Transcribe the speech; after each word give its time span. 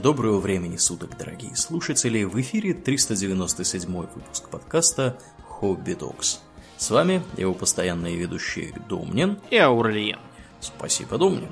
Доброго 0.00 0.40
времени 0.40 0.78
суток, 0.78 1.18
дорогие 1.18 1.54
слушатели! 1.54 2.24
В 2.24 2.40
эфире 2.40 2.72
397 2.72 3.94
выпуск 3.94 4.48
подкаста 4.48 5.18
«Хобби 5.46 5.92
Докс». 5.92 6.40
С 6.78 6.90
вами 6.90 7.22
его 7.36 7.52
постоянные 7.52 8.16
ведущие 8.16 8.72
Домнин 8.88 9.38
и 9.50 9.58
Аурлиен. 9.58 10.18
Спасибо, 10.60 11.18
Домнин. 11.18 11.50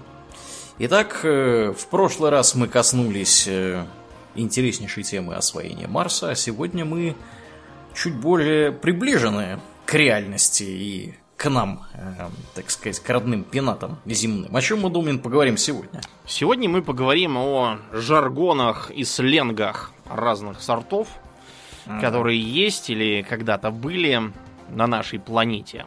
Итак, 0.79 1.21
э, 1.23 1.75
в 1.77 1.87
прошлый 1.89 2.31
раз 2.31 2.55
мы 2.55 2.67
коснулись 2.67 3.47
э, 3.47 3.85
интереснейшей 4.35 5.03
темы 5.03 5.35
освоения 5.35 5.87
Марса, 5.87 6.31
а 6.31 6.35
сегодня 6.35 6.87
мы 6.87 7.17
чуть 7.95 8.15
более 8.15 8.73
приближены 8.73 9.61
к 9.85 9.93
реальности 9.93 10.63
и 10.63 11.15
к 11.41 11.49
нам, 11.49 11.87
э, 11.95 12.29
так 12.55 12.71
сказать, 12.71 13.01
к 13.01 13.09
родным 13.09 13.45
пенатам 13.45 13.99
земным. 14.05 14.55
О 14.55 14.61
чем 14.61 14.81
мы, 14.81 14.91
Думин, 14.91 15.19
поговорим 15.19 15.57
сегодня? 15.57 16.03
Сегодня 16.27 16.69
мы 16.69 16.83
поговорим 16.83 17.39
о 17.39 17.79
жаргонах 17.93 18.91
и 18.91 19.05
сленгах 19.05 19.91
разных 20.07 20.61
сортов, 20.61 21.09
а. 21.87 21.99
которые 21.99 22.39
есть 22.39 22.91
или 22.91 23.23
когда-то 23.27 23.71
были 23.71 24.21
на 24.69 24.87
нашей 24.87 25.19
планете. 25.19 25.87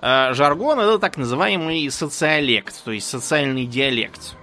Э, 0.00 0.32
жаргон 0.32 0.80
это 0.80 0.98
так 0.98 1.18
называемый 1.18 1.90
социолект, 1.90 2.82
то 2.82 2.92
есть 2.92 3.06
социальный 3.06 3.66
диалект. 3.66 4.36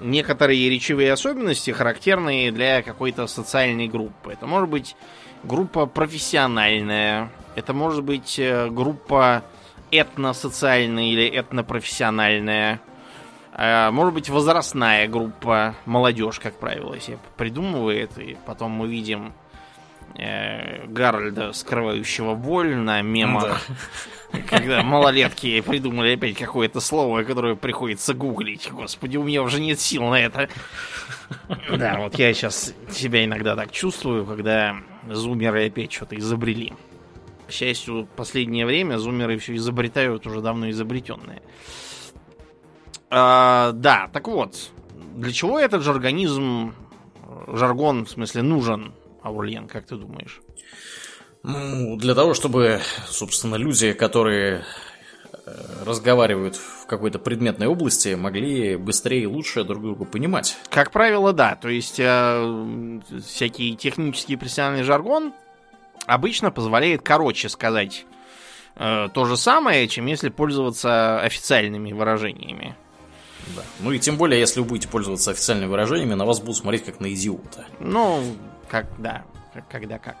Некоторые 0.00 0.68
речевые 0.68 1.12
особенности 1.12 1.70
характерные 1.70 2.50
для 2.50 2.82
какой-то 2.82 3.28
социальной 3.28 3.86
группы. 3.86 4.32
Это 4.32 4.48
может 4.48 4.68
быть 4.68 4.96
группа 5.44 5.86
профессиональная, 5.86 7.30
это 7.54 7.72
может 7.72 8.04
быть 8.04 8.38
э, 8.38 8.68
группа 8.70 9.42
этносоциальная 9.90 11.04
или 11.04 11.26
этнопрофессиональная. 11.28 12.80
Э, 13.52 13.90
может 13.90 14.14
быть 14.14 14.28
возрастная 14.28 15.08
группа, 15.08 15.74
молодежь, 15.84 16.38
как 16.38 16.54
правило, 16.58 16.98
себе 17.00 17.18
придумывает. 17.36 18.16
И 18.18 18.36
потом 18.46 18.70
мы 18.72 18.88
видим 18.88 19.32
э, 20.16 20.86
Гарольда, 20.86 21.52
скрывающего 21.52 22.34
боль 22.34 22.76
на 22.76 23.02
мемах. 23.02 23.66
Да. 24.32 24.38
Когда 24.48 24.82
малолетки 24.84 25.60
придумали 25.60 26.14
опять 26.14 26.38
какое-то 26.38 26.78
слово, 26.80 27.24
которое 27.24 27.56
приходится 27.56 28.14
гуглить. 28.14 28.70
Господи, 28.70 29.16
у 29.16 29.24
меня 29.24 29.42
уже 29.42 29.60
нет 29.60 29.80
сил 29.80 30.04
на 30.04 30.20
это. 30.20 30.48
Да, 31.68 31.98
вот 31.98 32.14
я 32.16 32.32
сейчас 32.32 32.72
себя 32.90 33.24
иногда 33.24 33.56
так 33.56 33.72
чувствую, 33.72 34.24
когда 34.24 34.76
зумеры 35.08 35.66
опять 35.66 35.92
что-то 35.92 36.16
изобрели. 36.16 36.72
К 37.50 37.52
счастью, 37.52 38.06
последнее 38.14 38.64
время 38.64 38.98
зумеры 38.98 39.36
все 39.38 39.56
изобретают 39.56 40.24
уже 40.24 40.40
давно 40.40 40.70
изобретенные. 40.70 41.42
А, 43.10 43.72
да, 43.72 44.08
так 44.12 44.28
вот, 44.28 44.70
для 45.16 45.32
чего 45.32 45.58
этот 45.58 45.82
жаргонизм, 45.82 46.72
жаргон, 47.48 48.06
в 48.06 48.10
смысле, 48.10 48.42
нужен, 48.42 48.94
Аурлиен, 49.24 49.66
как 49.66 49.84
ты 49.84 49.96
думаешь? 49.96 50.40
Ну, 51.42 51.96
для 51.96 52.14
того, 52.14 52.34
чтобы, 52.34 52.82
собственно, 53.08 53.56
люди, 53.56 53.94
которые 53.94 54.62
э, 55.44 55.50
разговаривают 55.84 56.54
в 56.54 56.86
какой-то 56.86 57.18
предметной 57.18 57.66
области, 57.66 58.14
могли 58.14 58.76
быстрее 58.76 59.24
и 59.24 59.26
лучше 59.26 59.64
друг 59.64 59.82
друга 59.82 60.04
понимать. 60.04 60.56
Как 60.68 60.92
правило, 60.92 61.32
да. 61.32 61.56
То 61.56 61.68
есть 61.68 61.98
э, 61.98 63.00
всякий 63.26 63.74
технический 63.74 64.36
профессиональный 64.36 64.84
жаргон 64.84 65.32
обычно 66.06 66.50
позволяет 66.50 67.02
короче 67.02 67.48
сказать 67.48 68.06
э, 68.76 69.08
то 69.12 69.24
же 69.24 69.36
самое, 69.36 69.88
чем 69.88 70.06
если 70.06 70.28
пользоваться 70.28 71.20
официальными 71.20 71.92
выражениями. 71.92 72.76
Да. 73.56 73.62
Ну 73.80 73.92
и 73.92 73.98
тем 73.98 74.16
более, 74.16 74.38
если 74.38 74.60
вы 74.60 74.66
будете 74.66 74.88
пользоваться 74.88 75.30
официальными 75.30 75.68
выражениями, 75.68 76.14
на 76.14 76.24
вас 76.24 76.40
будут 76.40 76.56
смотреть 76.56 76.84
как 76.84 77.00
на 77.00 77.12
идиота. 77.12 77.64
Ну, 77.80 78.22
как, 78.68 78.86
да, 78.98 79.24
когда 79.68 79.98
как. 79.98 80.16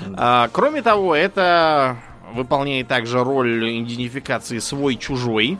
Да. 0.00 0.14
А, 0.16 0.48
кроме 0.52 0.82
того, 0.82 1.14
это 1.14 1.98
выполняет 2.32 2.88
также 2.88 3.22
роль 3.24 3.80
идентификации 3.82 4.58
свой-чужой. 4.58 5.58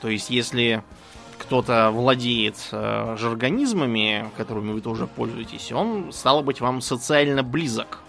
То 0.00 0.08
есть, 0.08 0.30
если 0.30 0.82
кто-то 1.38 1.90
владеет 1.92 2.56
э, 2.72 3.16
жаргонизмами, 3.18 4.30
которыми 4.36 4.72
вы 4.72 4.80
тоже 4.80 5.06
пользуетесь, 5.06 5.72
он, 5.72 6.12
стало 6.12 6.42
быть, 6.42 6.60
вам 6.60 6.80
социально 6.80 7.42
близок. 7.42 8.00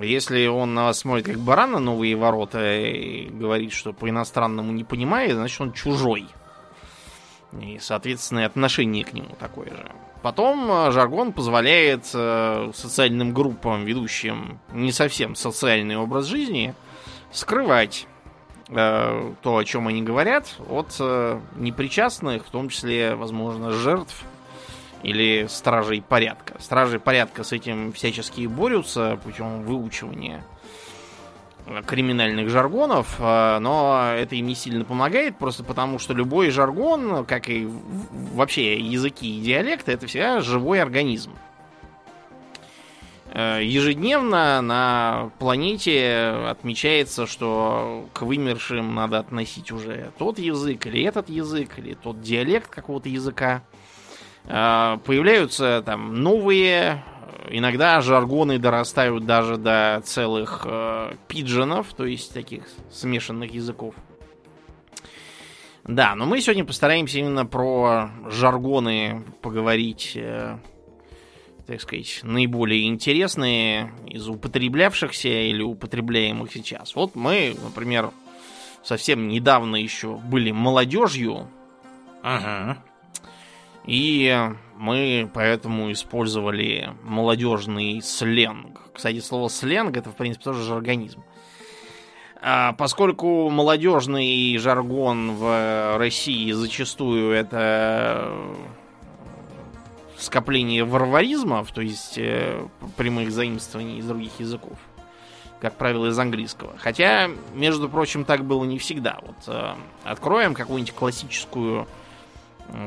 Если 0.00 0.46
он 0.46 0.74
на 0.74 0.84
вас 0.84 0.98
смотрит 0.98 1.26
как 1.26 1.38
баран 1.38 1.72
на 1.72 1.78
новые 1.78 2.16
ворота 2.16 2.78
и 2.78 3.28
говорит, 3.28 3.72
что 3.72 3.92
по-иностранному 3.92 4.72
не 4.72 4.84
понимает, 4.84 5.32
значит 5.32 5.60
он 5.60 5.72
чужой. 5.72 6.26
И, 7.60 7.78
соответственно, 7.80 8.44
отношение 8.44 9.04
к 9.04 9.12
нему 9.14 9.34
такое 9.38 9.70
же. 9.70 9.92
Потом 10.22 10.70
э, 10.70 10.90
жаргон 10.90 11.32
позволяет 11.32 12.10
э, 12.12 12.70
социальным 12.74 13.32
группам, 13.32 13.84
ведущим 13.84 14.58
не 14.72 14.92
совсем 14.92 15.34
социальный 15.34 15.96
образ 15.96 16.26
жизни, 16.26 16.74
скрывать 17.30 18.06
э, 18.68 19.32
то, 19.40 19.56
о 19.56 19.64
чем 19.64 19.88
они 19.88 20.02
говорят, 20.02 20.56
от 20.68 20.98
непричастных, 21.56 22.44
в 22.44 22.50
том 22.50 22.68
числе, 22.68 23.14
возможно, 23.14 23.70
жертв 23.70 24.24
или 25.02 25.46
стражей 25.48 26.02
порядка. 26.02 26.54
Стражи 26.60 26.98
порядка 26.98 27.44
с 27.44 27.52
этим 27.52 27.92
всячески 27.92 28.46
борются 28.46 29.18
путем 29.22 29.62
выучивания 29.62 30.44
криминальных 31.86 32.48
жаргонов, 32.48 33.16
а, 33.18 33.58
но 33.58 34.12
это 34.16 34.36
им 34.36 34.46
не 34.46 34.54
сильно 34.54 34.84
помогает, 34.84 35.36
просто 35.36 35.64
потому 35.64 35.98
что 35.98 36.14
любой 36.14 36.50
жаргон, 36.50 37.24
как 37.24 37.48
и 37.48 37.68
вообще 38.34 38.78
языки 38.78 39.38
и 39.38 39.40
диалекты, 39.40 39.92
это 39.92 40.06
всегда 40.06 40.40
живой 40.40 40.80
организм. 40.80 41.32
Э, 43.32 43.60
ежедневно 43.62 44.62
на 44.62 45.30
планете 45.38 46.46
отмечается, 46.48 47.26
что 47.26 48.08
к 48.14 48.22
вымершим 48.22 48.94
надо 48.94 49.18
относить 49.18 49.72
уже 49.72 50.12
тот 50.18 50.38
язык, 50.38 50.86
или 50.86 51.02
этот 51.02 51.28
язык, 51.28 51.78
или 51.78 51.94
тот 51.94 52.22
диалект 52.22 52.70
какого-то 52.70 53.08
языка. 53.08 53.62
А, 54.48 54.98
появляются 54.98 55.82
там 55.84 56.14
новые, 56.14 57.04
иногда 57.50 58.00
жаргоны 58.00 58.58
дорастают 58.58 59.26
даже 59.26 59.56
до 59.56 60.00
целых 60.04 60.62
э, 60.64 61.14
пиджинов, 61.28 61.92
то 61.94 62.04
есть 62.04 62.32
таких 62.32 62.64
смешанных 62.90 63.52
языков. 63.52 63.94
Да, 65.84 66.14
но 66.16 66.26
мы 66.26 66.40
сегодня 66.40 66.64
постараемся 66.64 67.18
именно 67.18 67.46
про 67.46 68.10
жаргоны 68.28 69.24
поговорить, 69.40 70.12
э, 70.16 70.58
так 71.66 71.80
сказать, 71.80 72.20
наиболее 72.22 72.86
интересные 72.86 73.92
из 74.06 74.28
употреблявшихся 74.28 75.28
или 75.28 75.62
употребляемых 75.62 76.52
сейчас. 76.52 76.94
Вот 76.96 77.14
мы, 77.14 77.56
например, 77.62 78.10
совсем 78.82 79.28
недавно 79.28 79.76
еще 79.76 80.16
были 80.16 80.50
молодежью. 80.50 81.48
Ага. 82.22 82.82
И 83.86 84.50
мы 84.76 85.30
поэтому 85.32 85.92
использовали 85.92 86.92
молодежный 87.02 88.02
сленг. 88.02 88.80
Кстати, 88.92 89.20
слово 89.20 89.48
сленг 89.48 89.96
это, 89.96 90.10
в 90.10 90.16
принципе, 90.16 90.44
тоже 90.44 90.64
жаргонизм. 90.64 91.22
А 92.42 92.72
поскольку 92.74 93.48
молодежный 93.48 94.56
жаргон 94.58 95.36
в 95.36 95.96
России 95.98 96.52
зачастую 96.52 97.32
это 97.32 98.32
скопление 100.18 100.84
варваризмов, 100.84 101.70
то 101.72 101.80
есть 101.80 102.18
э, 102.18 102.66
прямых 102.96 103.30
заимствований 103.30 103.98
из 103.98 104.06
других 104.06 104.32
языков, 104.38 104.78
как 105.60 105.74
правило, 105.76 106.06
из 106.06 106.18
английского. 106.18 106.74
Хотя, 106.78 107.30
между 107.54 107.88
прочим, 107.88 108.24
так 108.24 108.44
было 108.44 108.64
не 108.64 108.78
всегда. 108.78 109.18
Вот 109.22 109.36
э, 109.48 109.74
откроем 110.04 110.54
какую-нибудь 110.54 110.94
классическую 110.94 111.86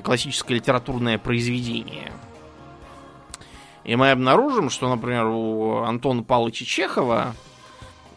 классическое 0.03 0.57
литературное 0.57 1.17
произведение. 1.17 2.11
И 3.83 3.95
мы 3.95 4.11
обнаружим, 4.11 4.69
что, 4.69 4.89
например, 4.89 5.25
у 5.25 5.77
Антона 5.79 6.23
Павловича 6.23 6.65
Чехова 6.65 7.33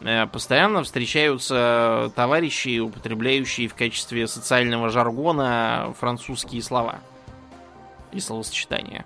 э, 0.01 0.27
постоянно 0.27 0.83
встречаются 0.83 2.11
товарищи, 2.15 2.79
употребляющие 2.79 3.67
в 3.67 3.73
качестве 3.73 4.27
социального 4.27 4.89
жаргона 4.89 5.93
французские 5.99 6.61
слова 6.61 6.99
и 8.11 8.19
словосочетания. 8.19 9.05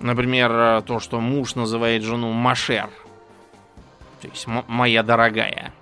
Например, 0.00 0.82
то, 0.82 0.98
что 0.98 1.20
муж 1.20 1.54
называет 1.54 2.02
жену 2.02 2.32
Машер, 2.32 2.90
то 4.20 4.28
есть 4.28 4.46
моя 4.46 5.02
дорогая. 5.02 5.72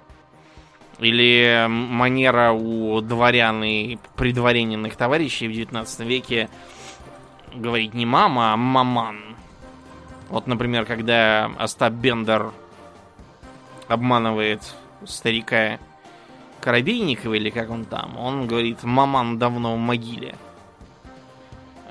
Или 1.01 1.67
манера 1.69 2.53
у 2.53 3.01
дворян 3.01 3.65
и 3.65 3.97
предварененных 4.17 4.97
товарищей 4.97 5.49
в 5.49 5.53
19 5.53 6.01
веке 6.01 6.51
говорить 7.55 7.95
не 7.95 8.05
мама, 8.05 8.53
а 8.53 8.57
маман. 8.57 9.37
Вот, 10.29 10.47
например, 10.47 10.85
когда 10.85 11.51
Остап 11.59 11.95
Бендер 11.95 12.53
обманывает 13.89 14.63
старика 15.05 15.79
Коробейникова, 16.61 17.35
или 17.35 17.49
как 17.51 17.71
он 17.71 17.87
там, 17.87 18.17
он 18.19 18.47
говорит, 18.47 18.85
маман 18.85 19.39
давно 19.39 19.75
в 19.75 19.79
могиле. 19.79 20.35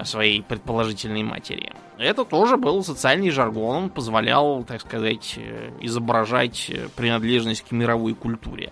своей 0.03 0.41
предположительной 0.41 1.23
матери. 1.23 1.73
Это 1.97 2.23
тоже 2.23 2.55
был 2.55 2.85
социальный 2.85 3.31
жаргон, 3.31 3.75
он 3.75 3.89
позволял, 3.89 4.63
так 4.63 4.79
сказать, 4.79 5.33
э, 5.35 5.71
изображать 5.81 6.71
принадлежность 6.95 7.65
к 7.67 7.71
мировой 7.71 8.13
культуре. 8.13 8.71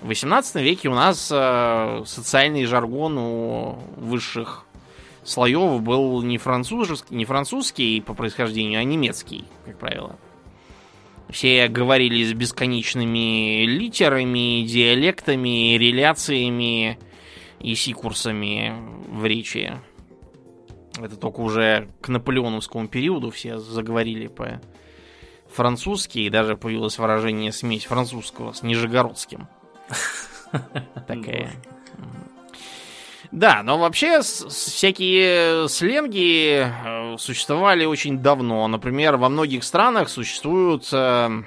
В 0.00 0.06
18 0.08 0.56
веке 0.56 0.88
у 0.88 0.94
нас 0.94 1.30
э, 1.30 2.02
социальный 2.06 2.64
жаргон 2.64 3.18
у 3.18 3.78
высших 3.96 4.64
слоев 5.24 5.82
был 5.82 6.22
не 6.22 6.38
французский, 6.38 7.14
не 7.14 7.26
французский 7.26 8.00
по 8.00 8.14
происхождению, 8.14 8.80
а 8.80 8.84
немецкий, 8.84 9.44
как 9.66 9.78
правило. 9.78 10.18
Все 11.28 11.68
говорили 11.68 12.24
с 12.24 12.32
бесконечными 12.32 13.66
литерами, 13.66 14.62
диалектами, 14.62 15.76
реляциями 15.76 16.98
и 17.60 17.74
сикурсами 17.74 18.74
в 19.06 19.26
речи. 19.26 19.72
Это 20.98 21.16
только 21.16 21.40
уже 21.40 21.88
к 22.00 22.08
наполеоновскому 22.08 22.88
периоду 22.88 23.30
все 23.30 23.58
заговорили 23.58 24.28
по 24.28 24.62
французски, 25.52 26.20
и 26.20 26.30
даже 26.30 26.56
появилось 26.56 26.98
выражение 26.98 27.52
смесь 27.52 27.84
французского 27.84 28.52
с 28.52 28.62
нижегородским. 28.62 29.46
Такая. 31.06 31.52
Да, 33.32 33.62
но 33.62 33.78
вообще 33.78 34.22
всякие 34.22 35.68
сленги 35.68 36.66
э, 36.66 37.16
существовали 37.18 37.84
очень 37.84 38.18
давно. 38.18 38.66
Например, 38.66 39.16
во 39.16 39.28
многих 39.28 39.62
странах 39.62 40.08
существуют 40.08 40.88
э, 40.92 41.42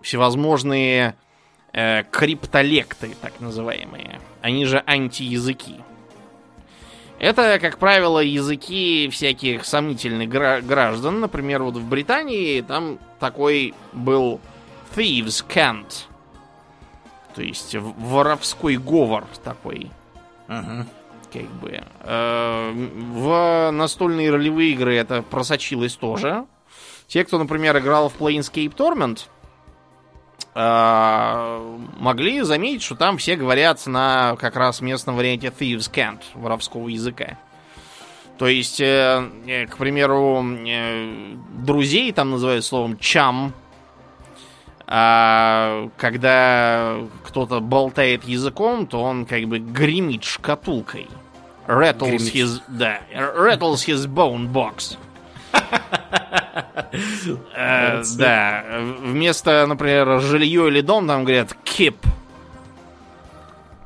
всевозможные 0.00 1.14
э, 1.74 2.04
криптолекты, 2.10 3.14
так 3.20 3.38
называемые. 3.40 4.18
Они 4.40 4.64
же 4.64 4.82
антиязыки. 4.86 5.76
Это, 7.18 7.58
как 7.58 7.78
правило, 7.78 8.20
языки 8.20 9.08
всяких 9.10 9.64
сомнительных 9.64 10.28
граждан. 10.28 11.20
Например, 11.20 11.62
вот 11.62 11.76
в 11.76 11.86
Британии 11.86 12.62
там 12.62 12.98
такой 13.20 13.74
был 13.92 14.40
thieves 14.94 15.44
cant. 15.46 16.06
То 17.36 17.42
есть 17.42 17.74
воровской 17.74 18.76
говор 18.76 19.26
такой. 19.44 19.90
Угу. 20.48 20.86
Как 21.32 21.50
бы. 21.60 21.82
Э, 22.00 22.72
в 22.72 23.70
настольные 23.72 24.30
ролевые 24.30 24.72
игры 24.72 24.96
это 24.96 25.20
просочилось 25.22 25.94
тоже. 25.96 26.46
Те, 27.08 27.24
кто, 27.24 27.38
например, 27.38 27.76
играл 27.78 28.08
в 28.08 28.18
Planescape 28.18 28.74
Torment, 28.74 29.26
э, 30.54 31.78
могли 31.98 32.40
заметить, 32.40 32.82
что 32.82 32.94
там 32.94 33.18
все 33.18 33.36
говорят 33.36 33.86
на 33.86 34.36
как 34.36 34.56
раз 34.56 34.80
местном 34.80 35.16
варианте 35.16 35.48
Thieves 35.48 35.92
Cant, 35.92 36.22
воровского 36.34 36.88
языка. 36.88 37.38
То 38.38 38.46
есть, 38.46 38.80
э, 38.80 39.66
к 39.70 39.76
примеру, 39.76 40.42
друзей 41.64 42.12
там 42.12 42.30
называют 42.30 42.64
словом 42.64 42.98
чам, 42.98 43.52
а 44.86 45.88
когда 45.96 46.98
кто-то 47.24 47.60
болтает 47.60 48.24
языком, 48.24 48.86
то 48.86 49.02
он 49.02 49.26
как 49.26 49.44
бы 49.44 49.58
гремит 49.58 50.24
шкатулкой. 50.24 51.08
Rattles 51.66 52.32
his, 52.32 52.60
да, 52.68 53.00
rattles 53.12 53.86
his 53.86 54.06
bone 54.06 54.52
box. 54.52 54.96
Э, 57.54 58.02
да, 58.16 58.64
вместо, 59.00 59.66
например, 59.66 60.20
жилье 60.20 60.68
или 60.68 60.80
дом, 60.80 61.06
там 61.06 61.24
говорят 61.24 61.54
keep. 61.64 61.96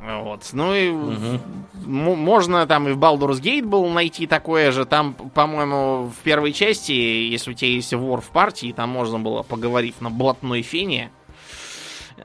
Вот. 0.03 0.49
Ну 0.53 0.75
и 0.75 0.89
угу. 0.89 1.41
можно 2.17 2.67
там 2.67 2.89
и 2.89 2.93
в 2.93 2.99
Baldur's 2.99 3.41
Gate 3.41 3.67
был 3.67 3.87
найти 3.89 4.27
такое 4.27 4.73
же. 4.73 4.87
Там, 4.87 5.15
по-моему, 5.15 6.07
в 6.07 6.23
первой 6.23 6.53
части, 6.53 6.93
если 6.93 7.51
у 7.51 7.55
тебя 7.55 7.71
есть 7.71 7.93
вор 7.93 8.21
в 8.21 8.31
партии, 8.31 8.73
там 8.75 8.89
можно 8.91 9.19
было, 9.19 9.43
поговорив 9.43 10.01
на 10.01 10.11
блатной 10.11 10.63
фене, 10.63 11.11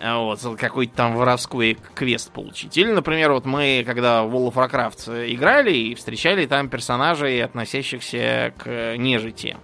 вот, 0.02 0.40
какой-то 0.58 0.96
там 0.96 1.16
воровской 1.16 1.78
квест 1.94 2.32
получить. 2.32 2.78
Или, 2.78 2.92
например, 2.92 3.32
вот 3.32 3.46
мы, 3.46 3.84
когда 3.86 4.24
в 4.24 4.34
World 4.34 4.54
of 4.54 4.70
Warcraft 4.70 5.34
играли 5.34 5.74
и 5.74 5.96
встречали 5.96 6.46
там 6.46 6.70
персонажей, 6.70 7.44
относящихся 7.44 8.54
к 8.58 8.96
нежити. 8.98 9.58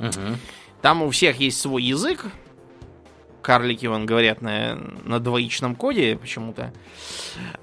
Угу. 0.00 0.36
Там 0.82 1.02
у 1.02 1.10
всех 1.10 1.36
есть 1.36 1.60
свой 1.60 1.82
язык, 1.82 2.26
карлики, 3.48 3.86
вон, 3.86 4.04
говорят 4.04 4.42
на, 4.42 4.78
на 5.04 5.20
двоичном 5.20 5.74
коде 5.74 6.18
почему-то. 6.18 6.70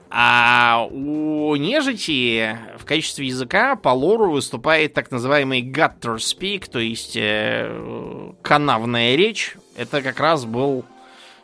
А 0.10 0.88
у 0.90 1.56
нежити 1.58 2.58
в 2.80 2.86
качестве 2.86 3.28
языка 3.28 3.76
по 3.76 3.90
лору 3.90 4.32
выступает 4.32 4.96
так 4.96 5.12
называемый 5.12 5.62
gutter 5.62 6.16
speak, 6.16 6.72
то 6.72 6.80
есть 6.80 7.16
э, 7.16 8.34
канавная 8.42 9.16
речь. 9.16 9.58
Это 9.78 10.02
как 10.02 10.20
раз 10.20 10.46
был 10.46 10.86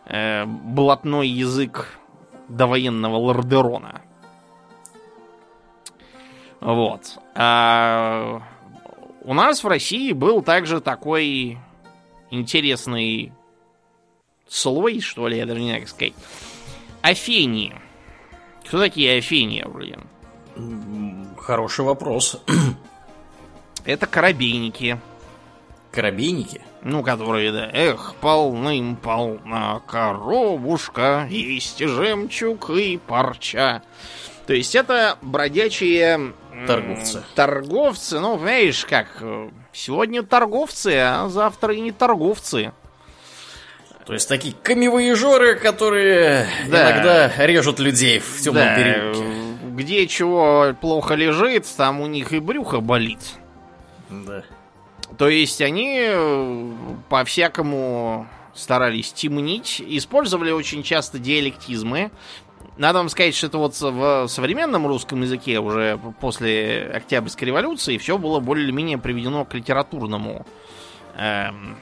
э, 0.08 0.46
блатной 0.48 1.28
язык 1.28 2.00
довоенного 2.50 3.18
Лордерона. 3.18 4.02
Вот. 6.62 7.20
А 7.36 8.42
у 9.24 9.36
нас 9.36 9.64
в 9.64 9.68
России 9.68 10.14
был 10.14 10.42
также 10.42 10.82
такой 10.82 11.60
интересный 12.32 13.34
слой, 14.52 15.00
что 15.00 15.28
ли, 15.28 15.38
я 15.38 15.46
даже 15.46 15.60
не 15.62 15.68
знаю, 15.68 15.82
как 15.82 15.90
сказать. 15.90 16.14
Афении. 17.02 17.76
Кто 18.66 18.80
такие 18.80 19.18
Афении, 19.18 19.66
блин? 19.66 20.04
Хороший 21.38 21.86
вопрос. 21.86 22.42
Это 23.86 24.06
корабейники. 24.06 25.00
Корабейники? 25.92 26.62
Ну, 26.84 27.04
которые, 27.04 27.52
да, 27.52 27.70
эх, 27.72 28.16
полным-полна 28.22 29.82
коровушка, 29.88 31.28
есть 31.30 31.80
жемчуг 31.80 32.70
и 32.72 32.98
парча. 32.98 33.84
То 34.48 34.54
есть 34.54 34.76
это 34.76 35.18
бродячие... 35.22 36.34
Торговцы. 36.68 37.24
Торговцы, 37.36 38.20
ну, 38.20 38.36
понимаешь, 38.36 38.86
как, 38.86 39.08
э, 39.22 39.50
сегодня 39.72 40.24
торговцы, 40.24 40.96
а 40.98 41.30
завтра 41.30 41.74
и 41.74 41.82
не 41.82 41.92
торговцы. 41.92 42.74
То 44.06 44.14
есть 44.14 44.28
такие 44.28 44.54
камевоежоры, 44.54 45.56
которые 45.56 46.48
да. 46.68 46.92
иногда 46.92 47.46
режут 47.46 47.80
людей 47.80 48.20
в 48.20 48.42
темном 48.42 48.66
да. 48.66 48.76
переулке. 48.76 49.24
Где 49.76 50.08
чего 50.08 50.76
плохо 50.80 51.16
лежит, 51.16 51.66
там 51.78 52.02
у 52.02 52.08
них 52.08 52.34
и 52.34 52.40
брюхо 52.40 52.82
болит. 52.82 53.20
Да. 54.10 54.44
То 55.18 55.30
есть 55.30 55.62
они 55.62 56.00
э, 56.00 56.72
по-всякому 57.10 58.28
старались 58.54 59.14
темнить, 59.14 59.82
использовали 59.86 60.52
очень 60.52 60.84
часто 60.84 61.20
диалектизмы. 61.20 62.12
Надо 62.78 63.00
вам 63.00 63.10
сказать, 63.10 63.36
что 63.36 63.48
это 63.48 63.58
вот 63.58 63.80
в 63.80 64.28
современном 64.28 64.88
русском 64.88 65.22
языке 65.22 65.60
уже 65.60 66.00
после 66.20 66.90
Октябрьской 66.94 67.48
революции 67.48 67.98
все 67.98 68.18
было 68.18 68.40
более-менее 68.40 68.98
приведено 68.98 69.46
к 69.46 69.54
литературному 69.54 70.46
эм, 71.16 71.78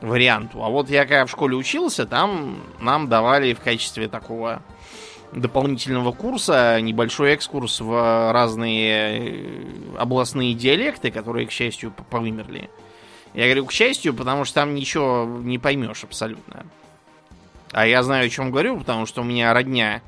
варианту. 0.00 0.62
А 0.62 0.68
вот 0.68 0.90
я 0.90 1.04
когда 1.04 1.26
в 1.26 1.30
школе 1.30 1.56
учился, 1.56 2.06
там 2.06 2.58
нам 2.80 3.08
давали 3.08 3.54
в 3.54 3.60
качестве 3.60 4.08
такого 4.08 4.62
дополнительного 5.32 6.12
курса 6.12 6.80
небольшой 6.80 7.32
экскурс 7.32 7.80
в 7.80 8.32
разные 8.32 9.18
э, 9.18 9.96
областные 9.98 10.54
диалекты, 10.54 11.10
которые, 11.10 11.46
к 11.46 11.50
счастью, 11.50 11.92
повымерли. 12.10 12.70
Я 13.34 13.44
говорю, 13.44 13.66
к 13.66 13.72
счастью, 13.72 14.14
потому 14.14 14.44
что 14.44 14.54
там 14.56 14.74
ничего 14.74 15.26
не 15.42 15.58
поймешь 15.58 16.04
абсолютно. 16.04 16.64
А 17.72 17.86
я 17.86 18.02
знаю, 18.02 18.26
о 18.26 18.30
чем 18.30 18.50
говорю, 18.50 18.78
потому 18.78 19.04
что 19.04 19.20
у 19.20 19.24
меня 19.24 19.52
родня 19.52 20.00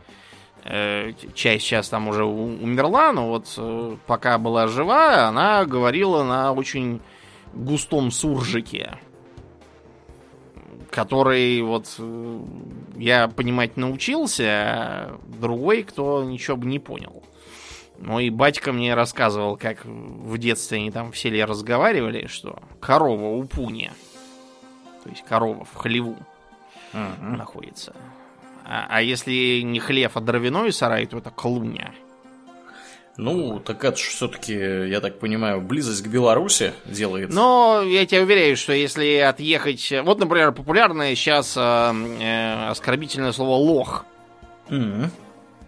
э, 0.65 1.13
часть 1.35 1.65
сейчас 1.65 1.89
там 1.89 2.09
уже 2.09 2.25
умерла, 2.25 3.13
но 3.13 3.29
вот 3.29 3.53
э, 3.57 3.97
пока 4.07 4.39
была 4.39 4.69
жива, 4.69 5.27
она 5.27 5.65
говорила 5.65 6.23
на 6.23 6.53
очень 6.53 7.01
густом 7.53 8.11
суржике 8.11 8.99
который 10.91 11.61
вот 11.63 11.95
э, 11.99 12.41
я 12.97 13.29
понимать 13.29 13.77
научился, 13.77 14.45
а 14.47 15.21
другой, 15.27 15.83
кто 15.83 16.25
ничего 16.25 16.57
бы 16.57 16.67
не 16.67 16.79
понял. 16.79 17.23
Ну 17.99 18.21
и 18.21 18.31
батька 18.31 18.73
мне 18.73 18.95
рассказывал, 18.95 19.57
как 19.57 19.85
в 19.85 20.39
детстве 20.39 20.79
они 20.79 20.91
там 20.91 21.11
в 21.13 21.19
селе 21.19 21.45
разговаривали, 21.45 22.27
что 22.27 22.61
корова 22.81 23.37
у 23.37 23.45
пуни, 23.45 23.91
то 25.03 25.11
есть 25.11 25.25
корова 25.25 25.65
в 25.65 25.75
хлеву 25.75 26.17
uh-huh. 26.93 27.37
находится. 27.37 27.95
А, 28.65 28.87
а 28.89 29.03
если 29.03 29.63
не 29.63 29.81
хлев, 29.81 30.17
а 30.17 30.21
дровяной 30.21 30.73
сарай, 30.73 31.07
то 31.07 31.19
это 31.19 31.31
клуня. 31.31 31.93
Ну, 33.19 33.59
так 33.59 33.85
это 33.85 33.97
же 33.97 34.11
все-таки, 34.11 34.55
я 34.55 35.01
так 35.01 35.19
понимаю, 35.19 35.61
близость 35.61 36.05
к 36.05 36.07
Беларуси 36.07 36.73
делает. 36.87 37.31
Но 37.31 37.83
я 37.85 38.07
тебе 38.07 38.23
уверяю, 38.23 38.57
что 38.57 38.73
если 38.73 39.17
отъехать... 39.17 39.93
Вот, 40.05 40.21
например, 40.21 40.53
популярное 40.53 41.17
сейчас 41.17 41.57
э, 41.57 41.61
э, 41.61 42.69
оскорбительное 42.69 43.33
слово 43.33 43.57
«лох». 43.57 44.07
Mm-hmm. 44.69 45.11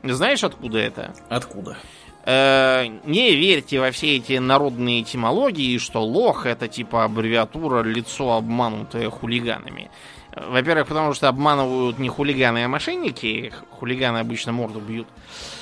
Знаешь, 0.04 0.45
откуда 0.45 0.78
это? 0.78 1.12
Откуда? 1.28 1.76
Э, 2.25 2.87
не 3.04 3.35
верьте 3.35 3.80
во 3.80 3.90
все 3.90 4.19
эти 4.19 4.38
народные 4.38 5.02
этимологии, 5.02 5.78
что 5.78 6.04
лох 6.04 6.47
это 6.47 6.69
типа 6.69 7.02
аббревиатура 7.02 7.83
лицо 7.83 8.33
обманутое 8.35 9.11
хулиганами. 9.11 9.90
Во-первых, 10.37 10.87
потому 10.87 11.14
что 11.14 11.26
обманывают 11.28 11.99
не 11.99 12.09
хулиганы, 12.09 12.64
а 12.64 12.69
мошенники. 12.69 13.52
Хулиганы 13.71 14.19
обычно 14.19 14.52
морду 14.52 14.78
бьют. 14.78 15.09
Да. 15.09 15.60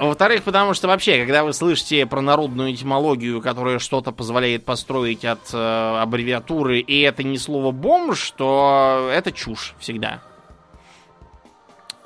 Во-вторых, 0.00 0.44
потому 0.44 0.72
что 0.72 0.88
вообще, 0.88 1.18
когда 1.18 1.44
вы 1.44 1.52
слышите 1.52 2.06
про 2.06 2.22
народную 2.22 2.72
этимологию, 2.72 3.42
которая 3.42 3.78
что-то 3.78 4.12
позволяет 4.12 4.64
построить 4.64 5.26
от 5.26 5.52
э, 5.52 5.58
аббревиатуры, 6.00 6.80
и 6.80 7.02
это 7.02 7.22
не 7.22 7.36
слово 7.36 7.70
бомж, 7.70 8.30
то 8.30 9.10
это 9.12 9.30
чушь 9.30 9.74
всегда. 9.78 10.22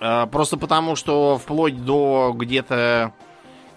Э, 0.01 0.27
просто 0.27 0.57
потому, 0.57 0.97
что 0.97 1.39
вплоть 1.39 1.85
до 1.85 2.33
где-то 2.35 3.15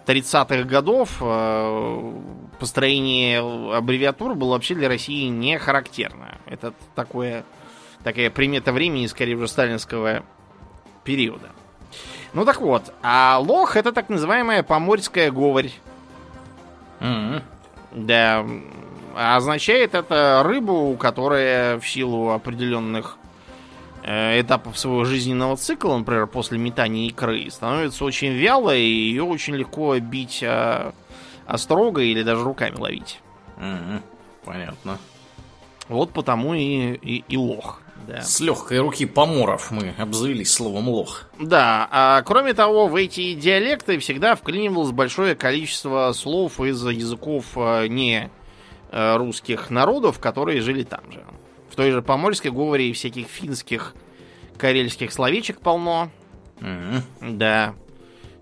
30-х 0.07 0.63
годов 0.63 1.17
э, 1.21 2.13
построение 2.59 3.77
аббревиатур 3.77 4.33
было 4.33 4.53
вообще 4.53 4.73
для 4.73 4.87
России 4.87 5.27
не 5.27 5.59
характерно. 5.59 6.39
Это 6.47 6.73
такое, 6.95 7.45
такая 8.03 8.31
примета 8.31 8.73
времени, 8.73 9.05
скорее 9.05 9.35
уже 9.35 9.47
сталинского 9.47 10.23
периода. 11.03 11.51
Ну 12.37 12.45
так 12.45 12.61
вот, 12.61 12.93
а 13.01 13.39
лох 13.39 13.77
это 13.77 13.91
так 13.91 14.09
называемая 14.09 14.61
поморская 14.61 15.31
говорь. 15.31 15.71
Mm-hmm. 16.99 17.41
Да. 17.93 18.45
означает 19.15 19.95
это 19.95 20.43
рыбу, 20.45 20.95
которая 20.99 21.79
в 21.79 21.89
силу 21.89 22.29
определенных 22.29 23.17
э, 24.03 24.39
этапов 24.39 24.77
своего 24.77 25.03
жизненного 25.03 25.57
цикла, 25.57 25.97
например, 25.97 26.27
после 26.27 26.59
метания 26.59 27.07
икры, 27.07 27.49
становится 27.49 28.05
очень 28.05 28.33
вялой, 28.33 28.81
и 28.81 29.09
ее 29.09 29.23
очень 29.23 29.55
легко 29.55 29.97
бить 29.97 30.43
а, 30.43 30.93
острого 31.47 32.01
или 32.01 32.21
даже 32.21 32.43
руками 32.43 32.75
ловить. 32.75 33.19
Mm-hmm. 33.57 34.01
Понятно. 34.45 34.99
Вот 35.87 36.11
потому 36.11 36.53
и, 36.53 36.93
и, 36.93 37.23
и 37.27 37.35
лох. 37.35 37.81
Да. 38.07 38.21
С 38.21 38.39
легкой 38.39 38.79
руки 38.79 39.05
поморов 39.05 39.69
мы 39.69 39.93
обзавелись 39.97 40.53
словом 40.53 40.87
лох. 40.87 41.25
Да, 41.39 41.87
а 41.91 42.21
кроме 42.21 42.53
того, 42.53 42.87
в 42.87 42.95
эти 42.95 43.33
диалекты 43.33 43.99
всегда 43.99 44.35
вклинивалось 44.35 44.91
большое 44.91 45.35
количество 45.35 46.13
слов 46.13 46.61
из 46.61 46.81
языков 46.85 47.45
э, 47.57 47.87
не 47.87 48.29
э, 48.91 49.17
русских 49.17 49.69
народов, 49.69 50.19
которые 50.19 50.61
жили 50.61 50.83
там 50.83 51.11
же. 51.11 51.25
В 51.69 51.75
той 51.75 51.91
же 51.91 52.01
поморской 52.01 52.49
говоре 52.49 52.93
всяких 52.93 53.27
финских, 53.27 53.93
карельских 54.57 55.11
словечек 55.11 55.59
полно. 55.59 56.09
Mm-hmm. 56.61 57.01
Да. 57.37 57.75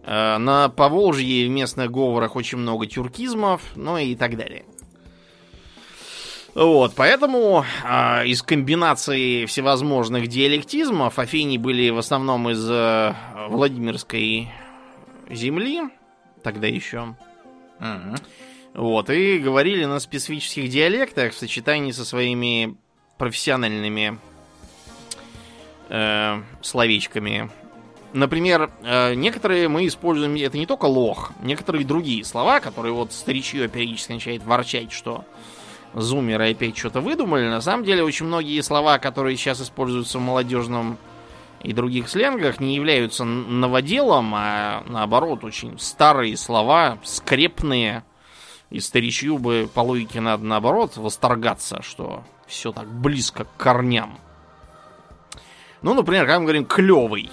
Э, 0.04 0.38
на 0.38 0.70
Поволжье 0.70 1.48
в 1.48 1.50
местных 1.50 1.90
говорах 1.92 2.36
очень 2.36 2.60
много 2.60 2.86
тюркизмов, 2.86 3.64
ну 3.76 3.98
и 3.98 4.16
так 4.16 4.38
далее. 4.38 4.64
Вот, 6.56 6.94
поэтому 6.96 7.66
э, 7.84 8.28
из 8.28 8.42
комбинации 8.42 9.46
всевозможных 9.46 10.28
диалектизмов 10.28 11.20
Афини 11.20 11.58
были 11.58 11.90
в 11.90 11.98
основном 11.98 12.50
из 12.50 12.66
э, 12.70 13.14
Владимирской 13.50 14.50
земли, 15.30 15.82
тогда 16.44 16.68
еще. 16.68 17.16
Uh-huh. 17.82 18.18
Вот, 18.74 19.10
и 19.10 19.40
говорили 19.40 19.84
на 19.84 20.00
специфических 20.00 20.70
диалектах 20.70 21.34
в 21.34 21.38
сочетании 21.38 21.92
со 21.92 22.06
своими 22.06 22.78
профессиональными 23.18 24.18
э, 25.90 26.42
словечками. 26.62 27.50
Например, 28.14 28.72
э, 28.82 29.14
некоторые 29.16 29.68
мы 29.68 29.88
используем, 29.88 30.36
это 30.36 30.58
не 30.58 30.66
только 30.66 30.86
лох, 30.86 31.34
некоторые 31.44 31.86
другие 31.86 32.24
слова, 32.24 32.62
которые 32.62 32.94
вот 32.94 33.12
старичье 33.12 33.68
периодически 33.68 34.14
начинает 34.14 34.44
ворчать, 34.46 34.94
что 34.94 35.26
зумеры 35.96 36.52
опять 36.52 36.78
что-то 36.78 37.02
выдумали. 37.02 37.48
На 37.48 37.62
самом 37.62 37.86
деле, 37.86 38.04
очень 38.04 38.26
многие 38.26 38.62
слова, 38.62 39.00
которые 39.00 39.38
сейчас 39.38 39.62
используются 39.62 40.20
в 40.20 40.22
молодежном 40.22 40.98
и 41.64 41.74
других 41.74 42.10
сленгах, 42.10 42.60
не 42.60 42.76
являются 42.76 43.24
новоделом, 43.24 44.34
а 44.36 44.84
наоборот, 44.88 45.44
очень 45.44 45.80
старые 45.80 46.38
слова, 46.38 47.00
скрепные. 47.04 48.04
И 48.72 48.80
старичью 48.80 49.38
бы 49.38 49.70
по 49.74 49.82
логике 49.82 50.20
надо 50.20 50.44
наоборот 50.44 50.98
восторгаться, 50.98 51.82
что 51.82 52.24
все 52.46 52.72
так 52.72 52.88
близко 52.88 53.46
к 53.46 53.58
корням. 53.58 54.20
Ну, 55.82 55.94
например, 55.94 56.26
как 56.26 56.40
мы 56.40 56.46
говорим, 56.46 56.66
клевый. 56.66 57.32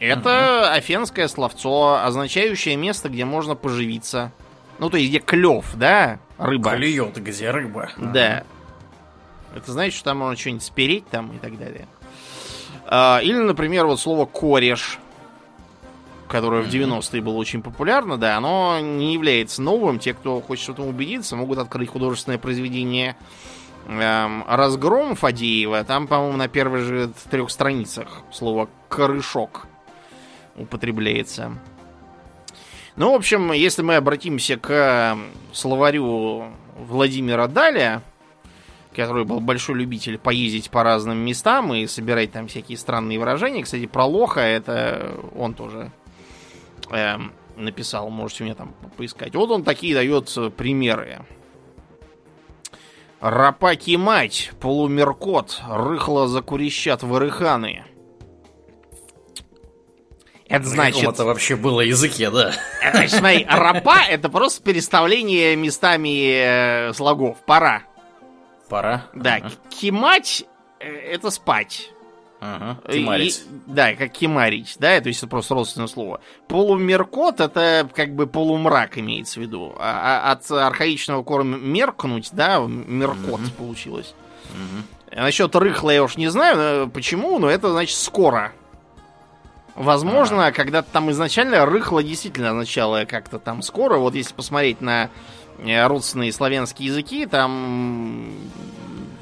Это 0.00 0.28
uh-huh. 0.28 0.76
афенское 0.76 1.26
словцо, 1.28 2.00
означающее 2.04 2.76
место, 2.76 3.08
где 3.08 3.24
можно 3.24 3.54
поживиться. 3.54 4.32
Ну, 4.78 4.90
то 4.90 4.96
есть, 4.96 5.10
где 5.10 5.18
клев, 5.18 5.66
да, 5.74 6.18
рыба. 6.38 6.76
Клюет, 6.76 7.16
где 7.16 7.50
рыба. 7.50 7.90
Да. 7.96 8.44
Это 9.54 9.72
значит, 9.72 9.94
что 9.94 10.04
там 10.04 10.18
можно 10.18 10.36
что-нибудь 10.36 10.62
спереть 10.62 11.08
там 11.08 11.32
и 11.32 11.38
так 11.38 11.58
далее. 11.58 11.88
А, 12.86 13.20
или, 13.22 13.36
например, 13.36 13.86
вот 13.86 13.98
слово 14.00 14.24
кореш, 14.24 14.98
которое 16.28 16.62
в 16.62 16.68
90-е 16.68 17.22
было 17.22 17.34
очень 17.34 17.62
популярно, 17.62 18.18
да, 18.18 18.36
оно 18.36 18.78
не 18.80 19.14
является 19.14 19.62
новым. 19.62 19.98
Те, 19.98 20.14
кто 20.14 20.40
хочет 20.40 20.64
что-то 20.64 20.82
убедиться, 20.82 21.34
могут 21.34 21.58
открыть 21.58 21.88
художественное 21.90 22.38
произведение 22.38 23.16
эм, 23.88 24.44
«Разгром» 24.46 25.16
Фадеева. 25.16 25.82
Там, 25.84 26.06
по-моему, 26.06 26.36
на 26.36 26.48
первых 26.48 26.82
же 26.82 27.10
трех 27.30 27.50
страницах 27.50 28.22
слово 28.30 28.68
«корышок» 28.88 29.66
употребляется. 30.56 31.52
Ну, 32.98 33.12
в 33.12 33.14
общем, 33.14 33.52
если 33.52 33.82
мы 33.82 33.94
обратимся 33.94 34.56
к 34.56 35.16
словарю 35.52 36.46
Владимира 36.76 37.46
Даля, 37.46 38.02
который 38.92 39.24
был 39.24 39.38
большой 39.38 39.76
любитель 39.76 40.18
поездить 40.18 40.68
по 40.68 40.82
разным 40.82 41.18
местам 41.18 41.72
и 41.72 41.86
собирать 41.86 42.32
там 42.32 42.48
всякие 42.48 42.76
странные 42.76 43.20
выражения. 43.20 43.62
Кстати, 43.62 43.86
про 43.86 44.04
лоха 44.04 44.40
это 44.40 45.14
он 45.36 45.54
тоже 45.54 45.92
э, 46.90 47.18
написал, 47.54 48.10
можете 48.10 48.42
мне 48.42 48.56
там 48.56 48.74
поискать. 48.96 49.36
Вот 49.36 49.52
он 49.52 49.62
такие 49.62 49.94
дает 49.94 50.36
примеры. 50.56 51.20
Рапаки 53.20 53.96
мать, 53.96 54.50
полумеркот, 54.58 55.62
рыхло 55.68 56.26
закурищат 56.26 57.04
вырыханы. 57.04 57.84
Это 60.48 60.66
значит... 60.66 61.06
это 61.06 61.24
вообще 61.24 61.56
было 61.56 61.82
языке, 61.82 62.30
да. 62.30 62.52
Это, 62.82 63.08
смотри, 63.08 63.46
рапа 63.48 63.98
это 64.08 64.28
просто 64.28 64.62
переставление 64.62 65.56
местами 65.56 66.88
э, 66.88 66.92
слогов. 66.94 67.38
Пора. 67.44 67.82
Пора? 68.68 69.06
Да. 69.14 69.36
Ага. 69.36 69.50
Кимать 69.68 70.44
э, 70.80 70.88
это 70.88 71.30
спать. 71.30 71.90
Ага, 72.40 72.78
кимарить. 72.90 73.44
И, 73.46 73.72
да, 73.72 73.94
как 73.94 74.12
кимарить, 74.12 74.76
да, 74.78 75.00
то 75.00 75.08
есть 75.08 75.18
это 75.18 75.28
просто 75.28 75.54
родственное 75.54 75.88
слово. 75.88 76.20
Полумеркот 76.46 77.40
это 77.40 77.88
как 77.92 78.14
бы 78.14 78.28
полумрак 78.28 78.96
имеется 78.98 79.40
в 79.40 79.42
виду. 79.42 79.74
А, 79.78 80.22
а 80.22 80.32
от 80.32 80.48
архаичного 80.50 81.24
корня 81.24 81.56
меркнуть, 81.56 82.30
да, 82.32 82.60
меркот 82.60 83.40
угу. 83.40 83.50
получилось. 83.58 84.14
Угу. 84.50 85.20
Насчет 85.20 85.54
рыхла 85.56 85.90
я 85.90 86.04
уж 86.04 86.16
не 86.16 86.28
знаю, 86.28 86.88
почему, 86.88 87.38
но 87.38 87.50
это 87.50 87.72
значит 87.72 87.96
скоро. 87.96 88.52
Возможно, 89.78 90.48
а. 90.48 90.52
когда-то 90.52 90.88
там 90.90 91.08
изначально 91.12 91.64
рыхло 91.64 92.02
действительно 92.02 92.50
означало 92.50 93.04
как-то 93.04 93.38
там 93.38 93.62
скоро. 93.62 93.96
Вот 93.98 94.16
если 94.16 94.34
посмотреть 94.34 94.80
на 94.80 95.08
э, 95.58 95.86
родственные 95.86 96.32
славянские 96.32 96.88
языки, 96.88 97.26
там 97.26 98.32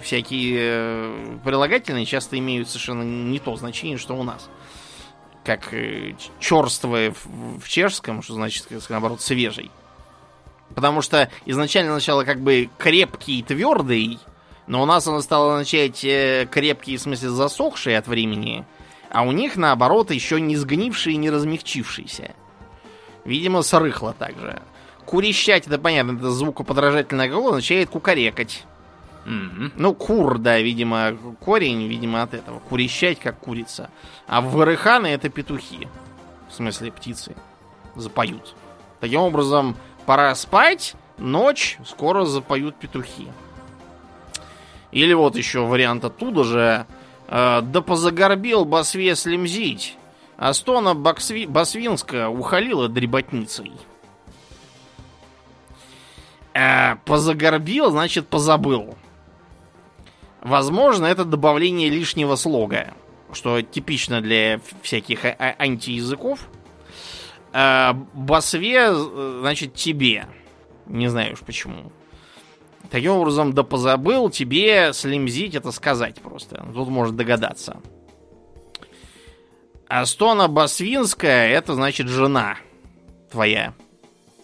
всякие 0.00 0.56
э, 0.58 1.38
прилагательные 1.44 2.06
часто 2.06 2.38
имеют 2.38 2.70
совершенно 2.70 3.02
не 3.02 3.38
то 3.38 3.54
значение, 3.56 3.98
что 3.98 4.16
у 4.16 4.22
нас. 4.22 4.48
Как 5.44 5.74
э, 5.74 6.14
черствое 6.40 7.14
в 7.26 7.68
чешском, 7.68 8.22
что 8.22 8.32
значит, 8.32 8.66
наоборот, 8.88 9.20
свежий. 9.20 9.70
Потому 10.74 11.02
что 11.02 11.30
изначально 11.44 11.90
означало 11.90 12.24
как 12.24 12.40
бы 12.40 12.70
крепкий, 12.78 13.42
твердый, 13.42 14.18
но 14.66 14.82
у 14.82 14.86
нас 14.86 15.06
оно 15.06 15.20
стало 15.20 15.56
означать 15.56 16.00
крепкий, 16.00 16.96
в 16.96 17.00
смысле 17.02 17.28
засохший 17.28 17.98
от 17.98 18.08
времени, 18.08 18.64
а 19.10 19.22
у 19.22 19.32
них, 19.32 19.56
наоборот, 19.56 20.10
еще 20.10 20.40
не 20.40 20.56
сгнивший 20.56 21.14
и 21.14 21.16
не 21.16 21.30
размягчившийся. 21.30 22.34
Видимо, 23.24 23.62
срыхло 23.62 24.12
также. 24.12 24.62
Курищать, 25.04 25.66
это 25.66 25.78
понятно, 25.78 26.16
это 26.16 26.30
звукоподражательное 26.30 27.28
глагол 27.28 27.48
означает 27.50 27.90
кукарекать. 27.90 28.64
Mm-hmm. 29.24 29.72
Ну, 29.76 29.94
кур, 29.94 30.38
да, 30.38 30.58
видимо, 30.58 31.16
корень, 31.40 31.86
видимо, 31.88 32.22
от 32.22 32.34
этого. 32.34 32.60
Курищать, 32.60 33.18
как 33.18 33.38
курица. 33.38 33.90
А 34.28 34.40
вырыханы 34.40 35.08
это 35.08 35.28
петухи. 35.28 35.88
В 36.48 36.54
смысле, 36.54 36.92
птицы. 36.92 37.34
Запоют. 37.96 38.54
Таким 39.00 39.20
образом, 39.20 39.76
пора 40.06 40.34
спать, 40.34 40.94
ночь, 41.18 41.78
скоро 41.84 42.24
запоют 42.24 42.76
петухи. 42.76 43.28
Или 44.92 45.12
вот 45.12 45.36
еще 45.36 45.66
вариант 45.66 46.04
оттуда 46.04 46.44
же 46.44 46.86
да 47.28 47.82
позагорбил 47.82 48.64
басве 48.64 49.14
слемзить. 49.16 49.96
А 50.36 50.52
стона 50.52 50.94
Баксви... 50.94 51.46
Басвинска 51.46 52.28
ухалила 52.28 52.88
дреботницей. 52.88 53.72
Э, 56.52 56.96
позагорбил, 57.04 57.90
значит, 57.90 58.28
позабыл. 58.28 58.96
Возможно, 60.42 61.06
это 61.06 61.24
добавление 61.24 61.90
лишнего 61.90 62.36
слога, 62.36 62.94
что 63.32 63.62
типично 63.62 64.20
для 64.20 64.60
всяких 64.82 65.24
а- 65.24 65.36
а- 65.38 65.56
антиязыков. 65.58 66.48
Э, 67.52 67.92
басве, 68.12 68.94
значит, 68.94 69.74
тебе. 69.74 70.26
Не 70.86 71.08
знаю 71.08 71.32
уж 71.32 71.40
почему. 71.40 71.92
Таким 72.90 73.12
образом, 73.12 73.52
да 73.52 73.62
позабыл 73.62 74.30
тебе 74.30 74.92
слимзить 74.92 75.54
это 75.54 75.72
сказать 75.72 76.20
просто. 76.20 76.64
Тут 76.72 76.88
может 76.88 77.16
догадаться. 77.16 77.80
Астона 79.88 80.48
Басвинская 80.48 81.48
это 81.48 81.74
значит 81.74 82.08
жена 82.08 82.56
твоя. 83.30 83.74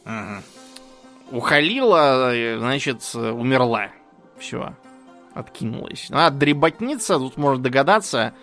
Угу. 0.04 1.36
У 1.36 1.40
Халила, 1.40 2.32
значит, 2.58 3.02
умерла. 3.14 3.88
Все. 4.38 4.74
Откинулась. 5.34 6.08
Ну, 6.10 6.18
А 6.18 6.30
дреботница, 6.30 7.18
тут 7.18 7.36
можно 7.36 7.62
догадаться, 7.62 8.34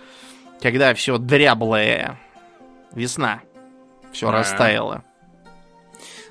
когда 0.61 0.93
все 0.93 1.17
дряблое. 1.17 2.19
Весна. 2.93 3.41
Все 4.11 4.29
А. 4.29 4.31
растаяло. 4.31 5.03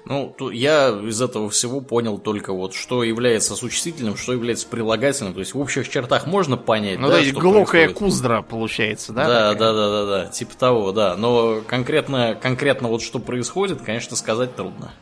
Ну, 0.08 0.34
я 0.50 0.88
из 0.88 1.20
этого 1.20 1.50
всего 1.50 1.80
понял 1.82 2.18
только 2.18 2.52
вот, 2.54 2.72
что 2.74 3.02
является 3.04 3.54
существительным, 3.54 4.16
что 4.16 4.32
является 4.32 4.66
прилагательным. 4.66 5.34
То 5.34 5.40
есть 5.40 5.52
в 5.52 5.60
общих 5.60 5.88
чертах 5.88 6.26
можно 6.26 6.56
понять, 6.56 6.98
Ну, 6.98 7.08
да, 7.08 7.14
то 7.16 7.20
есть 7.20 7.34
глубокая 7.34 7.84
происходит. 7.84 7.98
куздра 7.98 8.42
получается, 8.42 9.12
да? 9.12 9.26
Да, 9.26 9.52
такая? 9.52 9.54
да, 9.58 9.72
да, 9.74 9.90
да, 9.90 10.06
да, 10.06 10.26
типа 10.30 10.56
того, 10.56 10.92
да. 10.92 11.14
Но 11.16 11.60
конкретно, 11.66 12.34
конкретно 12.40 12.88
вот 12.88 13.02
что 13.02 13.18
происходит, 13.18 13.82
конечно, 13.82 14.16
сказать 14.16 14.56
трудно. 14.56 14.92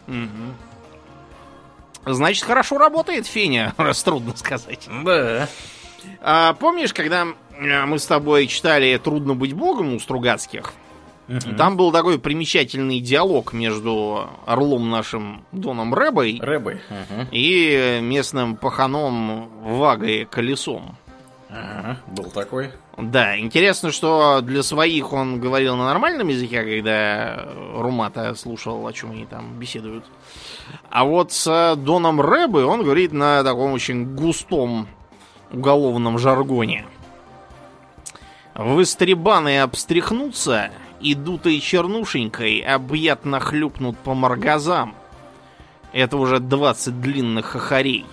Значит, 2.04 2.44
хорошо 2.44 2.78
работает 2.78 3.26
Феня, 3.26 3.74
раз 3.78 4.02
трудно 4.02 4.36
сказать. 4.36 4.88
Да. 5.04 5.48
А, 6.20 6.54
помнишь, 6.54 6.92
когда 6.92 7.26
э, 7.58 7.84
мы 7.84 7.98
с 7.98 8.06
тобой 8.06 8.46
читали 8.46 8.96
«Трудно 9.02 9.34
быть 9.34 9.52
богом» 9.54 9.94
у 9.94 9.98
Стругацких? 10.00 10.72
Там 11.56 11.76
был 11.76 11.90
такой 11.90 12.18
примечательный 12.18 13.00
диалог 13.00 13.52
между 13.52 14.28
орлом 14.46 14.90
нашим 14.90 15.44
Доном 15.50 15.92
Рэбой 15.92 16.38
Рэбой. 16.40 16.80
Ага. 16.88 17.28
и 17.32 17.98
местным 18.00 18.56
паханом 18.56 19.50
Вагой 19.62 20.24
Колесом. 20.24 20.96
Ага, 21.48 21.98
Был 22.08 22.24
такой. 22.24 22.70
Да, 22.96 23.38
интересно, 23.38 23.92
что 23.92 24.40
для 24.40 24.62
своих 24.62 25.12
он 25.12 25.38
говорил 25.40 25.76
на 25.76 25.84
нормальном 25.84 26.28
языке, 26.28 26.62
когда 26.62 27.46
Румата 27.74 28.34
слушал, 28.34 28.86
о 28.86 28.92
чем 28.92 29.10
они 29.10 29.26
там 29.26 29.58
беседуют. 29.58 30.04
А 30.90 31.04
вот 31.04 31.32
с 31.32 31.76
Доном 31.76 32.20
Рэбы 32.20 32.64
он 32.64 32.82
говорит 32.82 33.12
на 33.12 33.44
таком 33.44 33.72
очень 33.72 34.14
густом 34.14 34.88
уголовном 35.52 36.18
жаргоне. 36.18 36.86
Выстребаны 38.54 39.60
обстряхнутся 39.60 40.70
и 41.00 41.14
дутой 41.14 41.60
чернушенькой 41.60 42.60
объятно 42.60 43.40
хлюпнут 43.40 43.98
по 43.98 44.14
маргазам. 44.14 44.94
Это 45.92 46.16
уже 46.16 46.40
20 46.40 47.00
длинных 47.00 47.46
хохарей. 47.46 48.04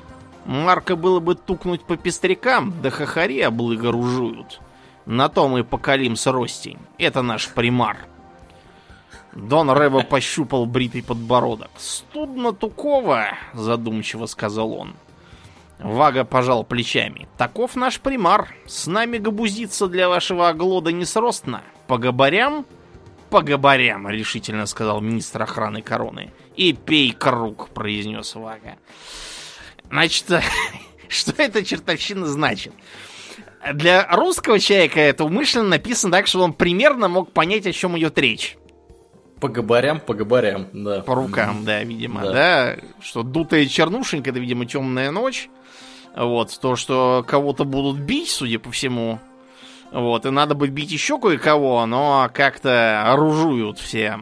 Марка 0.46 0.96
было 0.96 1.20
бы 1.20 1.36
тукнуть 1.36 1.84
по 1.84 1.98
пестрякам, 1.98 2.74
да 2.82 2.90
хохари 2.90 3.40
облыгоружуют. 3.42 4.62
На 5.06 5.30
то 5.30 5.48
мы 5.48 5.64
покалим 5.64 6.16
с 6.16 6.28
ростень. 6.28 6.80
Это 6.98 7.22
наш 7.22 7.50
примар. 7.50 7.98
Дон 9.34 9.70
Рэба 9.70 10.04
пощупал 10.04 10.66
бритый 10.66 11.04
подбородок. 11.04 11.72
«Студно 11.78 12.54
туково»,— 12.54 13.30
задумчиво 13.54 14.28
сказал 14.28 14.74
он. 14.74 14.94
Вага 15.84 16.24
пожал 16.24 16.64
плечами. 16.64 17.28
«Таков 17.38 17.76
наш 17.76 18.00
примар. 18.00 18.56
С 18.66 18.88
нами 18.88 19.18
габузиться 19.18 19.88
для 19.88 20.08
вашего 20.08 20.48
оглода 20.48 20.92
несростно. 20.92 21.62
По 21.88 21.98
габарям?» 21.98 22.66
«По 23.30 23.42
габарям»,— 23.42 24.08
решительно 24.10 24.66
сказал 24.66 25.02
министр 25.02 25.44
охраны 25.44 25.82
короны. 25.82 26.32
«И 26.56 26.72
пей 26.72 27.12
круг»,— 27.12 27.70
произнес 27.74 28.34
Вага. 28.36 28.78
Значит, 29.90 30.26
что 31.08 31.34
эта 31.38 31.64
чертовщина 31.64 32.26
значит? 32.26 32.74
Для 33.74 34.08
русского 34.12 34.60
человека 34.60 35.00
это 35.00 35.24
умышленно 35.24 35.70
написано 35.70 36.12
так, 36.12 36.28
что 36.28 36.42
он 36.42 36.54
примерно 36.54 37.08
мог 37.08 37.32
понять, 37.32 37.68
о 37.68 37.72
чем 37.72 37.98
идет 37.98 38.18
речь. 38.18 38.58
По 39.44 39.50
габарям, 39.50 40.00
по 40.00 40.14
габарям, 40.14 40.68
да. 40.72 41.02
По 41.02 41.16
рукам, 41.16 41.66
да, 41.66 41.84
видимо, 41.84 42.22
Да. 42.22 42.32
да. 42.32 42.76
Что 43.02 43.24
дутая 43.24 43.66
чернушенька, 43.66 44.30
это, 44.30 44.40
видимо, 44.40 44.66
темная 44.66 45.12
ночь. 45.12 45.50
Вот, 46.16 46.58
то, 46.62 46.78
что 46.78 47.26
кого-то 47.28 47.66
будут 47.66 48.00
бить, 48.00 48.30
судя 48.30 48.60
по 48.60 48.72
всему. 48.72 49.20
Вот, 49.92 50.26
и 50.26 50.30
надо 50.30 50.56
будет 50.56 50.72
бить 50.72 50.92
еще 50.94 51.20
кое-кого, 51.20 51.86
но 51.86 52.30
как-то 52.34 53.12
оружуют 53.12 53.80
все. 53.80 54.20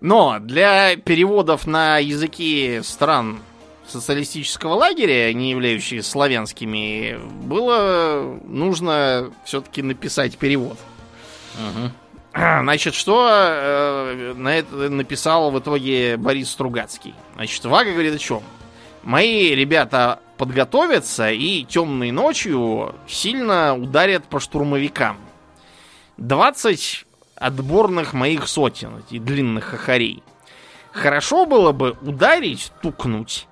Но 0.00 0.40
для 0.40 0.96
переводов 0.96 1.68
на 1.68 1.98
языки 1.98 2.80
стран 2.82 3.38
социалистического 3.86 4.74
лагеря, 4.74 5.32
не 5.32 5.52
являющие 5.52 6.02
славянскими, 6.02 7.20
было 7.44 8.36
нужно 8.42 9.30
все-таки 9.44 9.80
написать 9.80 10.36
перевод. 10.38 10.76
Мгм. 11.56 11.92
Значит, 12.34 12.94
что 12.94 13.28
э, 13.30 14.34
на 14.36 14.56
это 14.56 14.88
написал 14.88 15.50
в 15.50 15.58
итоге 15.58 16.16
Борис 16.16 16.50
Стругацкий? 16.50 17.14
Значит, 17.34 17.64
Вага 17.64 17.92
говорит 17.92 18.14
о 18.14 18.18
чем? 18.18 18.42
Мои 19.02 19.54
ребята 19.54 20.20
подготовятся 20.36 21.30
и 21.30 21.64
темной 21.64 22.10
ночью 22.10 22.94
сильно 23.08 23.76
ударят 23.76 24.24
по 24.24 24.40
штурмовикам. 24.40 25.16
20 26.18 27.06
отборных 27.34 28.12
моих 28.12 28.46
сотен, 28.46 28.98
этих 28.98 29.24
длинных 29.24 29.64
хохарей. 29.64 30.22
Хорошо 30.92 31.46
было 31.46 31.72
бы 31.72 31.96
ударить, 32.02 32.72
тукнуть. 32.82 33.46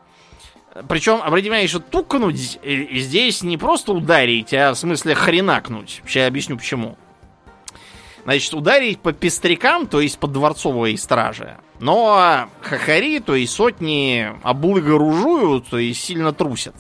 Причем, 0.88 1.20
обратите 1.22 1.48
внимание, 1.48 1.68
что 1.68 1.80
тукнуть 1.80 2.58
э, 2.62 2.86
здесь 2.98 3.42
не 3.42 3.56
просто 3.56 3.92
ударить, 3.92 4.52
а 4.54 4.74
в 4.74 4.78
смысле 4.78 5.14
хренакнуть. 5.14 6.02
Сейчас 6.06 6.28
объясню 6.28 6.56
почему. 6.56 6.96
Значит, 8.28 8.52
ударить 8.52 9.00
по 9.00 9.14
пестрякам, 9.14 9.86
то 9.86 10.02
есть 10.02 10.18
по 10.18 10.26
дворцовой 10.26 10.98
страже. 10.98 11.56
Но 11.80 12.50
хахари, 12.60 13.20
то 13.20 13.34
есть 13.34 13.54
сотни 13.54 14.34
облыгоружуют, 14.42 15.68
то 15.68 15.78
есть 15.78 16.04
сильно 16.04 16.34
трусят. 16.34 16.74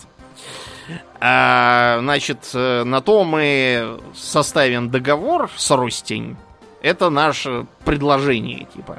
А, 1.20 2.00
значит, 2.02 2.50
э, 2.52 2.84
на 2.84 3.00
то 3.00 3.24
мы 3.24 3.98
составим 4.14 4.90
договор 4.90 5.50
с 5.56 5.70
Ростень. 5.70 6.36
Это 6.82 7.08
наше 7.08 7.64
предложение, 7.82 8.66
типа. 8.66 8.98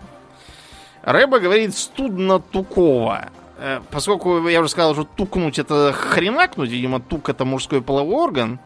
Рэба 1.04 1.38
говорит 1.38 1.78
студно 1.78 2.40
туково. 2.40 3.30
Э, 3.60 3.82
Поскольку 3.92 4.48
я 4.48 4.62
уже 4.62 4.70
сказал, 4.70 4.96
что 4.96 5.04
тукнуть 5.04 5.60
это 5.60 5.94
хренакнуть, 5.94 6.72
видимо, 6.72 7.00
тук 7.00 7.30
это 7.30 7.46
мужской 7.46 7.84
половой 7.84 8.24
орган. 8.24 8.60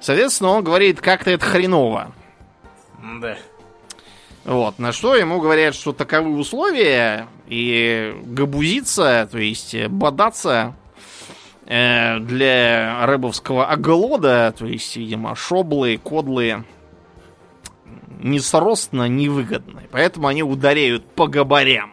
Соответственно, 0.00 0.50
он 0.50 0.64
говорит, 0.64 1.00
как-то 1.00 1.30
это 1.30 1.44
хреново. 1.44 2.10
Да. 3.02 3.36
Вот, 4.44 4.78
на 4.78 4.92
что 4.92 5.14
ему 5.14 5.40
говорят, 5.40 5.74
что 5.74 5.92
таковы 5.92 6.38
условия, 6.38 7.28
и 7.48 8.14
габузиться, 8.24 9.28
то 9.30 9.38
есть 9.38 9.74
э, 9.74 9.88
бодаться 9.88 10.74
э, 11.66 12.18
для 12.20 13.04
рыбовского 13.06 13.66
оголода, 13.66 14.54
то 14.56 14.66
есть, 14.66 14.96
видимо, 14.96 15.34
шоблы, 15.34 15.98
кодлы, 15.98 16.64
несростно, 18.20 19.08
невыгодно. 19.08 19.82
Поэтому 19.90 20.28
они 20.28 20.42
ударяют 20.42 21.04
по 21.06 21.26
габарям. 21.26 21.92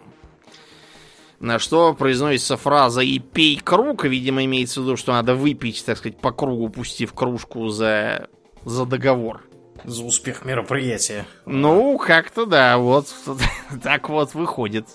На 1.40 1.60
что 1.60 1.94
произносится 1.94 2.58
фраза 2.58 3.02
«и 3.02 3.20
пей 3.20 3.58
круг», 3.58 4.06
видимо, 4.06 4.44
имеется 4.46 4.80
в 4.80 4.84
виду, 4.84 4.98
что 4.98 5.12
надо 5.12 5.36
выпить, 5.36 5.86
так 5.86 5.98
сказать, 5.98 6.18
по 6.18 6.32
кругу, 6.32 6.70
пустив 6.70 7.14
кружку 7.14 7.68
за, 7.68 8.30
за 8.64 8.86
договор. 8.86 9.45
За 9.86 10.04
успех 10.04 10.46
мероприятия. 10.46 11.26
Ну, 11.46 11.98
как-то 11.98 12.46
да, 12.46 12.78
вот 12.78 13.08
так 13.84 14.10
вот 14.10 14.34
выходит. 14.34 14.88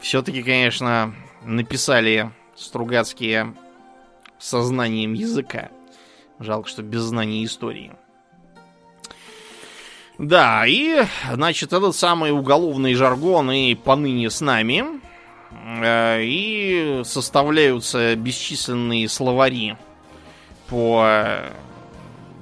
Все-таки, 0.00 0.42
конечно, 0.42 1.14
написали 1.42 2.30
Стругацкие 2.54 3.54
сознанием 4.38 5.12
языка. 5.12 5.70
Жалко, 6.38 6.68
что 6.68 6.82
без 6.82 7.02
знания 7.02 7.44
истории. 7.44 7.92
Да, 10.18 10.64
и, 10.66 11.04
значит, 11.32 11.72
этот 11.72 11.94
самый 11.94 12.32
уголовный 12.32 12.94
жаргон 12.94 13.50
и 13.52 13.74
поныне 13.76 14.30
с 14.30 14.40
нами. 14.40 14.84
э, 15.82 16.22
и 16.22 17.02
составляются 17.04 18.16
бесчисленные 18.16 19.08
словари 19.08 19.76
по 20.68 21.42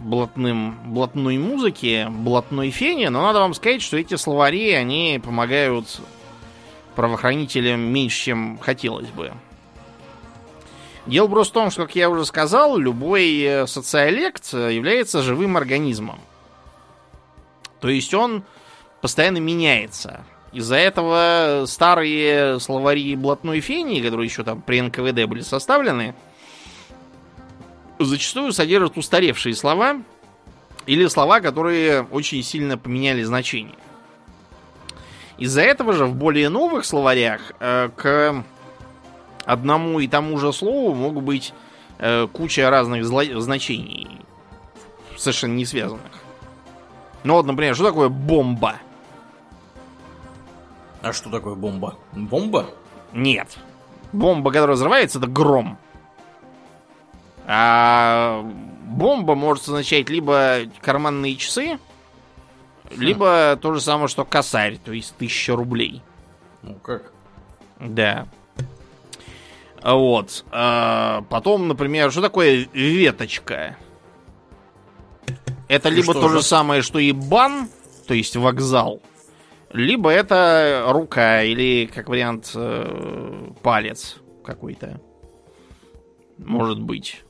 блатным, 0.06 0.78
блатной 0.92 1.36
музыке, 1.36 2.06
блатной 2.08 2.70
фене, 2.70 3.10
но 3.10 3.22
надо 3.22 3.40
вам 3.40 3.54
сказать, 3.54 3.82
что 3.82 3.96
эти 3.96 4.14
словари, 4.14 4.72
они 4.72 5.20
помогают 5.22 6.00
правоохранителям 6.94 7.80
меньше, 7.80 8.24
чем 8.26 8.58
хотелось 8.58 9.08
бы. 9.08 9.32
Дело 11.06 11.28
просто 11.28 11.52
в 11.52 11.54
том, 11.54 11.70
что, 11.70 11.82
как 11.82 11.96
я 11.96 12.08
уже 12.08 12.24
сказал, 12.24 12.76
любой 12.78 13.40
э, 13.40 13.66
социолект 13.66 14.52
является 14.52 15.22
живым 15.22 15.56
организмом. 15.56 16.20
То 17.80 17.88
есть 17.88 18.12
он 18.14 18.42
постоянно 19.00 19.38
меняется. 19.38 20.24
Из-за 20.52 20.76
этого 20.76 21.64
старые 21.66 22.58
словари 22.60 23.14
блатной 23.14 23.60
фении, 23.60 24.00
которые 24.00 24.26
еще 24.26 24.42
там 24.42 24.62
при 24.62 24.80
НКВД 24.80 25.28
были 25.28 25.42
составлены, 25.42 26.14
зачастую 27.98 28.52
содержат 28.52 28.96
устаревшие 28.96 29.54
слова 29.54 30.02
или 30.86 31.06
слова, 31.06 31.40
которые 31.40 32.02
очень 32.02 32.42
сильно 32.42 32.78
поменяли 32.78 33.22
значение. 33.22 33.74
Из-за 35.38 35.62
этого 35.62 35.92
же 35.92 36.06
в 36.06 36.14
более 36.14 36.48
новых 36.48 36.84
словарях 36.84 37.52
э, 37.60 37.90
к 37.94 38.44
одному 39.44 40.00
и 40.00 40.08
тому 40.08 40.38
же 40.38 40.52
слову 40.52 40.94
могут 40.94 41.24
быть 41.24 41.52
э, 41.98 42.26
куча 42.32 42.68
разных 42.70 43.04
значений, 43.04 44.20
совершенно 45.16 45.54
не 45.54 45.66
связанных. 45.66 46.12
Ну 47.22 47.34
вот, 47.34 47.46
например, 47.46 47.74
что 47.74 47.84
такое 47.84 48.08
бомба? 48.08 48.76
А 51.02 51.12
что 51.12 51.30
такое 51.30 51.54
бомба? 51.54 51.96
Бомба? 52.12 52.66
Нет. 53.12 53.58
Бомба, 54.12 54.50
которая 54.50 54.76
взрывается, 54.76 55.18
это 55.18 55.26
гром. 55.26 55.78
А 57.48 58.42
бомба 58.86 59.36
может 59.36 59.64
означать 59.68 60.10
либо 60.10 60.62
карманные 60.80 61.36
часы, 61.36 61.78
хм. 62.90 63.00
либо 63.00 63.56
то 63.60 63.72
же 63.72 63.80
самое, 63.80 64.08
что 64.08 64.24
косарь, 64.24 64.78
то 64.78 64.92
есть 64.92 65.14
тысяча 65.16 65.54
рублей. 65.54 66.02
Ну 66.62 66.74
как? 66.74 67.12
Да. 67.78 68.26
Вот. 69.82 70.44
А 70.50 71.22
потом, 71.30 71.68
например, 71.68 72.10
что 72.10 72.20
такое 72.20 72.66
веточка? 72.72 73.76
Это 75.68 75.88
и 75.88 75.92
либо 75.92 76.12
то 76.14 76.28
же? 76.28 76.38
же 76.38 76.42
самое, 76.42 76.82
что 76.82 76.98
и 76.98 77.12
бан, 77.12 77.68
то 78.08 78.14
есть 78.14 78.34
вокзал, 78.34 79.00
либо 79.72 80.10
это 80.10 80.86
рука 80.88 81.42
или, 81.42 81.86
как 81.86 82.08
вариант, 82.08 82.50
э, 82.54 83.50
палец 83.62 84.16
какой-то. 84.44 85.00
Может 86.38 86.80
быть. 86.80 87.25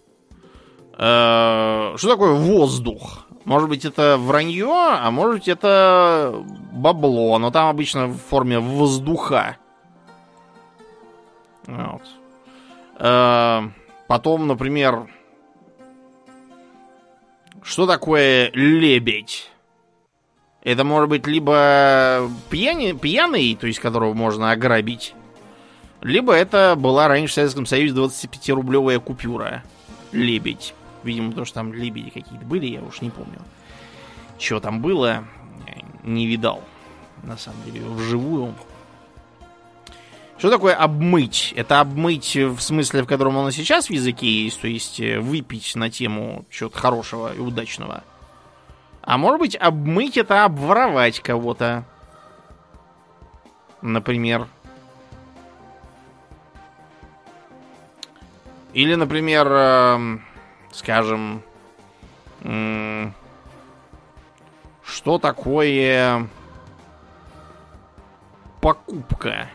Э, 0.97 1.95
что 1.97 2.09
такое 2.09 2.33
воздух? 2.33 3.27
Может 3.45 3.69
быть, 3.69 3.85
это 3.85 4.17
вранье, 4.19 4.73
а 4.73 5.11
может 5.11 5.37
быть, 5.37 5.49
это 5.49 6.45
бабло, 6.73 7.39
но 7.39 7.51
там 7.51 7.69
обычно 7.69 8.09
в 8.09 8.17
форме 8.17 8.59
воздуха. 8.59 9.57
Вот. 11.67 12.03
Э, 12.99 13.63
потом, 14.09 14.47
например, 14.47 15.09
что 17.63 17.87
такое 17.87 18.51
лебедь? 18.53 19.51
Это 20.63 20.83
может 20.83 21.09
быть 21.09 21.27
либо 21.27 22.29
пьяни, 22.51 22.93
пьяный, 22.93 23.55
то 23.55 23.69
есть 23.69 23.79
которого 23.79 24.15
можно 24.15 24.51
ограбить, 24.51 25.15
либо 26.01 26.33
это 26.33 26.75
была 26.77 27.07
раньше 27.07 27.31
в 27.31 27.35
Советском 27.35 27.67
Союзе 27.67 27.95
25-рублевая 27.95 28.99
купюра. 28.99 29.63
Лебедь. 30.13 30.75
Видимо, 31.07 31.29
потому 31.29 31.47
что 31.47 31.55
там 31.55 31.73
лебеди 31.73 32.11
какие-то 32.11 32.45
были, 32.45 32.67
я 32.67 32.83
уж 32.83 33.01
не 33.01 33.11
помню. 33.11 33.39
Что 34.41 34.59
там 34.59 34.81
было, 34.81 35.25
не 36.03 36.27
видал. 36.27 36.65
На 37.23 37.37
самом 37.37 37.63
деле, 37.65 37.81
вживую. 37.81 38.55
Что 40.37 40.51
такое 40.51 40.75
обмыть? 40.75 41.55
Это 41.57 41.79
обмыть 41.81 42.35
в 42.35 42.61
смысле, 42.61 43.05
в 43.05 43.07
котором 43.07 43.39
оно 43.39 43.53
сейчас 43.53 43.87
в 43.87 43.91
языке 43.91 44.27
есть, 44.27 44.61
то 44.61 44.67
есть 44.67 44.99
э, 45.01 45.21
выпить 45.21 45.77
на 45.77 45.91
тему 45.91 46.45
чего-то 46.51 46.77
хорошего 46.77 47.33
и 47.33 47.39
удачного. 47.39 48.03
А 49.01 49.17
может 49.17 49.39
быть, 49.41 49.57
обмыть 49.57 50.19
это 50.19 50.45
обворовать 50.45 51.21
кого-то. 51.21 51.85
Например. 53.81 54.49
Или, 58.75 58.95
например, 58.95 59.47
э, 59.49 60.19
скажем, 60.77 61.43
что 64.85 65.19
такое 65.21 66.29
покупка? 68.61 69.49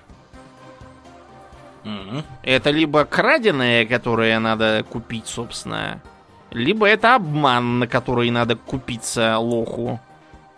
Угу. 1.84 2.23
Это 2.43 2.69
либо 2.69 3.05
краденое, 3.05 3.86
которое 3.86 4.39
надо 4.39 4.84
купить, 4.89 5.27
собственно, 5.27 6.01
либо 6.51 6.88
это 6.88 7.15
обман, 7.15 7.79
на 7.79 7.88
который 7.88 8.29
надо 8.29 8.55
купиться 8.55 9.38
лоху. 9.38 9.99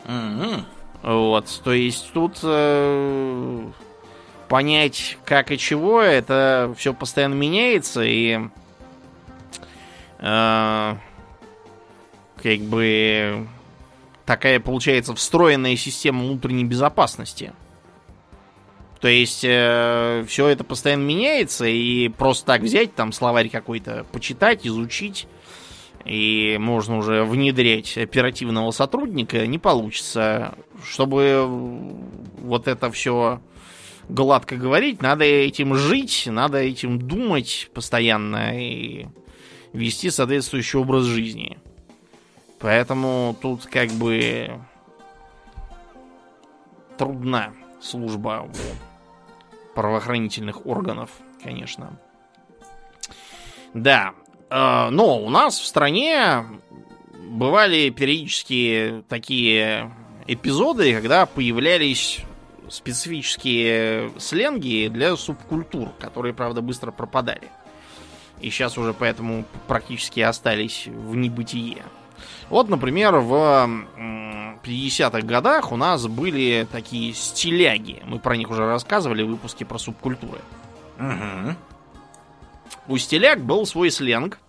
Угу. 0.06 0.64
Вот, 1.04 1.62
то 1.64 1.74
есть 1.74 2.12
тут 2.14 2.40
э, 2.44 3.68
понять 4.48 5.18
как 5.26 5.52
и 5.52 5.58
чего, 5.58 6.02
это 6.02 6.74
все 6.78 6.94
постоянно 6.94 7.34
меняется, 7.34 8.02
и 8.04 8.40
э, 10.24 10.96
как 12.42 12.60
бы 12.62 13.48
такая 14.26 14.60
получается 14.60 15.14
встроенная 15.14 15.76
система 15.76 16.24
внутренней 16.24 16.66
безопасности. 16.66 17.54
То 19.00 19.10
есть 19.10 19.44
э, 19.44 20.24
все 20.30 20.48
это 20.48 20.64
постоянно 20.64 21.04
меняется, 21.04 21.66
и 21.66 22.08
просто 22.08 22.46
так 22.46 22.62
взять, 22.62 22.96
там 22.96 23.12
словарь 23.12 23.50
какой-то 23.50 24.06
почитать, 24.14 24.66
изучить, 24.66 25.28
и 26.06 26.58
можно 26.58 26.98
уже 26.98 27.26
внедрять 27.26 27.98
оперативного 27.98 28.72
сотрудника, 28.72 29.46
не 29.46 29.60
получится. 29.60 30.56
Чтобы 30.86 31.46
вот 32.38 32.70
это 32.70 32.90
все 32.92 33.42
гладко 34.08 34.56
говорить, 34.56 35.02
надо 35.02 35.26
этим 35.26 35.76
жить, 35.76 36.24
надо 36.28 36.60
этим 36.60 36.98
думать 37.00 37.70
постоянно 37.74 38.58
и 38.58 39.08
вести 39.74 40.10
соответствующий 40.10 40.80
образ 40.80 41.04
жизни. 41.04 41.60
Поэтому 42.60 43.36
тут 43.42 43.66
как 43.66 43.90
бы 43.90 44.60
трудна 46.98 47.54
служба 47.82 48.48
у 48.48 49.76
правоохранительных 49.76 50.66
органов, 50.66 51.10
конечно. 51.44 52.00
Да, 53.74 54.14
Э, 54.54 54.90
но 54.92 55.20
у 55.20 55.30
нас 55.32 55.58
в 55.58 55.66
стране 55.66 56.46
бывали 57.28 57.90
периодически 57.90 59.04
такие 59.10 59.92
эпизоды, 60.28 60.94
когда 60.94 61.26
появлялись 61.26 62.20
специфические 62.70 64.12
сленги 64.20 64.90
для 64.90 65.16
субкультур, 65.16 65.90
которые, 66.00 66.36
правда, 66.36 66.62
быстро 66.62 66.92
пропадали. 66.92 67.50
И 68.44 68.50
сейчас 68.50 68.78
уже 68.78 68.94
поэтому 68.94 69.46
практически 69.68 70.20
остались 70.20 70.88
в 70.88 71.16
небытие. 71.16 71.84
Вот, 72.50 72.68
например, 72.68 73.16
в 73.16 73.34
50-х 73.98 75.22
годах 75.22 75.72
у 75.72 75.78
нас 75.78 76.06
были 76.08 76.68
такие 76.70 77.14
стиляги. 77.14 78.04
Мы 78.06 78.20
про 78.20 78.36
них 78.36 78.50
уже 78.50 78.66
рассказывали 78.66 79.24
в 79.24 79.30
выпуске 79.30 79.64
про 79.66 79.78
субкультуры. 79.78 80.42
Угу. 81.00 81.56
У 82.90 82.98
стиляг 82.98 83.40
был 83.40 83.66
свой 83.66 83.90
сленг, 83.92 84.40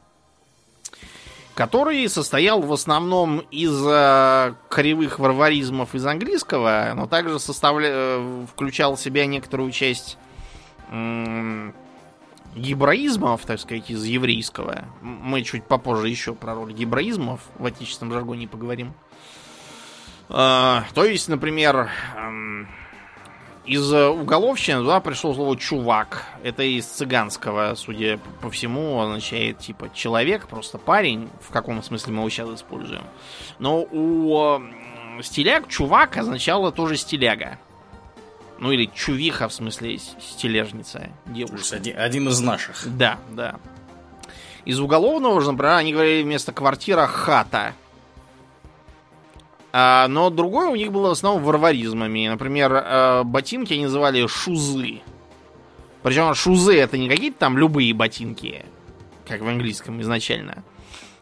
который 1.55 2.09
состоял 2.09 2.61
в 2.61 2.73
основном 2.73 3.39
из 3.53 3.81
э, 3.87 4.55
кривых 4.71 5.21
варваризмов 5.21 5.95
из 5.95 6.05
английского, 6.05 6.93
но 6.97 7.07
также 7.07 7.39
составля... 7.39 7.89
Э, 7.93 8.47
включал 8.53 8.97
в 8.97 9.01
себя 9.01 9.25
некоторую 9.27 9.71
часть 9.71 10.19
гибраизмов, 12.55 13.45
так 13.45 13.59
сказать, 13.59 13.91
из 13.91 14.05
еврейского. 14.05 14.85
Мы 15.01 15.43
чуть 15.43 15.65
попозже 15.65 16.09
еще 16.09 16.35
про 16.35 16.55
роль 16.55 16.73
гибраизмов 16.73 17.41
в 17.59 17.67
отечественном 17.67 18.13
жаргоне 18.13 18.49
поговорим. 18.49 18.95
Э, 20.29 20.83
то 20.95 21.05
есть, 21.05 21.29
например, 21.29 21.91
из 23.67 23.93
уголовщины 23.93 24.81
туда 24.81 25.01
пришло 25.01 25.33
слово 25.33 25.57
чувак. 25.57 26.27
Это 26.43 26.63
из 26.63 26.85
цыганского, 26.85 27.75
судя 27.77 28.19
по 28.43 28.51
всему, 28.51 29.01
означает 29.01 29.59
типа 29.59 29.91
человек, 29.95 30.49
просто 30.49 30.77
парень. 30.79 31.31
В 31.41 31.51
каком 31.51 31.83
смысле 31.83 32.13
мы 32.13 32.19
его 32.21 32.31
сейчас 32.31 32.51
используем. 32.51 33.05
Но 33.59 33.81
у 33.91 34.61
стиляг 35.23 35.69
чувак 35.69 36.17
означало 36.19 36.73
тоже 36.73 36.97
стиляга. 36.97 37.59
Ну 38.59 38.71
или 38.71 38.87
чувиха, 38.87 39.49
в 39.49 39.53
смысле, 39.53 39.99
стележница, 39.99 41.11
девушка. 41.27 41.57
То 41.57 41.61
есть 41.61 41.73
один, 41.73 41.99
один 41.99 42.29
из 42.29 42.41
наших. 42.41 42.97
Да, 42.97 43.19
да. 43.31 43.57
Из 44.65 44.81
уголовного 44.81 45.41
же, 45.41 45.53
например, 45.53 45.75
они 45.75 45.93
говорили 45.93 46.23
вместо 46.23 46.53
квартира 46.53 47.07
хата. 47.07 47.75
А, 49.73 50.07
но 50.09 50.31
другое 50.31 50.69
у 50.69 50.77
них 50.77 50.93
было 50.93 51.09
в 51.09 51.13
основном 51.13 51.43
варваризмами. 51.43 52.29
Например, 52.29 52.73
э, 52.73 53.23
ботинки 53.25 53.73
они 53.73 53.85
называли 53.85 54.27
шузы. 54.27 55.01
Причем 56.03 56.33
шузы 56.35 56.79
это 56.79 56.97
не 56.97 57.09
какие-то 57.09 57.39
там 57.39 57.59
любые 57.59 57.93
ботинки, 57.93 58.65
как 59.27 59.41
в 59.41 59.49
английском 59.49 60.01
изначально. 60.01 60.63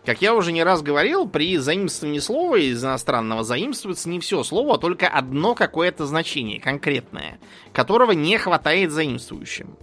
Как 0.04 0.20
я 0.20 0.34
уже 0.34 0.50
не 0.50 0.64
раз 0.64 0.82
говорил, 0.82 1.28
при 1.28 1.56
заимствовании 1.58 2.18
слова 2.18 2.56
из 2.56 2.84
иностранного 2.84 3.44
заимствуется 3.44 4.08
не 4.08 4.18
все 4.18 4.42
слово, 4.42 4.74
а 4.74 4.78
только 4.78 5.06
одно 5.06 5.54
какое-то 5.54 6.06
значение, 6.06 6.60
конкретное, 6.60 7.38
которого 7.72 8.10
не 8.10 8.36
хватает 8.36 8.90
заимствующим. 8.90 9.76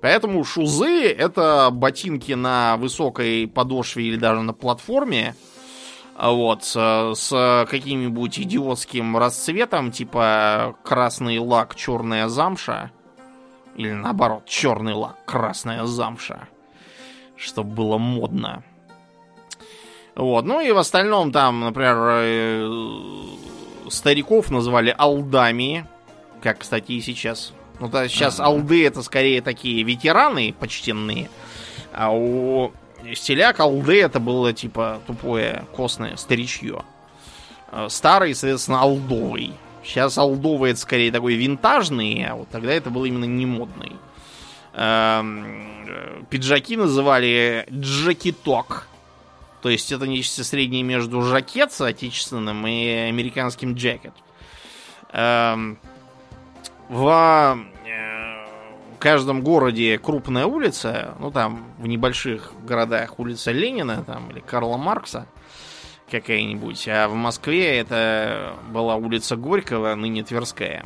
Поэтому 0.00 0.44
шузы 0.44 1.08
это 1.08 1.70
ботинки 1.72 2.32
на 2.32 2.76
высокой 2.76 3.48
подошве 3.48 4.04
или 4.04 4.16
даже 4.16 4.42
на 4.42 4.52
платформе, 4.52 5.34
вот, 6.16 6.62
с, 6.62 7.12
с 7.16 7.66
каким-нибудь 7.68 8.38
идиотским 8.38 9.16
расцветом, 9.16 9.90
типа 9.90 10.76
красный 10.84 11.38
лак, 11.38 11.74
черная 11.74 12.28
замша. 12.28 12.92
Или 13.76 13.90
наоборот, 13.90 14.44
черный 14.46 14.92
лак, 14.92 15.16
красная 15.24 15.86
замша. 15.86 16.48
Чтобы 17.36 17.74
было 17.74 17.98
модно. 17.98 18.62
Вот, 20.14 20.44
ну 20.44 20.60
и 20.60 20.70
в 20.70 20.78
остальном 20.78 21.32
там, 21.32 21.60
например, 21.60 21.96
э, 21.98 22.68
стариков 23.88 24.50
называли 24.50 24.94
алдами. 24.96 25.86
Как, 26.42 26.58
кстати, 26.58 26.92
и 26.92 27.00
сейчас. 27.00 27.52
Ну, 27.80 27.88
то 27.88 28.08
сейчас 28.08 28.38
ага. 28.38 28.50
алды 28.50 28.86
это 28.86 29.02
скорее 29.02 29.40
такие 29.42 29.82
ветераны 29.82 30.54
почтенные. 30.58 31.28
А 31.92 32.14
у 32.14 32.72
Стиляк 33.14 33.60
Алды 33.60 34.00
это 34.00 34.20
было 34.20 34.52
типа 34.52 35.00
тупое 35.06 35.64
костное 35.74 36.16
старичье. 36.16 36.84
Э, 37.72 37.88
старый, 37.90 38.34
соответственно, 38.34 38.80
алдовый. 38.80 39.52
Сейчас 39.82 40.16
алдовый 40.16 40.70
это 40.70 40.80
скорее 40.80 41.12
такой 41.12 41.34
винтажный, 41.34 42.24
а 42.24 42.36
вот 42.36 42.48
тогда 42.48 42.72
это 42.72 42.90
было 42.90 43.04
именно 43.04 43.26
не 43.26 43.46
модный. 43.46 43.92
Эм, 44.72 45.86
э, 45.88 46.22
пиджаки 46.30 46.76
называли 46.76 47.66
джакеток. 47.70 48.88
То 49.64 49.70
есть 49.70 49.90
это 49.92 50.06
нечто 50.06 50.44
среднее 50.44 50.82
между 50.82 51.22
жакет 51.22 51.72
отечественным 51.80 52.66
и 52.66 52.86
американским 52.86 53.72
джакет. 53.72 54.12
Эм, 55.10 55.78
в 56.90 57.58
каждом 58.98 59.40
городе 59.40 59.98
крупная 59.98 60.44
улица, 60.44 61.14
ну 61.18 61.30
там 61.30 61.64
в 61.78 61.86
небольших 61.86 62.52
городах 62.62 63.18
улица 63.18 63.52
Ленина 63.52 64.04
там 64.04 64.28
или 64.28 64.40
Карла 64.40 64.76
Маркса 64.76 65.26
какая-нибудь, 66.10 66.86
а 66.86 67.08
в 67.08 67.14
Москве 67.14 67.78
это 67.78 68.56
была 68.68 68.96
улица 68.96 69.34
Горького, 69.34 69.94
ныне 69.94 70.24
Тверская. 70.24 70.84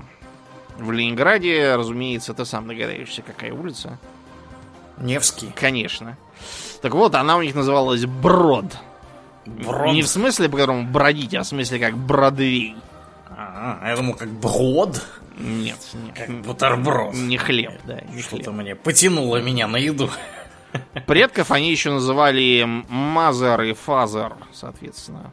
В 0.76 0.92
Ленинграде, 0.92 1.74
разумеется, 1.74 2.32
ты 2.32 2.44
сам 2.44 2.68
догадаешься, 2.68 3.22
какая 3.22 3.52
улица. 3.52 3.98
Невский. 4.98 5.50
Конечно. 5.56 6.16
Так 6.80 6.94
вот, 6.94 7.14
она 7.14 7.36
у 7.36 7.42
них 7.42 7.54
называлась 7.54 8.04
Брод. 8.06 8.76
Брод? 9.46 9.92
Не 9.92 10.02
в 10.02 10.08
смысле, 10.08 10.48
по 10.48 10.56
которому 10.56 10.84
бродить, 10.84 11.34
а 11.34 11.42
в 11.42 11.46
смысле 11.46 11.78
как 11.78 11.96
Бродвей. 11.96 12.76
А, 13.30 13.88
я 13.88 13.96
думал, 13.96 14.14
как 14.14 14.28
Брод. 14.28 15.02
Нет, 15.38 15.78
нет. 15.94 16.14
Как 16.16 16.42
бутерброд. 16.42 17.14
Не 17.14 17.36
хлеб, 17.36 17.72
да. 17.84 18.00
Не 18.12 18.22
Что-то 18.22 18.50
мне 18.50 18.74
потянуло 18.74 19.40
меня 19.40 19.68
на 19.68 19.76
еду. 19.76 20.10
Предков 21.06 21.50
они 21.50 21.70
еще 21.70 21.92
называли 21.92 22.66
Mother 22.88 23.62
и 23.62 23.72
Father, 23.72 24.34
соответственно. 24.52 25.32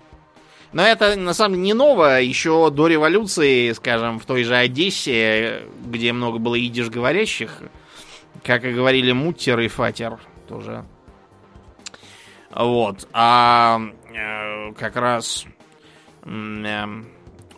Но 0.72 0.84
это 0.84 1.16
на 1.16 1.34
самом 1.34 1.56
деле 1.56 1.66
не 1.66 1.74
новое. 1.74 2.22
Еще 2.22 2.70
до 2.70 2.88
революции, 2.88 3.72
скажем, 3.72 4.20
в 4.20 4.26
той 4.26 4.44
же 4.44 4.56
Одессе, 4.56 5.64
где 5.86 6.14
много 6.14 6.38
было 6.38 6.56
идиш 6.56 6.90
говорящих, 6.90 7.62
как 8.44 8.64
и 8.64 8.72
говорили 8.72 9.12
Муттер 9.12 9.60
и 9.62 9.68
Фатер 9.68 10.20
тоже. 10.48 10.86
Вот. 12.56 13.08
А 13.12 13.82
э, 14.14 14.74
как 14.74 14.96
раз 14.96 15.46
э, 16.24 16.86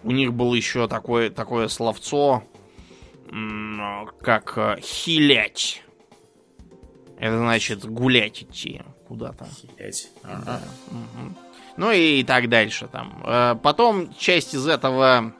у 0.03 0.11
них 0.11 0.33
было 0.33 0.55
еще 0.55 0.87
такое, 0.87 1.29
такое 1.29 1.67
словцо, 1.67 2.43
как 4.21 4.57
э, 4.57 4.77
хилять. 4.81 5.83
Это 7.19 7.37
значит 7.37 7.85
гулять 7.85 8.43
идти 8.43 8.81
куда-то. 9.07 9.45
Хилять. 9.45 10.09
Ага. 10.23 10.41
Да. 10.45 10.61
Угу. 10.87 11.35
Ну 11.77 11.91
и 11.91 12.23
так 12.23 12.49
дальше 12.49 12.87
там. 12.87 13.23
Э, 13.23 13.55
потом 13.61 14.13
часть 14.15 14.55
из 14.55 14.67
этого 14.67 15.33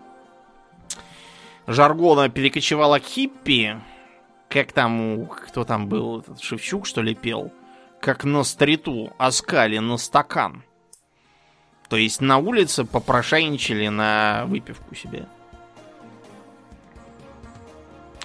жаргона 1.66 2.30
перекочевала 2.30 3.00
к 3.00 3.04
хиппи. 3.06 3.82
Как 4.50 4.72
там, 4.72 5.26
кто 5.26 5.66
там 5.66 5.90
был, 5.90 6.20
этот 6.20 6.40
Шевчук, 6.40 6.86
что 6.86 7.02
ли, 7.02 7.16
пел? 7.16 7.52
Как 8.00 8.24
на 8.24 8.44
стриту, 8.44 9.14
оскали 9.18 9.80
на 9.80 9.98
стакан. 9.98 10.64
То 11.90 11.98
есть 11.98 12.22
на 12.22 12.38
улице 12.38 12.86
попрошайничали 12.86 13.88
на 13.88 14.46
выпивку 14.48 14.94
себе. 14.96 15.26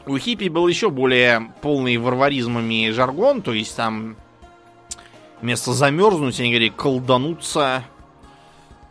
У 0.05 0.19
хиппи 0.19 0.49
был 0.49 0.67
еще 0.67 0.91
более 0.91 1.53
полный 1.61 1.97
варваризмами 1.97 2.91
жаргон, 2.91 3.41
то 3.41 3.53
есть 3.53 3.77
там 3.77 4.17
вместо 5.41 5.73
замерзнуть 5.73 6.41
они 6.41 6.51
говорили 6.51 6.71
колдануться, 6.71 7.85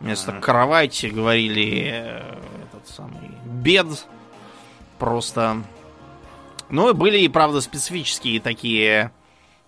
вместо 0.00 0.32
кровати 0.32 1.06
говорили 1.06 1.90
э, 1.92 2.38
этот 2.64 2.88
самый 2.88 3.30
бед, 3.44 4.06
просто. 4.98 5.62
Ну 6.70 6.88
и 6.88 6.94
были 6.94 7.18
и 7.18 7.28
правда 7.28 7.60
специфические 7.60 8.40
такие 8.40 9.12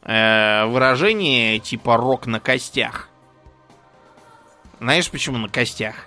э, 0.05 0.67
выражения 0.67 1.59
типа 1.59 1.97
рок 1.97 2.27
на 2.27 2.41
костях. 2.41 3.09
Знаешь, 4.81 5.11
почему 5.11 5.39
на 5.39 5.49
костях? 5.49 6.07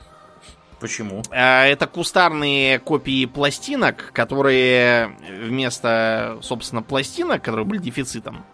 Почему? 0.80 1.24
А, 1.32 1.66
это 1.66 1.88
кустарные 1.88 2.80
копии 2.80 3.26
пластинок, 3.26 4.12
которые 4.14 5.18
вместо, 5.28 6.38
собственно, 6.42 6.84
пластинок, 6.84 7.42
которые 7.42 7.66
были 7.66 7.80
дефицитом, 7.80 8.46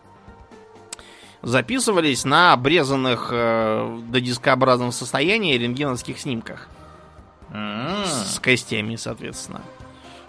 записывались 1.41 2.23
на 2.23 2.53
обрезанных 2.53 3.29
э, 3.31 3.99
до 4.07 4.21
дискообразном 4.21 4.93
состоянии 4.93 5.57
рентгеновских 5.57 6.19
снимках. 6.19 6.69
С 7.51 8.39
костями, 8.39 8.95
соответственно. 8.95 9.61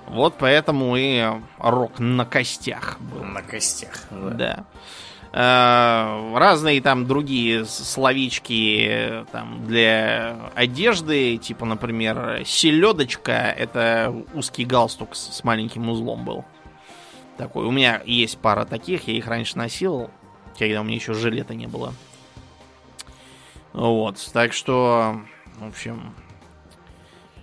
Вот 0.06 0.34
поэтому 0.38 0.96
и 0.96 1.24
рок 1.58 1.98
на 1.98 2.26
костях 2.26 2.98
был. 3.00 3.24
На 3.24 3.40
костях, 3.40 4.02
да. 4.10 4.30
да. 4.30 4.64
Э, 5.36 6.36
разные 6.36 6.80
там 6.80 7.08
другие 7.08 7.64
словечки 7.64 9.26
там, 9.32 9.66
для 9.66 10.52
одежды, 10.54 11.38
типа, 11.38 11.66
например, 11.66 12.42
селедочка 12.44 13.32
это 13.32 14.14
узкий 14.32 14.64
галстук 14.64 15.16
с 15.16 15.42
маленьким 15.42 15.88
узлом 15.88 16.24
был. 16.24 16.44
Такой. 17.36 17.66
У 17.66 17.72
меня 17.72 18.00
есть 18.04 18.38
пара 18.38 18.64
таких, 18.64 19.08
я 19.08 19.14
их 19.14 19.26
раньше 19.26 19.58
носил, 19.58 20.08
когда 20.56 20.82
у 20.82 20.84
меня 20.84 20.94
еще 20.94 21.14
жилета 21.14 21.56
не 21.56 21.66
было. 21.66 21.92
Вот, 23.72 24.24
так 24.32 24.52
что, 24.52 25.20
в 25.58 25.66
общем, 25.66 26.14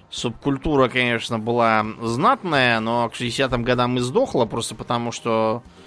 субкультура, 0.10 0.88
конечно, 0.88 1.40
была 1.40 1.86
знатная, 2.02 2.80
но 2.80 3.10
к 3.10 3.16
60-м 3.16 3.64
годам 3.64 3.98
и 3.98 4.00
сдохла, 4.00 4.46
просто 4.46 4.76
потому 4.76 5.12
что 5.12 5.62
Э, 5.62 5.81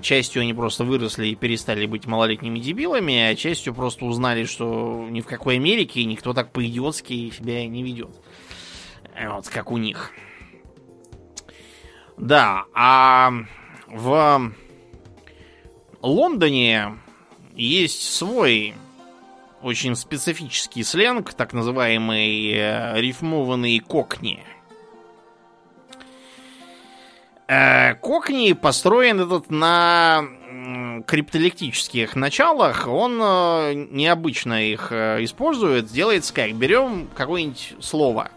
частью 0.00 0.42
они 0.42 0.52
просто 0.54 0.84
выросли 0.84 1.28
и 1.28 1.34
перестали 1.34 1.86
быть 1.86 2.06
малолетними 2.06 2.58
дебилами, 2.58 3.18
а 3.18 3.34
частью 3.34 3.74
просто 3.74 4.04
узнали, 4.04 4.44
что 4.44 5.06
ни 5.10 5.20
в 5.20 5.26
какой 5.26 5.56
Америке 5.56 6.04
никто 6.04 6.32
так 6.32 6.52
по-идиотски 6.52 7.30
себя 7.30 7.66
не 7.66 7.82
ведет. 7.82 8.14
Вот 9.22 9.48
как 9.48 9.70
у 9.70 9.78
них. 9.78 10.12
Да, 12.16 12.64
а 12.74 13.32
в 13.88 14.52
Лондоне 16.02 16.98
есть 17.54 18.02
свой 18.14 18.74
очень 19.62 19.96
специфический 19.96 20.84
сленг, 20.84 21.32
так 21.32 21.54
называемый 21.54 22.52
э, 22.52 23.00
рифмованный 23.00 23.78
кокни. 23.78 24.44
Э, 27.46 27.94
Кокни 27.96 28.54
построен 28.54 29.20
этот 29.20 29.50
на 29.50 30.24
криптолектических 31.06 32.16
началах, 32.16 32.86
он 32.88 33.20
э, 33.20 33.74
необычно 33.90 34.64
их 34.64 34.88
э, 34.90 35.22
использует. 35.24 35.86
Делается 35.86 36.32
как? 36.32 36.54
Берем 36.54 37.08
какое-нибудь 37.14 37.74
слово. 37.80 38.30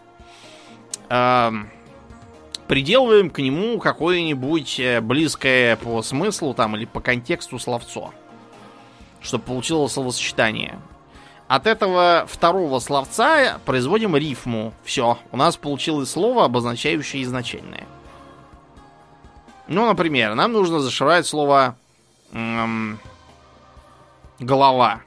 приделываем 2.66 3.30
к 3.30 3.38
нему 3.38 3.78
какое-нибудь 3.78 4.80
близкое 5.00 5.76
по 5.76 6.02
смыслу 6.02 6.52
там 6.52 6.76
или 6.76 6.84
по 6.84 7.00
контексту 7.00 7.58
словцо, 7.58 8.12
чтобы 9.22 9.44
получилось 9.44 9.92
словосочетание. 9.92 10.78
От 11.46 11.66
этого 11.66 12.26
второго 12.28 12.78
словца 12.78 13.58
производим 13.64 14.14
рифму. 14.16 14.74
Все, 14.84 15.16
у 15.32 15.38
нас 15.38 15.56
получилось 15.56 16.10
слово, 16.10 16.44
обозначающее 16.44 17.22
изначальное. 17.22 17.86
Ну, 19.68 19.86
например, 19.86 20.34
нам 20.34 20.52
нужно 20.52 20.80
зашивать 20.80 21.26
слово 21.26 21.76
эм, 22.32 22.98
голова. 24.38 25.00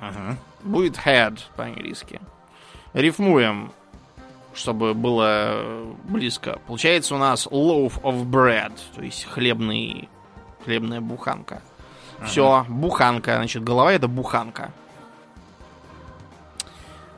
Ага. 0.00 0.36
Будет 0.62 0.96
head 0.96 1.40
по-английски. 1.56 2.20
Рифмуем, 2.92 3.72
чтобы 4.54 4.94
было 4.94 5.84
близко. 6.04 6.60
Получается 6.66 7.14
у 7.14 7.18
нас 7.18 7.46
loaf 7.46 8.00
of 8.02 8.24
bread, 8.24 8.72
то 8.94 9.02
есть 9.02 9.24
хлебный, 9.24 10.08
хлебная 10.64 11.00
буханка. 11.00 11.60
Все, 12.24 12.64
буханка. 12.68 13.36
Значит, 13.36 13.62
голова 13.62 13.92
это 13.92 14.08
буханка. 14.08 14.70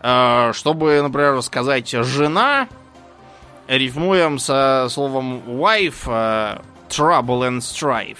Э, 0.02 0.52
Чтобы, 0.54 1.00
например, 1.02 1.40
сказать 1.42 1.88
жена, 1.90 2.68
рифмуем 3.68 4.38
со 4.38 4.88
словом 4.90 5.42
wife 5.46 6.06
э, 6.06 6.60
trouble 6.88 7.48
and 7.48 7.58
strife. 7.58 8.18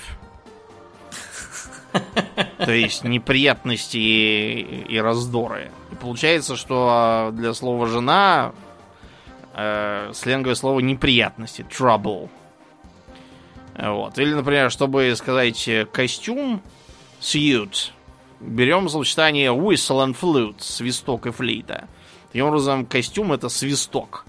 То 2.59 2.73
есть 2.73 3.03
неприятности 3.03 3.97
и, 3.97 4.85
и 4.89 4.99
раздоры. 4.99 5.71
И 5.91 5.95
получается, 5.95 6.57
что 6.57 7.31
для 7.33 7.55
слова 7.55 7.87
жена 7.87 8.53
э, 9.55 10.11
сленговое 10.15 10.55
слово 10.55 10.81
неприятности, 10.81 11.65
trouble. 11.69 12.29
Вот. 13.77 14.19
Или, 14.19 14.35
например, 14.35 14.71
чтобы 14.71 15.15
сказать 15.17 15.67
э, 15.67 15.87
костюм, 15.87 16.61
suit, 17.21 17.91
берем 18.41 18.89
сочетание 18.89 19.51
whistle 19.51 20.07
and 20.07 20.17
flute, 20.21 20.61
свисток 20.61 21.27
и 21.27 21.31
флейта. 21.31 21.89
Таким 22.29 22.47
образом, 22.47 22.85
костюм 22.85 23.33
это 23.33 23.49
свисток. 23.49 24.27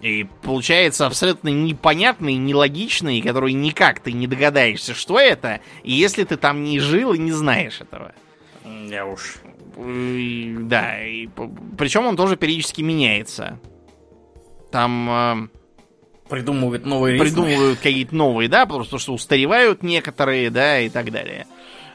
И 0.00 0.26
получается 0.42 1.06
абсолютно 1.06 1.50
непонятный, 1.50 2.34
нелогичный, 2.34 3.20
который 3.20 3.52
никак 3.52 4.00
ты 4.00 4.12
не 4.12 4.26
догадаешься, 4.26 4.94
что 4.94 5.18
это, 5.18 5.60
и 5.82 5.92
если 5.92 6.24
ты 6.24 6.36
там 6.36 6.64
не 6.64 6.80
жил 6.80 7.12
и 7.12 7.18
не 7.18 7.32
знаешь 7.32 7.80
этого. 7.80 8.12
Я 8.64 9.04
уж. 9.06 9.36
И, 9.76 10.56
да, 10.60 11.04
и, 11.04 11.28
причем 11.78 12.06
он 12.06 12.16
тоже 12.16 12.36
периодически 12.36 12.80
меняется. 12.80 13.58
Там 14.70 15.10
э, 15.10 15.48
Придумывает 16.30 16.86
новые 16.86 17.14
рифмы. 17.14 17.26
придумывают 17.26 17.78
какие-то 17.82 18.14
новые, 18.14 18.48
да, 18.48 18.64
просто 18.66 18.98
что 18.98 19.12
устаревают 19.12 19.82
некоторые, 19.82 20.50
да, 20.50 20.80
и 20.80 20.88
так 20.88 21.10
далее. 21.12 21.46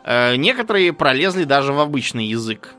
Э, 0.04 0.36
некоторые 0.36 0.94
пролезли 0.94 1.44
даже 1.44 1.74
в 1.74 1.80
обычный 1.80 2.26
язык. 2.26 2.76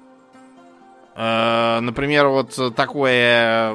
Э, 1.17 1.81
например, 1.81 2.29
вот 2.29 2.75
такое 2.77 3.75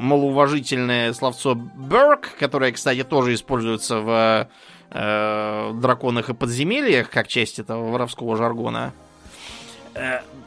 малоуважительное 0.00 1.12
словцо 1.12 1.54
Берк, 1.54 2.30
которое, 2.38 2.72
кстати, 2.72 3.04
тоже 3.04 3.34
используется 3.34 4.00
в 4.00 4.48
э, 4.90 5.72
драконах 5.74 6.30
и 6.30 6.34
подземельях, 6.34 7.10
как 7.10 7.28
часть 7.28 7.58
этого 7.58 7.90
воровского 7.90 8.36
жаргона. 8.36 8.92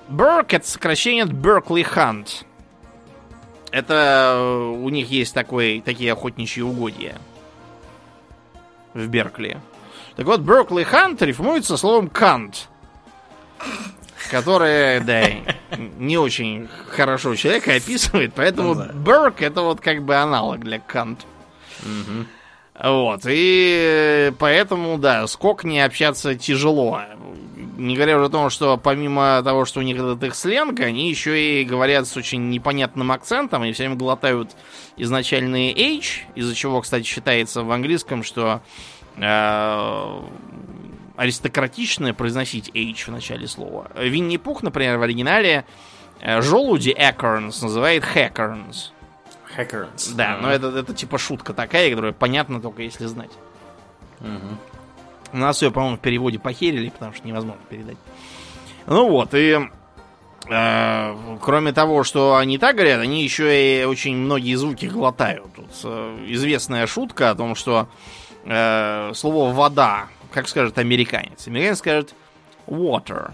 Берк 0.09 0.53
это 0.53 0.67
сокращение 0.67 1.23
от 1.23 1.31
Berkeley 1.31 1.85
Hunt. 1.85 2.45
Это 3.71 4.35
э, 4.37 4.75
у 4.83 4.89
них 4.89 5.09
есть 5.09 5.33
такой, 5.33 5.81
такие 5.81 6.11
охотничьи 6.11 6.61
угодья 6.63 7.15
в 8.93 9.07
Беркли. 9.07 9.57
Так 10.15 10.25
вот, 10.27 10.41
Беркли 10.41 10.83
Хант 10.83 11.21
рифмуется 11.21 11.77
словом 11.77 12.07
кант. 12.07 12.69
Которое, 14.29 14.99
да, 15.01 15.23
не 15.77 16.17
очень 16.17 16.67
хорошо 16.89 17.35
человека 17.35 17.75
описывает, 17.75 18.33
поэтому 18.35 18.73
Ну 18.73 18.75
да. 18.75 18.91
Берк 18.93 19.41
это 19.41 19.61
вот 19.61 19.81
как 19.81 20.03
бы 20.03 20.15
аналог 20.15 20.59
для 20.61 20.79
кант. 20.79 21.25
Вот, 22.79 23.21
и 23.27 24.33
поэтому, 24.39 24.97
да, 24.97 25.27
с 25.27 25.35
Кокни 25.35 25.77
общаться 25.77 26.35
тяжело. 26.35 27.01
Не 27.77 27.95
говоря 27.95 28.17
уже 28.17 28.25
о 28.25 28.29
том, 28.29 28.49
что 28.49 28.77
помимо 28.77 29.41
того, 29.43 29.65
что 29.65 29.79
у 29.79 29.83
них 29.83 29.97
этот 29.97 30.23
их 30.23 30.35
сленг, 30.35 30.79
они 30.79 31.09
еще 31.09 31.61
и 31.61 31.65
говорят 31.65 32.07
с 32.07 32.17
очень 32.17 32.49
непонятным 32.49 33.11
акцентом 33.11 33.63
и 33.63 33.71
все 33.73 33.83
время 33.83 33.95
глотают 33.95 34.51
изначальные 34.97 35.71
H, 35.71 36.25
из-за 36.35 36.55
чего, 36.55 36.81
кстати, 36.81 37.05
считается 37.05 37.63
в 37.63 37.71
английском, 37.71 38.23
что 38.23 38.61
э, 39.17 40.21
аристократично 41.15 42.13
произносить 42.13 42.69
H 42.73 43.07
в 43.07 43.11
начале 43.11 43.47
слова. 43.47 43.91
Винни-Пух, 43.95 44.63
например, 44.63 44.97
в 44.97 45.03
оригинале 45.03 45.65
э, 46.21 46.41
желуди 46.41 46.89
acorns 46.89 47.61
называет 47.61 48.03
hackerns. 48.03 48.91
Hackers. 49.55 50.15
Да, 50.15 50.37
но 50.41 50.49
это, 50.49 50.67
это 50.67 50.93
типа 50.93 51.17
шутка 51.17 51.53
такая, 51.53 51.89
которая 51.89 52.13
понятна 52.13 52.59
только 52.59 52.81
если 52.81 53.05
знать. 53.05 53.31
Мгм. 54.19 54.57
У 55.31 55.37
нас 55.37 55.61
ее, 55.61 55.71
по-моему, 55.71 55.97
в 55.97 55.99
переводе 55.99 56.39
похерили, 56.39 56.89
потому 56.89 57.13
что 57.13 57.27
невозможно 57.27 57.61
передать. 57.69 57.97
Ну 58.85 59.09
вот, 59.09 59.33
и 59.33 59.59
э, 60.49 61.37
кроме 61.41 61.73
того, 61.73 62.03
что 62.03 62.35
они 62.35 62.57
так 62.57 62.75
говорят, 62.75 62.99
они 62.99 63.23
еще 63.23 63.81
и 63.81 63.83
очень 63.85 64.15
многие 64.15 64.55
звуки 64.55 64.85
глотают. 64.85 65.53
Тут 65.55 65.69
э, 65.83 66.25
известная 66.29 66.85
шутка 66.87 67.31
о 67.31 67.35
том, 67.35 67.55
что 67.55 67.87
э, 68.45 69.11
слово 69.13 69.53
вода, 69.53 70.07
как 70.33 70.47
скажет 70.47 70.77
американец. 70.77 71.47
Американец 71.47 71.77
скажет 71.77 72.15
water. 72.67 73.31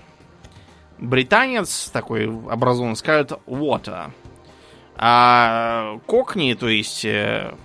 Британец, 0.98 1.90
такой 1.92 2.26
образованный, 2.26 2.98
скажет 2.98 3.32
water. 3.48 4.12
А 4.98 5.98
кокни, 6.06 6.54
то 6.56 6.68
есть 6.68 7.06
э, 7.06 7.56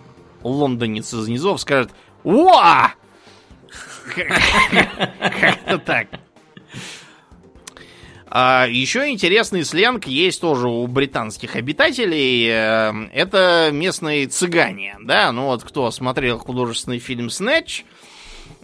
лондонец 0.43 1.13
из 1.13 1.27
низов, 1.27 1.61
скажет 1.61 1.91
«Уа!» 2.23 2.93
Как-то 4.15 5.79
так. 5.79 6.07
А 8.29 8.67
еще 8.69 9.11
интересный 9.11 9.65
сленг 9.65 10.07
есть 10.07 10.41
тоже 10.41 10.69
у 10.69 10.87
британских 10.87 11.57
обитателей. 11.57 12.49
Э, 12.49 12.93
Это 13.13 13.71
местные 13.73 14.27
цыгане. 14.29 14.97
Да, 15.03 15.33
ну 15.33 15.47
вот 15.47 15.65
кто 15.65 15.91
смотрел 15.91 16.39
художественный 16.39 17.01
фильм 17.01 17.31
«Снэч», 17.31 17.85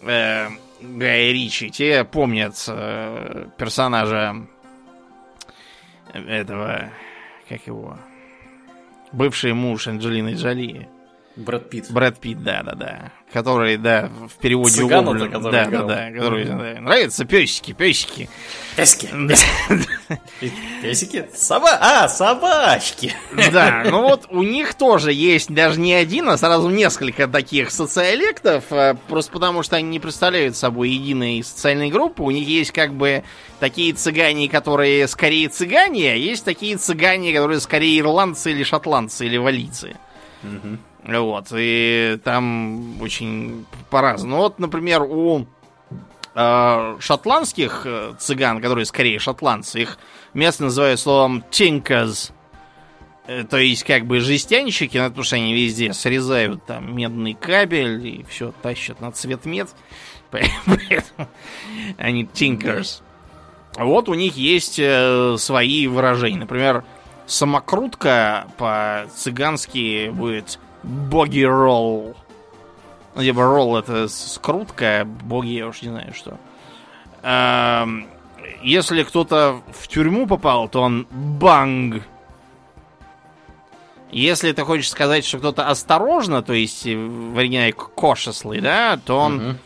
э, 0.03 0.49
Гая 0.81 1.33
Ричи, 1.33 1.71
те 1.71 2.05
помнят 2.05 2.55
э, 2.69 3.47
персонажа 3.57 4.47
этого, 6.13 6.91
как 7.49 7.67
его, 7.67 7.99
бывший 9.13 9.53
муж 9.53 9.87
Анджелины 9.89 10.35
Джоли. 10.35 10.89
Брэд 11.37 11.71
Питт. 11.71 11.91
Брэд 11.91 12.19
Питт, 12.19 12.43
да, 12.43 12.63
да, 12.65 12.75
да. 12.75 13.13
Который, 13.33 13.77
да, 13.77 14.11
в 14.29 14.37
переводе 14.43 14.73
Цыгана-то, 14.75 15.11
уловлен. 15.11 15.31
который 15.31 15.53
Да, 15.53 15.65
да, 15.65 15.71
играл. 15.71 15.87
да. 15.87 16.11
Который 16.11 16.45
да, 16.45 16.81
нравятся 16.81 17.25
песики, 17.25 17.73
песики. 17.73 18.29
Пески. 18.77 19.09
Да. 19.13 19.35
Песики? 20.83 21.29
Соба... 21.33 21.79
А, 21.81 22.09
собачки. 22.09 23.15
Да, 23.53 23.85
ну 23.89 24.03
вот 24.03 24.27
у 24.31 24.43
них 24.43 24.75
тоже 24.75 25.13
есть 25.13 25.55
даже 25.55 25.79
не 25.79 25.95
один, 25.95 26.29
а 26.29 26.37
сразу 26.37 26.69
несколько 26.69 27.29
таких 27.29 27.71
социолектов, 27.71 28.65
э, 28.71 28.97
просто 29.07 29.31
потому 29.31 29.63
что 29.63 29.77
они 29.77 29.89
не 29.89 30.01
представляют 30.01 30.57
собой 30.57 30.91
единой 30.91 31.45
социальной 31.45 31.91
группы. 31.91 32.23
У 32.25 32.31
них 32.33 32.49
есть 32.49 32.73
как 32.73 32.93
бы 32.93 33.23
такие 33.61 33.93
цыгане, 33.93 34.49
которые 34.49 35.07
скорее 35.07 35.49
цыгане, 35.49 36.13
а 36.13 36.17
есть 36.17 36.45
такие 36.45 36.77
цыгане, 36.77 37.33
которые 37.33 37.61
скорее 37.61 38.01
ирландцы 38.01 38.51
или 38.51 38.65
шотландцы 38.65 39.27
или 39.27 39.37
валийцы. 39.37 39.97
Вот, 41.05 41.47
и 41.53 42.19
там 42.25 43.01
очень 43.01 43.65
по-разному. 43.89 44.37
Вот, 44.37 44.59
например, 44.59 45.03
у 45.03 45.47
э, 46.35 46.97
шотландских 47.01 47.83
э, 47.85 48.15
цыган, 48.19 48.61
которые 48.61 48.85
скорее 48.85 49.19
шотландцы, 49.19 49.83
их 49.83 49.99
место 50.35 50.65
называют 50.65 51.01
словом 51.01 51.43
tinkers. 51.51 52.33
Э, 53.27 53.45
То 53.45 53.59
есть, 53.59 53.85
как 53.85 54.07
бы 54.07 54.21
жестянщики, 54.21 54.99
ну, 54.99 55.05
потому 55.09 55.25
что 55.25 55.37
они 55.37 55.55
везде 55.55 55.93
срезают 55.93 56.67
там 56.67 56.95
медный 56.95 57.35
кабель 57.35 58.07
и 58.07 58.25
все 58.29 58.53
тащат 58.63 59.01
на 59.01 59.11
цвет 59.13 59.45
мед. 59.45 59.71
Они 61.99 62.25
tinkers. 62.25 63.03
Вот 63.77 64.09
у 64.09 64.15
них 64.15 64.37
есть 64.37 64.79
э, 64.79 65.37
свои 65.39 65.87
выражения. 65.89 66.39
Например, 66.39 66.85
самокрутка 67.27 68.47
по-цыгански 68.57 70.11
будет 70.11 70.59
боги 70.83 71.43
ролл. 71.43 72.17
Ну, 73.15 73.23
типа 73.23 73.43
ролл 73.43 73.77
это 73.77 74.09
скрутка, 74.09 75.05
боги 75.05 75.49
я 75.49 75.67
уж 75.67 75.83
не 75.83 75.89
знаю 75.89 76.15
что. 76.15 76.39
Эм, 77.23 78.07
Если 78.63 79.03
кто-то 79.03 79.61
в 79.73 79.89
тюрьму 79.89 80.27
попал, 80.27 80.69
то 80.69 80.83
он 80.83 81.07
банг. 81.11 82.03
Если 84.11 84.53
ты 84.53 84.63
хочешь 84.63 84.91
сказать, 84.91 85.25
что 85.25 85.39
кто-то 85.39 85.69
осторожно, 85.69 86.43
то 86.43 86.53
есть 86.53 86.85
в 86.85 87.39
оригинале 87.39 87.73
cautiously, 87.73 88.61
да, 88.61 88.97
то 88.97 89.17
он 89.17 89.37
угу. 89.37 89.57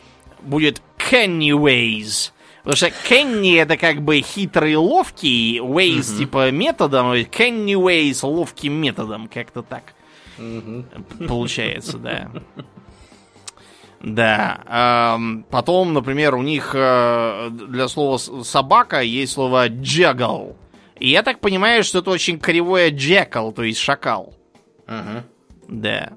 будет 0.43 0.81
Kennyways. 0.97 2.31
Потому 2.63 2.77
что 2.77 2.87
Kenny 2.87 3.61
это 3.61 3.77
как 3.77 4.01
бы 4.01 4.21
хитрый 4.21 4.75
ловкий, 4.75 5.59
Ways 5.59 6.11
угу. 6.11 6.17
типа 6.19 6.51
методом, 6.51 7.13
Kennyways 7.13 8.25
ловким 8.25 8.73
методом, 8.73 9.27
как-то 9.27 9.61
так. 9.61 9.93
Угу. 10.37 11.27
Получается, 11.27 11.97
да. 11.97 12.29
Да. 14.01 15.17
Потом, 15.49 15.93
например, 15.93 16.35
у 16.35 16.41
них 16.43 16.71
э, 16.75 17.49
для 17.51 17.87
слова 17.87 18.17
собака 18.17 19.01
есть 19.01 19.33
слово 19.33 19.67
джагл. 19.67 20.55
И 20.99 21.09
я 21.09 21.23
так 21.23 21.39
понимаю, 21.39 21.83
что 21.83 21.99
это 21.99 22.11
очень 22.11 22.39
кривое 22.39 22.91
джекал, 22.91 23.51
то 23.51 23.63
есть 23.63 23.79
шакал. 23.79 24.35
Да. 25.67 26.13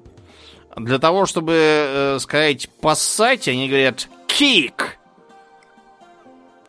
Для 0.75 0.99
того, 0.99 1.25
чтобы 1.25 1.53
э, 1.55 2.19
сказать 2.19 2.69
поссать, 2.81 3.47
они 3.47 3.67
говорят 3.67 4.07
kick. 4.27 4.99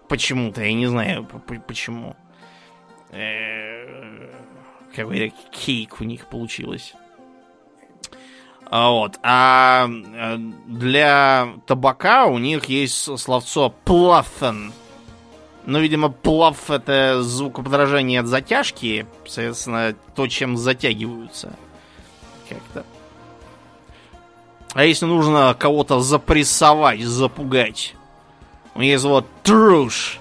Почему-то, 0.08 0.62
я 0.62 0.72
не 0.72 0.86
знаю 0.86 1.28
почему. 1.68 2.16
Э, 3.12 4.30
какой-то 4.94 5.34
кейк 5.52 6.00
у 6.00 6.04
них 6.04 6.26
получилось. 6.26 6.94
А 8.70 8.90
вот. 8.90 9.18
А 9.24 9.88
э, 9.88 10.36
для 10.66 11.48
табака 11.66 12.26
у 12.26 12.38
них 12.38 12.66
есть 12.66 13.18
словцо 13.18 13.74
плафен. 13.84 14.72
Ну, 15.66 15.80
видимо, 15.80 16.08
плаф 16.08 16.70
это 16.70 17.20
звукоподражение 17.22 18.20
от 18.20 18.26
затяжки. 18.26 19.06
Соответственно, 19.26 19.96
то, 20.14 20.28
чем 20.28 20.56
затягиваются. 20.56 21.52
Как-то. 22.48 22.84
А 24.74 24.84
если 24.84 25.06
нужно 25.06 25.56
кого-то 25.58 26.00
запрессовать, 26.00 27.00
запугать? 27.00 27.96
У 28.76 28.80
них 28.80 28.92
есть 28.92 29.04
вот 29.04 29.26
труш. 29.42 30.20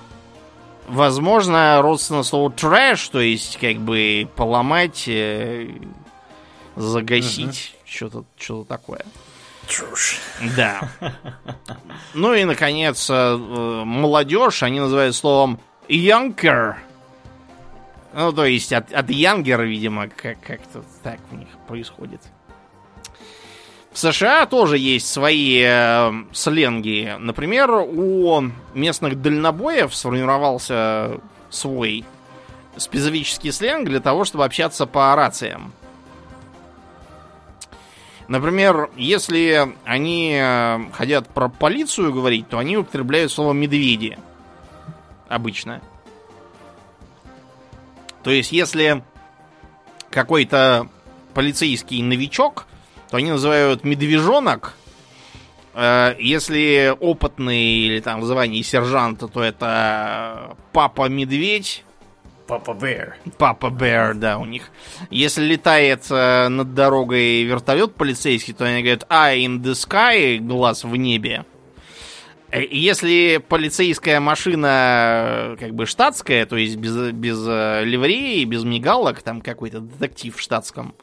Возможно, 0.88 1.80
родственно 1.84 2.24
слову 2.24 2.50
трэш, 2.50 3.10
то 3.10 3.20
есть, 3.20 3.58
как 3.58 3.78
бы, 3.78 4.28
поломать, 4.36 5.04
э, 5.08 5.70
загасить. 6.76 7.76
Что-то 7.90 8.26
что 8.38 8.64
такое. 8.64 9.04
Чушь. 9.68 10.20
Да. 10.56 10.90
Ну 12.14 12.34
и, 12.34 12.44
наконец, 12.44 13.10
э, 13.10 13.36
молодежь 13.36 14.64
они 14.64 14.80
называют 14.80 15.16
словом 15.16 15.60
younger. 15.88 16.76
Ну, 18.14 18.32
то 18.32 18.46
есть 18.46 18.74
от, 18.74 18.92
от 18.94 19.10
younger, 19.10 19.64
видимо, 19.66 20.08
как- 20.08 20.42
как-то 20.42 20.84
так 21.04 21.20
у 21.32 21.36
них 21.36 21.48
происходит. 21.68 22.22
В 23.92 23.98
США 23.98 24.46
тоже 24.46 24.78
есть 24.78 25.12
свои 25.12 25.62
э, 25.64 26.12
сленги. 26.32 27.16
Например, 27.20 27.72
у 27.72 28.44
местных 28.74 29.22
дальнобоев 29.22 29.96
сформировался 29.96 31.20
свой 31.50 32.06
специфический 32.78 33.52
сленг 33.52 33.88
для 33.90 34.00
того, 34.00 34.26
чтобы 34.26 34.46
общаться 34.46 34.86
по 34.86 35.16
рациям. 35.16 35.74
Например, 38.30 38.92
если 38.96 39.74
они 39.86 40.38
э, 40.40 40.80
хотят 40.94 41.28
про 41.30 41.50
полицию 41.50 42.14
говорить, 42.14 42.48
то 42.48 42.60
они 42.60 42.78
употребляют 42.78 43.32
слово 43.32 43.54
медведи. 43.54 44.20
Обычно. 45.28 45.82
То 48.22 48.30
есть, 48.30 48.52
если 48.52 49.04
какой-то 50.12 50.90
полицейский 51.34 52.04
новичок, 52.04 52.68
то 53.10 53.18
они 53.18 53.32
называют 53.32 53.84
медвежонок. 53.84 54.76
Э, 55.74 56.16
если 56.20 56.96
опытный 57.00 57.64
или 57.64 58.00
там 58.00 58.22
в 58.22 58.26
звании 58.26 58.62
сержанта, 58.62 59.28
то 59.28 59.42
это 59.42 60.56
папа 60.72 61.10
медведь. 61.10 61.84
Папа 62.50 62.74
Бэр. 62.74 63.16
Папа 63.38 63.70
Бэр, 63.70 64.16
да, 64.16 64.40
у 64.40 64.46
них. 64.46 64.72
Если 65.12 65.46
летает 65.46 66.08
э, 66.10 66.48
над 66.48 66.74
дорогой 66.74 67.44
вертолет 67.44 67.94
полицейский, 67.94 68.56
то 68.56 68.66
они 68.66 68.82
говорят 68.82 69.06
«Eye 69.08 69.46
in 69.46 69.62
the 69.62 69.74
sky», 69.74 70.40
глаз 70.40 70.84
в 70.84 70.96
небе. 70.96 71.46
Э, 72.50 72.64
если 72.66 73.38
полицейская 73.38 74.20
машина 74.20 75.56
как 75.60 75.76
бы 75.76 75.86
штатская, 75.86 76.48
то 76.48 76.58
есть 76.58 76.78
без, 76.78 77.12
без 77.12 77.38
э, 77.48 77.84
ливреи, 77.86 78.44
без 78.46 78.64
мигалок, 78.64 79.22
там 79.22 79.42
какой-то 79.42 79.82
детектив 79.82 80.36
в 80.36 80.42
штатском, 80.42 80.96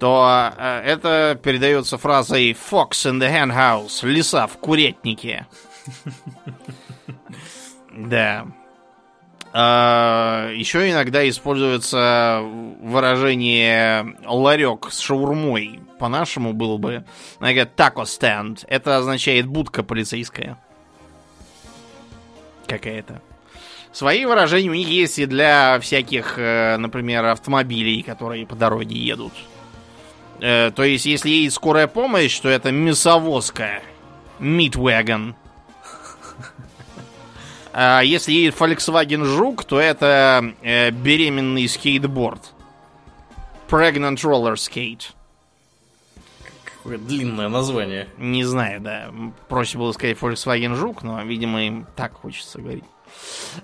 то 0.00 0.54
э, 0.56 0.80
это 0.86 1.38
передается 1.42 1.98
фразой 1.98 2.52
«Fox 2.52 2.92
in 3.04 3.20
the 3.20 3.30
hen 3.30 3.54
house», 3.54 4.06
«Лиса 4.08 4.46
в 4.46 4.56
курятнике». 4.56 5.46
Да. 7.90 8.46
А, 9.60 10.52
еще 10.52 10.88
иногда 10.88 11.28
используется 11.28 12.42
выражение 12.80 14.16
ларек 14.24 14.86
с 14.88 15.00
шаурмой. 15.00 15.80
По-нашему 15.98 16.52
было 16.52 16.76
бы, 16.76 17.04
наверное, 17.40 17.66
тако 17.66 18.04
стенд. 18.04 18.64
Это 18.68 18.98
означает 18.98 19.46
будка 19.46 19.82
полицейская. 19.82 20.62
Какая-то. 22.68 23.20
Свои 23.90 24.26
выражения 24.26 24.70
у 24.70 24.74
них 24.74 24.86
есть 24.86 25.18
и 25.18 25.26
для 25.26 25.80
всяких, 25.80 26.38
э, 26.38 26.76
например, 26.76 27.24
автомобилей, 27.24 28.04
которые 28.04 28.46
по 28.46 28.54
дороге 28.54 28.96
едут. 28.96 29.32
Э, 30.40 30.70
то 30.70 30.84
есть, 30.84 31.04
если 31.04 31.30
едет 31.30 31.52
скорая 31.52 31.88
помощь, 31.88 32.38
то 32.38 32.48
это 32.48 32.70
мясовозка. 32.70 33.82
Митвагон. 34.38 35.34
А 37.72 38.00
если 38.00 38.32
едет 38.32 38.54
Volkswagen 38.58 39.24
Жук, 39.24 39.64
то 39.64 39.78
это 39.78 40.54
э, 40.62 40.90
беременный 40.90 41.68
скейтборд. 41.68 42.52
Pregnant 43.68 44.16
Roller 44.16 44.54
Skate. 44.54 45.12
Какое 46.64 46.98
длинное 46.98 47.48
название. 47.48 48.08
Не 48.16 48.44
знаю, 48.44 48.80
да. 48.80 49.10
Проще 49.48 49.76
было 49.76 49.92
сказать 49.92 50.16
Volkswagen 50.18 50.74
Жук, 50.74 51.02
но, 51.02 51.22
видимо, 51.22 51.62
им 51.64 51.86
так 51.94 52.14
хочется 52.14 52.60
говорить. 52.60 52.84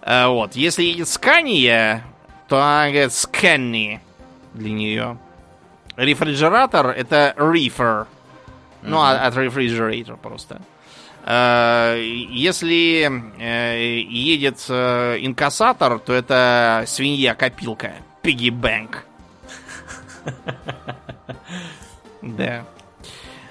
А, 0.02 0.28
вот. 0.28 0.56
Если 0.56 0.82
едет 0.82 1.08
Скания, 1.08 2.04
то 2.48 2.56
она 2.56 2.90
говорит 2.90 3.12
Сканни 3.12 4.00
для 4.52 4.70
нее. 4.70 5.18
Рефрижератор 5.96 6.88
это 6.88 7.34
reefer. 7.36 8.06
Mm-hmm. 8.06 8.06
Ну, 8.82 9.00
от 9.00 9.34
refrigerator 9.34 10.18
просто. 10.18 10.60
Э, 11.26 11.96
если 11.98 13.10
э, 13.38 14.00
едет 14.02 14.64
э, 14.68 15.16
инкассатор, 15.20 15.98
то 15.98 16.12
это 16.12 16.84
свинья-копилка. 16.86 17.94
Пигги 18.22 18.50
Бэнк. 18.50 19.04
Да. 22.22 22.64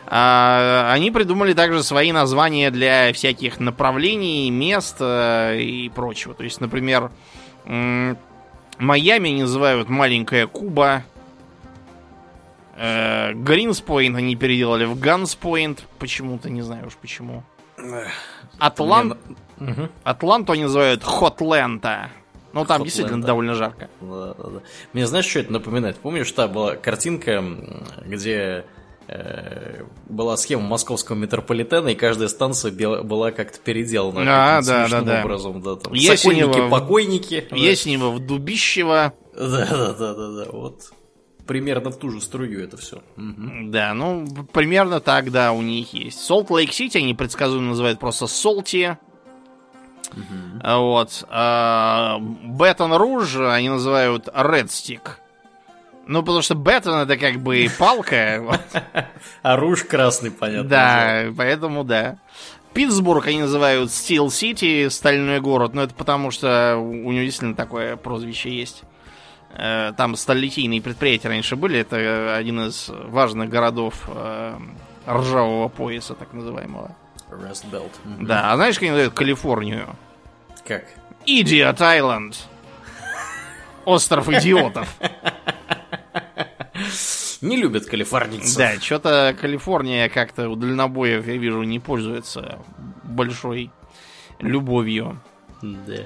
А, 0.07 0.89
они 0.91 1.11
придумали 1.11 1.53
также 1.53 1.83
свои 1.83 2.11
названия 2.11 2.71
для 2.71 3.13
всяких 3.13 3.59
направлений, 3.59 4.49
мест 4.49 4.97
и 4.99 5.91
прочего. 5.93 6.33
То 6.33 6.43
есть, 6.43 6.59
например, 6.59 7.11
Майами 7.65 9.41
называют 9.41 9.89
маленькая 9.89 10.47
Куба. 10.47 11.03
Гринспойнт 12.75 14.17
они 14.17 14.35
переделали 14.35 14.85
в 14.85 14.99
Ганспойнт. 14.99 15.85
Почему-то, 15.99 16.49
не 16.49 16.63
знаю 16.63 16.87
уж 16.87 16.95
почему. 16.95 17.43
Атлант... 18.57 19.17
Угу. 19.59 19.89
Атланту 20.03 20.53
они 20.53 20.63
называют 20.63 21.03
Хотлента. 21.03 22.09
Ну, 22.53 22.65
там 22.65 22.81
Hotland, 22.81 22.85
действительно 22.85 23.21
да. 23.21 23.27
довольно 23.27 23.55
жарко. 23.55 23.89
Да, 24.01 24.33
да, 24.37 24.49
да. 24.49 24.59
Мне 24.93 25.07
знаешь, 25.07 25.25
что 25.25 25.39
это 25.39 25.51
напоминает? 25.51 25.97
Помнишь, 25.97 26.31
та 26.31 26.47
была 26.47 26.75
картинка, 26.75 27.43
где 28.05 28.65
э, 29.07 29.83
была 30.07 30.37
схема 30.37 30.61
московского 30.63 31.15
метрополитена, 31.15 31.89
и 31.89 31.95
каждая 31.95 32.27
станция 32.27 32.71
была 32.71 33.31
как-то 33.31 33.59
переделана. 33.59 34.21
А, 34.57 34.61
да, 34.61 34.87
да, 34.87 35.01
да. 35.01 35.21
образом. 35.21 35.61
Да, 35.61 35.77
там, 35.77 35.93
Ясенево, 35.93 36.69
покойники. 36.69 37.47
Ясенево 37.51 38.11
в 38.11 38.19
Дубищево. 38.19 39.13
Да, 39.35 39.65
да, 39.65 39.93
да, 39.93 40.13
да, 40.13 40.45
да, 40.45 40.51
вот 40.51 40.93
примерно 41.45 41.91
в 41.91 41.97
ту 41.97 42.09
же 42.09 42.21
струю 42.21 42.63
это 42.63 42.77
все. 42.77 42.97
Угу. 43.17 43.69
Да, 43.69 43.93
ну, 43.93 44.25
примерно 44.51 44.99
так, 44.99 45.31
да, 45.31 45.51
у 45.51 45.61
них 45.61 45.93
есть. 45.93 46.19
Солт 46.19 46.49
Лейк 46.49 46.71
Сити 46.73 46.97
они 46.97 47.13
предсказуемо 47.13 47.69
называют 47.69 47.99
просто 47.99 48.27
Солти. 48.27 48.97
Угу. 50.11 50.79
Вот. 50.79 51.23
Беттон 51.29 52.93
Руж 52.93 53.35
они 53.37 53.69
называют 53.69 54.27
Red 54.27 54.67
Stick. 54.67 55.01
Ну, 56.05 56.21
потому 56.21 56.41
что 56.41 56.55
Беттон 56.55 56.95
это 56.99 57.17
как 57.17 57.37
бы 57.37 57.67
палка. 57.77 58.59
А 59.41 59.55
Руж 59.55 59.83
красный, 59.83 60.31
понятно. 60.31 60.69
Да, 60.69 61.25
поэтому 61.35 61.83
да. 61.83 62.17
Питтсбург 62.73 63.27
они 63.27 63.41
называют 63.41 63.89
Steel 63.89 64.27
City, 64.27 64.89
стальной 64.89 65.39
город, 65.39 65.73
но 65.73 65.83
это 65.83 65.93
потому 65.93 66.31
что 66.31 66.77
у 66.77 67.11
него 67.11 67.23
действительно 67.23 67.55
такое 67.55 67.95
прозвище 67.95 68.49
есть. 68.49 68.83
Э, 69.53 69.93
там 69.95 70.15
сталелитейные 70.15 70.81
предприятия 70.81 71.27
раньше 71.29 71.55
были. 71.55 71.79
Это 71.79 72.35
один 72.35 72.61
из 72.61 72.89
важных 72.89 73.49
городов 73.49 74.03
э, 74.07 74.57
ржавого 75.07 75.67
пояса, 75.67 76.15
так 76.15 76.33
называемого. 76.33 76.95
Rust 77.29 77.69
Belt. 77.71 77.91
Мгм. 78.03 78.25
Да, 78.25 78.51
а 78.51 78.55
знаешь, 78.55 78.75
как 78.75 78.83
они 78.83 78.91
называют 78.91 79.13
Калифорнию? 79.13 79.95
Как? 80.67 80.85
Idiot 81.25 81.77
Island. 81.77 82.35
Остров 83.85 84.29
идиотов. 84.29 84.87
Не 87.41 87.57
любят 87.57 87.85
калифорнийцев. 87.85 88.57
Да, 88.57 88.79
что-то 88.79 89.35
Калифорния 89.39 90.07
как-то 90.07 90.47
у 90.47 90.55
дальнобоев, 90.55 91.27
я 91.27 91.35
вижу, 91.35 91.61
не 91.63 91.79
пользуется 91.79 92.59
большой 93.03 93.69
любовью. 94.39 95.19
Да. 95.61 96.03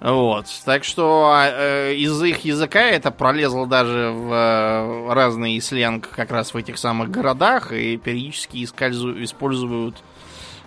Вот. 0.00 0.46
Так 0.64 0.84
что 0.84 1.30
э, 1.36 1.94
из 1.94 2.22
их 2.22 2.44
языка 2.44 2.80
это 2.80 3.10
пролезло 3.10 3.66
даже 3.66 4.10
в 4.10 4.32
э, 4.32 5.12
разный 5.12 5.60
сленг 5.60 6.08
как 6.08 6.30
раз 6.30 6.54
в 6.54 6.56
этих 6.56 6.78
самых 6.78 7.10
городах 7.10 7.72
и 7.72 7.98
периодически 7.98 8.64
используют 8.64 9.96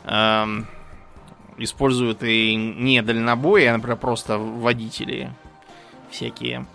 эм, 0.05 0.67
используют 1.57 2.23
и 2.23 2.55
не 2.55 3.01
дальнобои, 3.01 3.65
а, 3.65 3.73
например, 3.73 3.97
просто 3.97 4.37
водители 4.37 5.31
всякие. 6.11 6.65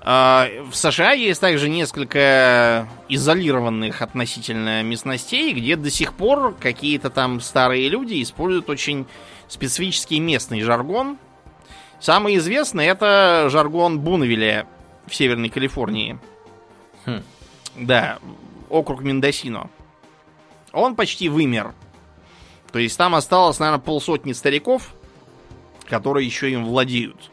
А, 0.00 0.48
В 0.68 0.74
США 0.74 1.12
есть 1.12 1.40
также 1.40 1.68
несколько 1.68 2.88
изолированных 3.08 4.02
относительно 4.02 4.82
местностей, 4.82 5.52
где 5.52 5.76
до 5.76 5.90
сих 5.90 6.14
пор 6.14 6.54
какие-то 6.58 7.08
там 7.08 7.40
старые 7.40 7.88
люди 7.88 8.20
используют 8.20 8.68
очень 8.68 9.06
специфический 9.52 10.18
местный 10.18 10.62
жаргон. 10.62 11.18
Самый 12.00 12.36
известный 12.38 12.86
это 12.86 13.48
жаргон 13.50 14.00
Бунвилля 14.00 14.66
в 15.06 15.14
Северной 15.14 15.50
Калифорнии. 15.50 16.18
Хм. 17.04 17.22
Да, 17.76 18.18
округ 18.70 19.02
Мендосино. 19.02 19.68
Он 20.72 20.96
почти 20.96 21.28
вымер. 21.28 21.74
То 22.72 22.78
есть 22.78 22.96
там 22.96 23.14
осталось, 23.14 23.58
наверное, 23.58 23.82
полсотни 23.82 24.32
стариков, 24.32 24.94
которые 25.86 26.24
еще 26.24 26.50
им 26.50 26.64
владеют. 26.64 27.30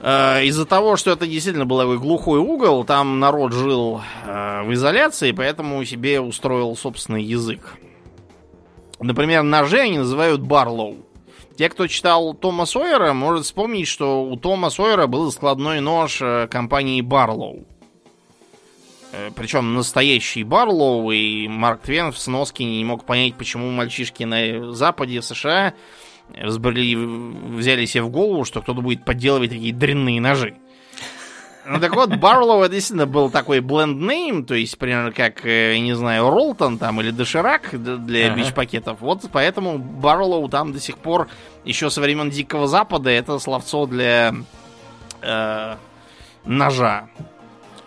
Э, 0.00 0.42
Из-за 0.44 0.64
того, 0.64 0.96
что 0.96 1.10
это 1.10 1.26
действительно 1.26 1.66
был 1.66 1.78
такой 1.78 1.98
глухой 1.98 2.38
угол, 2.38 2.84
там 2.84 3.20
народ 3.20 3.52
жил 3.52 4.00
э, 4.24 4.62
в 4.62 4.72
изоляции, 4.72 5.32
поэтому 5.32 5.84
себе 5.84 6.22
устроил 6.22 6.74
собственный 6.74 7.22
язык. 7.22 7.76
Например, 9.00 9.42
ножи 9.42 9.78
они 9.78 9.98
называют 9.98 10.40
барлоу. 10.40 10.96
Те, 11.56 11.68
кто 11.68 11.86
читал 11.86 12.34
Тома 12.34 12.66
Сойера, 12.66 13.12
может 13.12 13.44
вспомнить, 13.44 13.86
что 13.86 14.24
у 14.24 14.36
Тома 14.36 14.70
Сойера 14.70 15.06
был 15.06 15.30
складной 15.30 15.80
нож 15.80 16.20
э, 16.20 16.48
компании 16.48 17.00
Барлоу. 17.00 17.64
Э, 19.12 19.30
Причем 19.36 19.74
настоящий 19.74 20.42
Барлоу, 20.42 21.12
и 21.12 21.46
Марк 21.46 21.82
Твен 21.82 22.10
в 22.10 22.18
сноске 22.18 22.64
не 22.64 22.84
мог 22.84 23.04
понять, 23.04 23.36
почему 23.36 23.70
мальчишки 23.70 24.24
на 24.24 24.72
Западе 24.72 25.22
США 25.22 25.74
взбрели, 26.28 26.96
взяли 26.96 27.84
себе 27.84 28.02
в 28.02 28.10
голову, 28.10 28.44
что 28.44 28.60
кто-то 28.60 28.80
будет 28.80 29.04
подделывать 29.04 29.50
такие 29.50 29.72
дрянные 29.72 30.20
ножи. 30.20 30.56
Ну 31.66 31.80
так 31.80 31.94
вот, 31.94 32.14
Барлоу 32.16 32.62
это 32.62 32.74
действительно 32.74 33.06
был 33.06 33.30
такой 33.30 33.60
бленд-нейм, 33.60 34.44
то 34.44 34.54
есть 34.54 34.76
примерно 34.76 35.12
как, 35.12 35.46
э, 35.46 35.74
я 35.74 35.80
не 35.80 35.94
знаю, 35.94 36.28
Ролтон 36.28 36.78
там 36.78 37.00
или 37.00 37.10
Доширак 37.10 37.70
для 37.72 38.26
Ага. 38.26 38.36
бич-пакетов. 38.36 39.00
Вот 39.00 39.22
поэтому 39.32 39.78
Барлоу 39.78 40.48
там 40.48 40.72
до 40.72 40.80
сих 40.80 40.98
пор, 40.98 41.28
еще 41.64 41.88
со 41.88 42.00
времен 42.00 42.28
Дикого 42.30 42.66
Запада, 42.68 43.10
это 43.10 43.38
словцо 43.38 43.86
для 43.86 44.34
э, 45.22 45.76
ножа. 46.44 47.08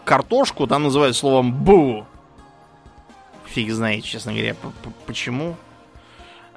Картошку 0.05 0.65
там 0.65 0.84
называют 0.84 1.15
словом 1.15 1.53
бу. 1.53 2.05
Фиг 3.45 3.71
знает, 3.71 4.03
честно 4.03 4.34
говоря, 4.34 4.55
почему. 5.05 5.55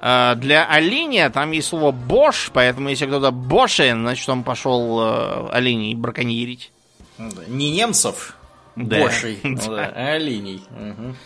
А, 0.00 0.34
для 0.36 0.64
оленя 0.66 1.28
там 1.30 1.50
есть 1.50 1.68
слово 1.68 1.92
бош, 1.92 2.50
поэтому 2.54 2.88
если 2.88 3.06
кто-то 3.06 3.30
бошен, 3.30 4.00
значит 4.00 4.28
он 4.28 4.42
пошел 4.42 5.00
э, 5.00 5.48
оленей 5.52 5.94
браконьерить. 5.94 6.72
Ну. 7.20 7.30
Не 7.48 7.70
немцев, 7.70 8.36
Да. 8.76 9.00
Бошей, 9.00 9.38
ну 9.44 9.56
да, 9.68 9.92
а 9.94 10.14
оленей. 10.14 10.62
Мгм. 10.70 11.16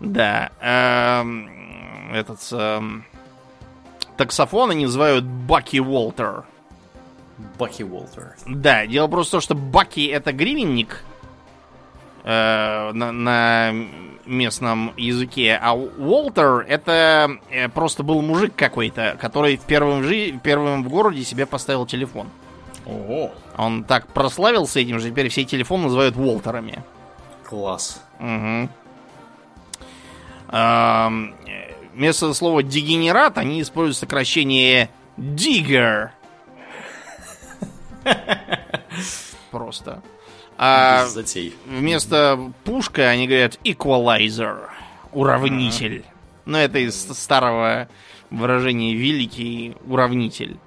Да. 0.00 0.50
эм, 0.60 1.50
этот 2.12 2.38
эм, 2.52 3.04
таксофон 4.16 4.70
они 4.70 4.84
называют 4.86 5.24
Баки 5.24 5.78
Уолтер. 5.80 6.44
Баки 7.58 7.82
Уолтер. 7.82 8.34
Да, 8.46 8.86
дело 8.86 9.08
просто 9.08 9.30
в 9.30 9.32
том, 9.32 9.40
что 9.40 9.54
Баки 9.54 10.06
это 10.06 10.32
гривенник 10.32 11.02
э, 12.24 12.92
на, 12.92 13.12
на 13.12 13.72
местном 14.26 14.92
языке, 14.96 15.58
а 15.60 15.74
Уолтер 15.74 16.66
это 16.68 17.30
э, 17.50 17.68
просто 17.68 18.02
был 18.02 18.20
мужик 18.22 18.52
какой-то, 18.54 19.16
который 19.20 19.56
в 19.56 19.62
первом, 19.62 20.02
жи- 20.04 20.38
первым 20.42 20.84
в 20.84 20.88
городе 20.88 21.24
себе 21.24 21.46
поставил 21.46 21.86
телефон. 21.86 22.28
Ого, 22.86 23.32
Он 23.58 23.84
так 23.84 24.06
прославился 24.06 24.80
этим 24.80 24.98
же, 25.00 25.10
теперь 25.10 25.28
все 25.28 25.44
телефоны 25.44 25.84
называют 25.84 26.16
Уолтерами. 26.16 26.82
класс. 27.44 28.00
Мгм. 28.18 28.70
Ам, 30.48 31.34
э, 31.46 31.74
Вместо 31.94 32.32
слова 32.32 32.62
дегенерат 32.62 33.38
они 33.38 33.60
используют 33.60 33.96
сокращение 33.96 34.88
digger. 35.16 36.10
Просто. 39.50 40.02
А 40.56 41.06
вместо 41.66 42.52
пушка 42.64 43.08
они 43.08 43.26
говорят 43.26 43.58
equalizer. 43.64 44.68
Уравнитель. 45.12 46.04
Но 46.44 46.58
это 46.58 46.78
из 46.78 46.94
старого 47.00 47.88
выражения 48.30 48.94
великий 48.94 49.76
уравнитель. 49.86 50.58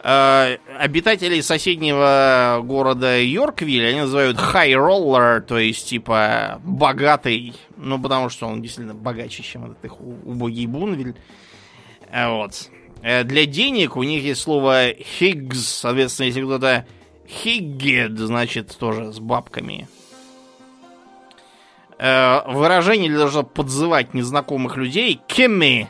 А, 0.00 0.56
обитателей 0.78 1.42
соседнего 1.42 2.60
города 2.62 3.20
Йорквиль 3.20 3.88
они 3.88 4.00
называют 4.00 4.36
high 4.38 4.74
roller, 4.74 5.40
то 5.40 5.58
есть 5.58 5.88
типа 5.88 6.60
богатый, 6.64 7.54
ну 7.76 8.00
потому 8.00 8.28
что 8.28 8.46
он 8.46 8.62
действительно 8.62 8.94
богаче, 8.94 9.42
чем 9.42 9.64
этот 9.64 9.84
их 9.84 10.00
убогий 10.00 10.66
Бунвиль. 10.66 11.14
А 12.12 12.30
Вот. 12.30 12.68
Э, 13.02 13.24
Для 13.24 13.44
денег 13.46 13.96
у 13.96 14.02
них 14.04 14.22
есть 14.22 14.40
слово 14.40 14.90
Higgs, 14.92 15.54
соответственно, 15.54 16.26
если 16.26 16.42
кто-то 16.42 16.86
Higged, 17.44 18.16
значит 18.16 18.76
тоже 18.78 19.12
с 19.12 19.18
бабками. 19.18 19.88
Э, 21.98 22.42
Выражение 22.46 23.08
для 23.08 23.18
того, 23.18 23.30
чтобы 23.30 23.48
подзывать 23.48 24.14
незнакомых 24.14 24.76
людей 24.76 25.20
Кимми. 25.26 25.88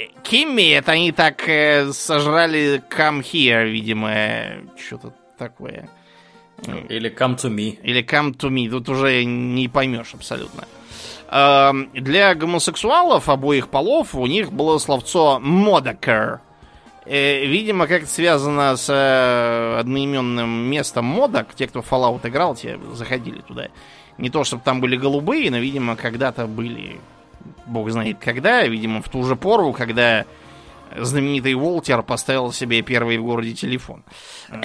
Э, 0.00 0.06
Кимми, 0.22 0.70
это 0.70 0.92
они 0.92 1.12
так 1.12 1.48
э, 1.48 1.92
сожрали 1.92 2.82
come 2.90 3.22
here, 3.22 3.68
видимо, 3.68 4.62
что-то 4.76 5.12
такое. 5.38 5.88
Или 6.88 7.10
come 7.10 7.36
to 7.36 7.50
me. 7.50 7.78
Или 7.82 8.04
come 8.04 8.36
to 8.36 8.50
me, 8.50 8.68
тут 8.70 8.88
уже 8.88 9.24
не 9.24 9.68
поймешь 9.68 10.14
абсолютно. 10.14 10.64
Эм, 11.30 11.90
Для 11.94 12.34
гомосексуалов 12.34 13.28
обоих 13.28 13.68
полов 13.68 14.14
у 14.14 14.26
них 14.26 14.52
было 14.52 14.78
словцо 14.78 15.38
модакер. 15.40 16.40
Э, 17.06 17.46
Видимо, 17.46 17.86
как-то 17.86 18.08
связано 18.08 18.76
с 18.76 18.88
э, 18.90 19.78
одноименным 19.80 20.70
местом 20.70 21.04
модок. 21.04 21.54
Те, 21.54 21.66
кто 21.66 21.80
Fallout 21.80 22.28
играл, 22.28 22.54
те 22.54 22.78
заходили 22.92 23.40
туда. 23.40 23.68
Не 24.18 24.28
то, 24.28 24.44
чтобы 24.44 24.62
там 24.62 24.80
были 24.80 24.96
голубые, 24.96 25.50
но, 25.50 25.58
видимо, 25.58 25.96
когда-то 25.96 26.46
были. 26.46 27.00
Бог 27.66 27.90
знает 27.90 28.18
когда. 28.18 28.64
Видимо, 28.66 29.02
в 29.02 29.08
ту 29.08 29.24
же 29.24 29.36
пору, 29.36 29.72
когда 29.72 30.24
знаменитый 30.96 31.54
Уолтер 31.54 32.02
поставил 32.02 32.52
себе 32.52 32.82
первый 32.82 33.18
в 33.18 33.24
городе 33.24 33.54
телефон. 33.54 34.02
Да. 34.48 34.60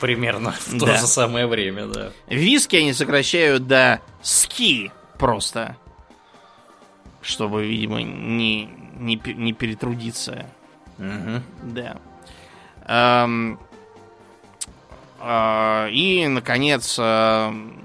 Примерно 0.00 0.52
в 0.52 0.78
то 0.78 0.86
Да. 0.86 0.96
же 0.96 1.06
самое 1.06 1.46
время, 1.46 1.86
да. 1.86 2.12
Виски 2.28 2.76
они 2.76 2.92
сокращают 2.92 3.66
до 3.66 4.00
ски 4.22 4.92
просто. 5.18 5.76
Чтобы, 7.20 7.66
видимо, 7.66 8.00
не, 8.02 8.64
не, 8.96 9.20
не 9.34 9.52
перетрудиться. 9.52 10.46
Мгм. 10.98 11.42
Да. 11.64 11.96
Эм, 12.86 13.58
а, 15.20 15.88
и, 15.90 16.26
наконец, 16.28 16.96
эм, 16.98 17.84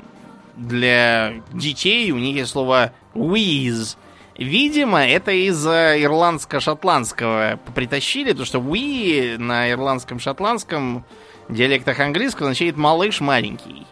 для 0.55 1.34
детей 1.51 2.11
у 2.11 2.18
них 2.20 2.36
есть 2.36 2.51
слово 2.51 2.93
whiz. 3.16 3.97
Видимо, 4.38 5.06
это 5.06 5.32
из-за 5.32 6.02
ирландско-шотландского 6.02 7.60
притащили, 7.76 8.32
потому 8.32 8.46
что 8.46 8.60
we 8.60 9.38
на 9.38 9.70
ирландском-шотландском 9.72 11.06
диалектах 11.50 12.00
английского 12.00 12.50
означает 12.50 12.78
малыш 12.78 13.22
маленький. 13.22 13.86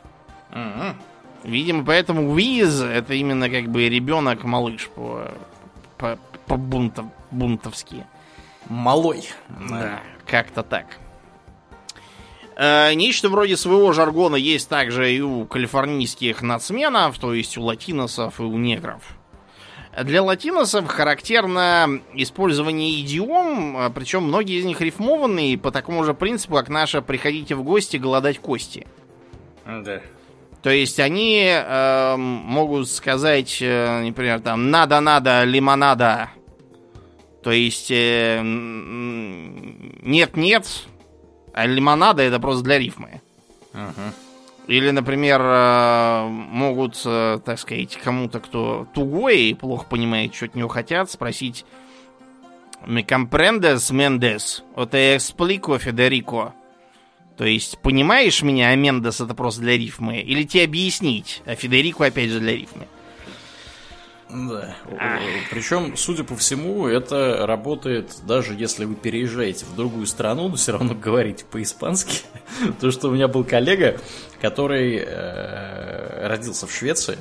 Мгм. 0.52 0.96
Видимо, 1.44 1.86
поэтому 1.86 2.32
Уиз 2.32 2.82
это 2.82 3.14
именно 3.14 3.50
как 3.50 3.70
бы 3.70 3.88
ребенок-малыш 3.90 4.90
по, 4.90 5.32
по, 5.98 6.18
по 6.46 6.56
бунтов, 6.56 7.06
бунтовски. 7.32 8.06
Малой. 8.68 9.28
Да, 9.70 10.02
как-то 10.28 10.64
так. 10.64 10.86
Э, 12.56 12.94
нечто 12.94 13.30
вроде 13.30 13.58
своего 13.58 13.92
жаргона 13.92 14.36
есть 14.36 14.70
также 14.70 15.14
и 15.14 15.22
у 15.22 15.46
калифорнийских 15.46 16.42
нацменов, 16.42 17.18
то 17.18 17.34
есть 17.34 17.58
у 17.58 17.64
латиносов 17.64 18.40
и 18.40 18.44
у 18.44 18.58
негров. 18.58 19.02
Для 20.04 20.24
латиносов 20.24 20.88
характерно 20.88 22.02
использование 22.14 23.02
идиом, 23.02 23.76
а, 23.76 23.90
причем 23.90 24.24
многие 24.24 24.60
из 24.60 24.66
них 24.66 24.80
рифмованные 24.80 25.58
по 25.58 25.70
такому 25.72 26.06
же 26.06 26.14
принципу, 26.14 26.56
как 26.56 26.70
наша 26.70 27.02
«приходите 27.02 27.56
в 27.56 27.64
гости, 27.64 27.98
голодать 27.98 28.40
кости». 28.40 28.88
Да. 29.66 30.02
То 30.64 30.70
есть 30.70 31.00
они 31.00 31.44
э, 31.46 32.16
могут 32.18 32.88
сказать, 32.90 33.58
э, 33.62 34.04
например, 34.04 34.40
там 34.40 34.70
«надо-надо, 34.70 35.44
лимонада». 35.44 36.30
То 37.44 37.52
есть 37.52 37.90
э, 37.90 38.40
нет-нет, 40.04 40.68
а 41.54 41.66
лимонада 41.66 42.22
это 42.22 42.40
просто 42.40 42.64
для 42.64 42.78
рифмы. 42.78 43.22
Ага. 43.74 44.14
Или, 44.72 44.92
например, 44.92 45.42
э, 45.44 46.28
могут, 46.30 47.02
э, 47.04 47.40
так 47.44 47.60
сказать, 47.60 47.98
кому-то, 48.02 48.40
кто 48.40 48.88
тугой 48.94 49.50
и 49.50 49.54
плохо 49.54 49.86
понимает, 49.86 50.34
что 50.34 50.46
от 50.46 50.56
него 50.56 50.70
хотят, 50.70 51.12
спросить 51.12 51.66
«Me 52.88 53.06
comprendes, 53.06 53.92
Мендес? 53.92 54.64
O 54.74 54.86
te 54.86 55.18
explico, 55.18 55.78
Федерико?» 55.78 56.54
То 57.36 57.44
есть, 57.44 57.80
понимаешь 57.80 58.44
меня, 58.44 58.70
а 58.70 58.76
Мендес 58.78 59.20
это 59.20 59.34
просто 59.34 59.60
для 59.60 59.76
рифмы? 59.76 60.22
Или 60.22 60.44
тебе 60.44 60.64
объяснить, 60.64 61.42
а 61.46 61.56
Федерико 61.56 62.06
опять 62.06 62.30
же 62.30 62.40
для 62.40 62.54
рифмы? 62.54 62.88
Да. 64.34 64.76
Причем, 65.50 65.98
судя 65.98 66.24
по 66.24 66.36
всему, 66.36 66.88
это 66.88 67.46
работает 67.46 68.16
даже 68.26 68.54
если 68.54 68.86
вы 68.86 68.96
переезжаете 68.96 69.66
в 69.66 69.76
другую 69.76 70.06
страну, 70.08 70.48
но 70.48 70.56
все 70.56 70.72
равно 70.72 70.96
говорите 70.96 71.44
по-испански. 71.50 72.24
То, 72.80 72.92
что 72.92 73.10
у 73.10 73.12
меня 73.12 73.28
был 73.28 73.44
коллега, 73.44 74.00
который 74.40 75.04
э, 75.06 76.28
родился 76.28 76.66
в 76.66 76.74
Швеции, 76.74 77.18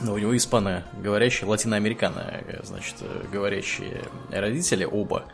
но 0.00 0.14
у 0.14 0.18
него 0.18 0.36
испано 0.36 0.84
говорящие, 1.00 1.48
латиноамерикано, 1.48 2.42
значит, 2.64 2.96
говорящие 3.30 4.02
родители 4.30 4.84
оба. 4.84 5.24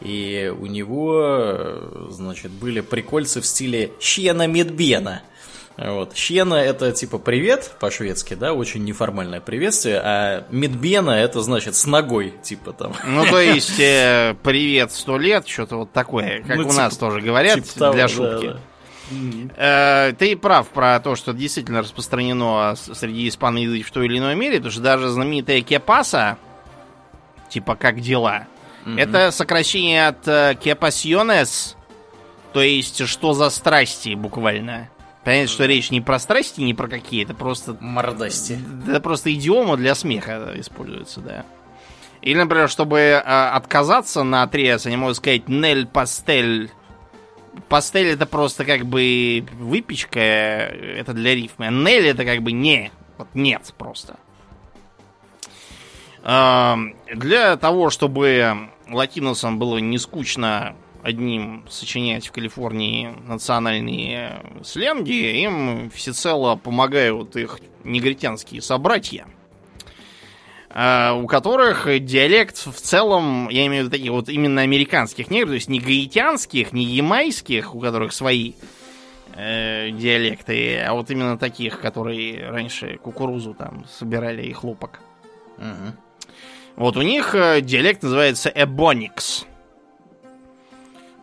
И 0.00 0.52
у 0.58 0.66
него, 0.66 2.08
значит, 2.10 2.50
были 2.50 2.80
прикольцы 2.80 3.40
в 3.40 3.46
стиле 3.46 3.92
«Щена 4.00 4.46
медбена». 4.46 5.22
Вот. 5.76 6.16
Щена 6.16 6.54
это 6.54 6.92
типа 6.92 7.18
привет 7.18 7.72
по-шведски, 7.78 8.34
да, 8.34 8.54
очень 8.54 8.84
неформальное 8.84 9.40
приветствие, 9.40 10.00
а 10.02 10.46
медбена 10.50 11.10
это 11.10 11.42
значит 11.42 11.74
с 11.74 11.86
ногой, 11.86 12.34
типа 12.42 12.72
там. 12.72 12.94
Ну, 13.06 13.26
то 13.26 13.40
есть 13.40 13.78
э, 13.78 14.34
привет 14.42 14.90
сто 14.92 15.18
лет, 15.18 15.46
что-то 15.46 15.76
вот 15.76 15.92
такое, 15.92 16.42
как 16.42 16.56
ну, 16.56 16.62
у 16.62 16.70
типа, 16.70 16.76
нас 16.76 16.96
тоже 16.96 17.20
говорят 17.20 17.62
типа 17.62 17.78
того, 17.78 17.94
для 17.94 18.08
шутки. 18.08 18.46
Да, 18.46 18.52
да. 18.54 18.60
Э, 19.56 20.12
ты 20.18 20.36
прав 20.36 20.68
про 20.68 20.98
то, 21.00 21.14
что 21.14 21.32
действительно 21.32 21.80
распространено 21.80 22.74
среди 22.76 23.28
испаноязычных 23.28 23.86
в 23.86 23.92
той 23.92 24.06
или 24.06 24.18
иной 24.18 24.34
мере, 24.34 24.56
потому 24.56 24.72
что 24.72 24.80
даже 24.80 25.08
знаменитая 25.08 25.60
кепаса, 25.60 26.38
типа 27.50 27.76
как 27.76 28.00
дела, 28.00 28.46
mm-hmm. 28.84 28.98
это 28.98 29.30
сокращение 29.30 30.08
от 30.08 30.26
э, 30.26 30.56
кепасьонес, 30.58 31.76
то 32.54 32.62
есть 32.62 33.06
что 33.06 33.34
за 33.34 33.50
страсти 33.50 34.14
буквально. 34.14 34.88
Понятно, 35.26 35.48
что 35.48 35.64
речь 35.64 35.90
не 35.90 36.00
про 36.00 36.20
страсти, 36.20 36.60
не 36.60 36.72
про 36.72 36.86
какие, 36.86 37.24
это 37.24 37.34
просто... 37.34 37.76
Мордости. 37.80 38.60
Это 38.86 39.00
просто 39.00 39.34
идиома 39.34 39.76
для 39.76 39.96
смеха 39.96 40.52
используется, 40.54 41.18
да. 41.18 41.44
Или, 42.22 42.38
например, 42.38 42.68
чтобы 42.68 42.98
э, 43.00 43.18
отказаться 43.18 44.22
на 44.22 44.44
отрез, 44.44 44.86
они 44.86 44.96
могут 44.96 45.16
сказать 45.16 45.48
«нель 45.48 45.84
пастель». 45.88 46.70
Пастель 47.68 48.06
это 48.06 48.24
просто 48.24 48.64
как 48.64 48.86
бы 48.86 49.44
выпечка, 49.58 50.20
это 50.20 51.12
для 51.12 51.34
рифмы. 51.34 51.66
А 51.66 51.70
нель 51.72 52.06
это 52.06 52.24
как 52.24 52.42
бы 52.42 52.52
не, 52.52 52.92
вот 53.18 53.26
нет 53.34 53.74
просто. 53.76 54.18
Э, 56.22 56.76
для 57.12 57.56
того, 57.56 57.90
чтобы 57.90 58.70
латиносам 58.88 59.58
было 59.58 59.78
не 59.78 59.98
скучно 59.98 60.76
одним 61.06 61.64
сочинять 61.70 62.26
в 62.26 62.32
Калифорнии 62.32 63.14
национальные 63.28 64.42
сленги, 64.64 65.40
им 65.42 65.88
всецело 65.90 66.56
помогают 66.56 67.36
их 67.36 67.60
негритянские 67.84 68.60
собратья, 68.60 69.28
а, 70.68 71.14
у 71.14 71.28
которых 71.28 71.86
диалект 72.04 72.56
в 72.56 72.80
целом, 72.80 73.48
я 73.50 73.66
имею 73.66 73.84
в 73.84 73.86
виду 73.86 73.96
таких 73.96 74.10
вот 74.10 74.28
именно 74.28 74.62
американских 74.62 75.30
негров, 75.30 75.50
то 75.50 75.54
есть 75.54 75.68
не 75.68 75.78
гаитянских, 75.78 76.72
не 76.72 76.84
ямайских, 76.84 77.76
у 77.76 77.80
которых 77.80 78.12
свои 78.12 78.54
э, 79.36 79.90
диалекты, 79.92 80.80
а 80.80 80.92
вот 80.94 81.08
именно 81.12 81.38
таких, 81.38 81.80
которые 81.80 82.50
раньше 82.50 82.96
кукурузу 82.96 83.54
там 83.54 83.86
собирали 83.88 84.42
и 84.42 84.52
хлопок. 84.52 85.00
Угу. 85.58 86.32
Вот 86.74 86.96
у 86.96 87.02
них 87.02 87.36
э, 87.36 87.60
диалект 87.60 88.02
называется 88.02 88.50
эбоникс. 88.52 89.46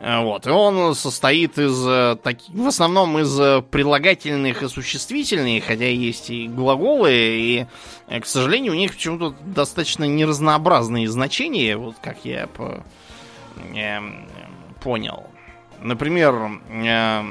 Э, 0.03 0.21
вот. 0.21 0.45
И 0.45 0.49
он 0.49 0.95
состоит 0.95 1.57
из 1.57 1.87
э, 1.87 2.17
таких, 2.21 2.53
в 2.53 2.67
основном 2.67 3.17
из 3.19 3.39
э, 3.39 3.61
прилагательных 3.61 4.61
и 4.61 4.67
существительных, 4.67 5.63
хотя 5.63 5.87
есть 5.87 6.29
и 6.29 6.49
глаголы, 6.49 7.11
и, 7.13 7.65
к 8.19 8.25
сожалению, 8.25 8.73
у 8.73 8.75
них 8.75 8.91
почему-то 8.91 9.33
достаточно 9.45 10.03
неразнообразные 10.03 11.07
значения, 11.07 11.77
вот 11.77 11.95
как 12.01 12.17
я 12.25 12.47
по, 12.47 12.83
э, 13.73 13.99
понял. 14.83 15.27
Например, 15.81 16.59
э, 16.69 17.23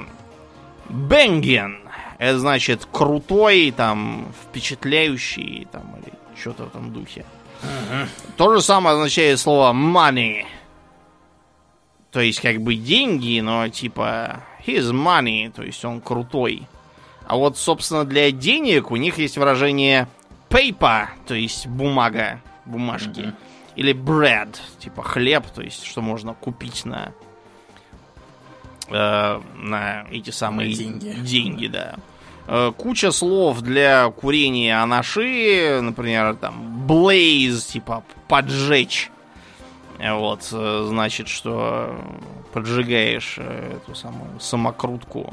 бенген 0.88 1.78
это 2.18 2.38
значит 2.38 2.86
крутой, 2.90 3.74
там, 3.76 4.32
впечатляющий, 4.44 5.68
там, 5.70 5.94
или 6.00 6.12
что-то 6.40 6.64
в 6.64 6.68
этом 6.68 6.92
духе. 6.92 7.26
Uh-huh. 7.62 8.08
То 8.36 8.54
же 8.54 8.62
самое 8.62 8.94
означает 8.94 9.38
слово 9.38 9.72
money 9.72 10.46
то 12.12 12.20
есть, 12.20 12.40
как 12.40 12.60
бы 12.60 12.74
деньги, 12.76 13.40
но 13.40 13.68
типа 13.68 14.44
his 14.64 14.92
money, 14.92 15.50
то 15.50 15.62
есть 15.62 15.84
он 15.84 16.00
крутой. 16.00 16.68
А 17.26 17.36
вот, 17.36 17.56
собственно, 17.56 18.04
для 18.04 18.30
денег 18.30 18.90
у 18.90 18.96
них 18.96 19.18
есть 19.18 19.38
выражение 19.38 20.06
paper, 20.50 21.08
то 21.26 21.34
есть 21.34 21.66
бумага, 21.66 22.42
бумажки. 22.66 23.20
Mm-hmm. 23.20 23.34
Или 23.76 23.94
bread, 23.94 24.56
типа 24.78 25.02
хлеб, 25.02 25.46
то 25.46 25.62
есть 25.62 25.84
что 25.84 26.02
можно 26.02 26.34
купить 26.34 26.84
на 26.84 27.12
э, 28.90 29.40
на 29.56 30.06
эти 30.10 30.30
самые 30.30 30.68
на 30.68 30.74
деньги. 30.74 31.10
деньги, 31.20 31.66
да. 31.68 31.94
Э, 32.46 32.72
куча 32.76 33.12
слов 33.12 33.62
для 33.62 34.10
курения 34.10 34.82
анаши, 34.82 35.80
например, 35.80 36.36
там 36.36 36.84
blaze, 36.86 37.66
типа 37.72 38.04
поджечь. 38.28 39.10
Вот, 40.04 40.48
э, 40.50 40.84
значит, 40.88 41.28
что 41.28 41.94
поджигаешь 42.52 43.36
э, 43.38 43.76
эту 43.76 43.94
самую 43.94 44.40
самокрутку. 44.40 45.32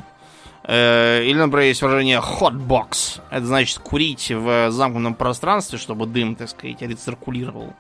Э, 0.64 1.24
или, 1.24 1.40
например, 1.40 1.66
есть 1.66 1.82
выражение 1.82 2.20
hotbox. 2.20 3.20
Это 3.32 3.46
значит 3.48 3.80
курить 3.80 4.30
в 4.30 4.70
замкнутом 4.70 5.16
пространстве, 5.16 5.80
чтобы 5.80 6.06
дым, 6.06 6.36
так 6.36 6.50
сказать, 6.50 6.80
рециркулировал 6.84 7.74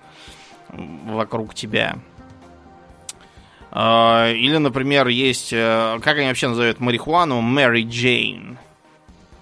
вокруг 0.69 1.53
тебя. 1.53 1.97
Или, 3.71 4.57
например, 4.57 5.07
есть... 5.09 5.51
Как 5.51 6.17
они 6.17 6.25
вообще 6.25 6.47
называют 6.47 6.79
марихуану? 6.79 7.41
Мэри 7.41 7.83
Джейн. 7.83 8.57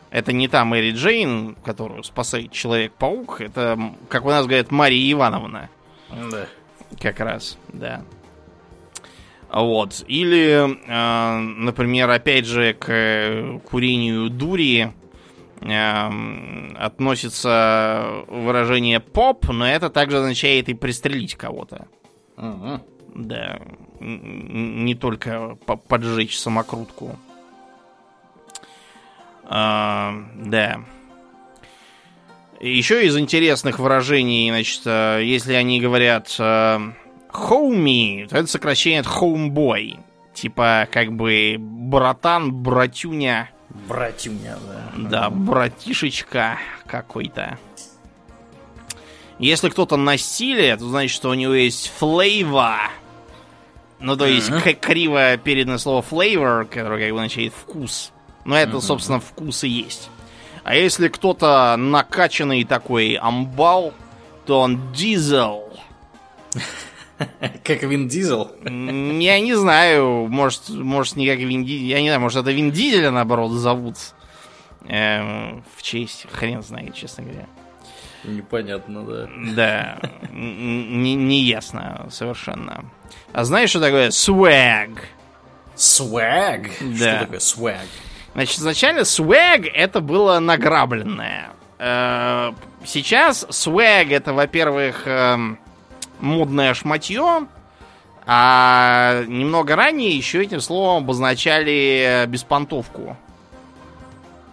Это 0.10 0.34
не 0.34 0.50
та 0.50 0.66
Мэри 0.66 0.92
Джейн, 0.92 1.56
которую 1.64 2.04
спасает 2.04 2.52
Человек-паук. 2.52 3.40
Это, 3.40 3.80
как 4.10 4.26
у 4.26 4.30
нас 4.30 4.46
говорят, 4.46 4.70
Мария 4.70 5.14
Ивановна. 5.14 5.70
Да. 6.10 6.46
Как 7.00 7.20
раз, 7.20 7.58
да. 7.70 8.04
Вот. 9.52 10.04
Или, 10.08 10.68
э, 10.88 11.38
например, 11.40 12.10
опять 12.10 12.46
же, 12.46 12.74
к 12.74 13.60
курению 13.70 14.30
дури 14.30 14.92
э, 15.62 16.74
относится 16.76 18.24
выражение 18.28 19.00
поп, 19.00 19.48
но 19.50 19.68
это 19.68 19.90
также 19.90 20.18
означает 20.18 20.70
и 20.70 20.74
пристрелить 20.74 21.36
кого-то. 21.36 21.88
Угу. 22.38 22.82
Да. 23.16 23.60
Не 24.00 24.96
только 24.96 25.56
поджечь 25.88 26.38
самокрутку. 26.38 27.18
А, 29.46 30.14
да. 30.36 30.82
Еще 32.60 33.06
из 33.06 33.16
интересных 33.18 33.78
выражений, 33.80 34.50
значит, 34.50 34.82
э, 34.86 35.22
если 35.24 35.54
они 35.54 35.80
говорят 35.80 36.28
homie, 36.30 38.24
э, 38.24 38.28
то 38.28 38.38
это 38.38 38.48
сокращение 38.48 39.02
от 39.02 39.06
homeboy. 39.08 40.00
Типа, 40.34 40.88
как 40.92 41.14
бы, 41.14 41.56
братан, 41.60 42.52
братюня. 42.54 43.50
Братюня, 43.88 44.58
да. 44.98 45.10
Да, 45.10 45.30
братишечка 45.30 46.58
какой-то. 46.86 47.58
Если 49.40 49.70
кто-то 49.70 49.98
на 49.98 50.18
стиле, 50.18 50.76
то 50.78 50.88
значит, 50.88 51.16
что 51.16 51.30
у 51.30 51.34
него 51.36 51.54
есть 51.54 51.92
флейва. 51.98 52.78
Ну, 54.00 54.16
то 54.16 54.26
есть, 54.26 54.50
Мгм. 54.50 54.62
к- 54.62 54.74
криво 54.80 55.38
передано 55.38 55.78
слово 55.78 56.04
flavor, 56.08 56.66
которое 56.66 57.00
как 57.06 57.12
бы 57.14 57.20
означает 57.20 57.54
вкус. 57.54 58.12
Но 58.46 58.56
это, 58.58 58.80
собственно, 58.82 59.20
вкус 59.20 59.64
и 59.64 59.70
есть. 59.70 60.10
А 60.68 60.76
если 60.76 61.08
кто-то 61.08 61.78
накачанный 61.78 62.66
такой 62.66 63.14
амбал, 63.14 63.94
то 64.46 64.60
он 64.60 64.92
дизел. 64.92 65.64
Как 67.64 67.84
Вин 67.84 68.10
Дизел. 68.10 68.52
Я 68.66 69.40
не 69.40 69.56
знаю, 69.56 70.28
может, 70.28 70.68
может 70.68 71.16
не 71.16 71.26
как 71.26 71.40
Вин 71.40 71.64
Дизель. 71.64 71.88
Я 71.88 72.02
не 72.02 72.10
знаю, 72.10 72.20
может, 72.20 72.40
это 72.40 72.52
Вин 72.52 72.72
Дизеля, 72.72 73.12
наоборот, 73.12 73.52
зовут. 73.54 73.96
Эм, 74.88 75.64
в 75.74 75.82
честь, 75.82 76.28
хрен 76.34 76.62
знает, 76.62 76.94
честно 76.94 77.24
говоря. 77.24 77.48
Непонятно, 78.26 79.06
да. 79.06 79.30
Да, 79.56 80.00
не, 80.34 81.16
не 81.16 81.44
ясно 81.44 82.10
совершенно. 82.12 82.84
А 83.32 83.46
знаешь, 83.46 83.70
что 83.70 83.80
такое 83.80 84.10
swag? 84.10 84.98
Свэг? 85.76 86.72
Да. 86.82 87.16
Что 87.16 87.20
такое 87.22 87.40
свэг? 87.40 87.88
Значит, 88.38 88.60
изначально 88.60 89.00
swag 89.00 89.68
это 89.74 90.00
было 90.00 90.38
награбленное. 90.38 91.50
Э, 91.80 92.52
Сейчас 92.86 93.48
swag 93.50 94.14
это, 94.14 94.32
во-первых, 94.32 95.08
эм, 95.08 95.58
модное 96.20 96.76
шматье, 96.76 97.48
а 98.28 99.24
немного 99.26 99.76
ранее 99.76 100.16
еще 100.16 100.44
этим 100.44 100.62
словом 100.62 101.02
обозначали 101.02 102.26
беспонтовку. 102.28 103.18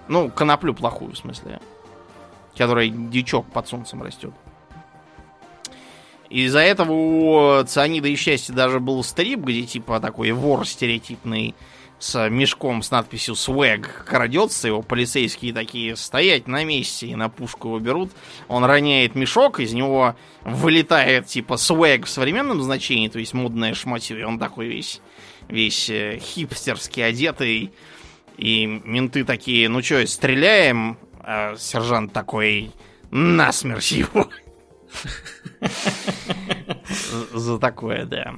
Ну, 0.08 0.30
коноплю 0.30 0.72
плохую, 0.72 1.12
в 1.12 1.18
смысле. 1.18 1.60
Которой 2.56 2.88
дичок 2.88 3.44
под 3.52 3.68
солнцем 3.68 4.02
растет. 4.02 4.32
Из-за 6.30 6.60
этого 6.60 6.92
у 6.92 7.62
Цианида 7.64 8.08
и 8.08 8.16
Счастья 8.16 8.54
даже 8.54 8.80
был 8.80 9.04
стрип, 9.04 9.40
где 9.40 9.64
типа 9.64 10.00
такой 10.00 10.32
вор 10.32 10.66
стереотипный 10.66 11.54
с 12.04 12.28
мешком 12.28 12.82
с 12.82 12.90
надписью 12.90 13.34
«Swag» 13.34 13.86
крадется, 14.04 14.68
его 14.68 14.82
полицейские 14.82 15.54
такие 15.54 15.96
стоять 15.96 16.46
на 16.46 16.62
месте 16.62 17.06
и 17.06 17.14
на 17.14 17.30
пушку 17.30 17.68
его 17.68 17.78
берут. 17.78 18.12
Он 18.46 18.62
роняет 18.62 19.14
мешок, 19.14 19.58
из 19.58 19.72
него 19.72 20.14
вылетает 20.42 21.26
типа 21.26 21.54
«Swag» 21.54 22.04
в 22.04 22.10
современном 22.10 22.60
значении, 22.60 23.08
то 23.08 23.18
есть 23.18 23.32
модное 23.32 23.72
шматье, 23.72 24.26
он 24.26 24.38
такой 24.38 24.66
весь, 24.66 25.00
весь 25.48 25.88
э, 25.88 26.18
хипстерски 26.20 27.00
одетый. 27.00 27.72
И 28.36 28.66
менты 28.66 29.24
такие, 29.24 29.70
ну 29.70 29.82
что, 29.82 30.06
стреляем? 30.06 30.98
А 31.20 31.56
сержант 31.56 32.12
такой, 32.12 32.72
насмерть 33.10 33.92
его. 33.92 34.28
За 37.32 37.58
такое, 37.58 38.04
да. 38.04 38.34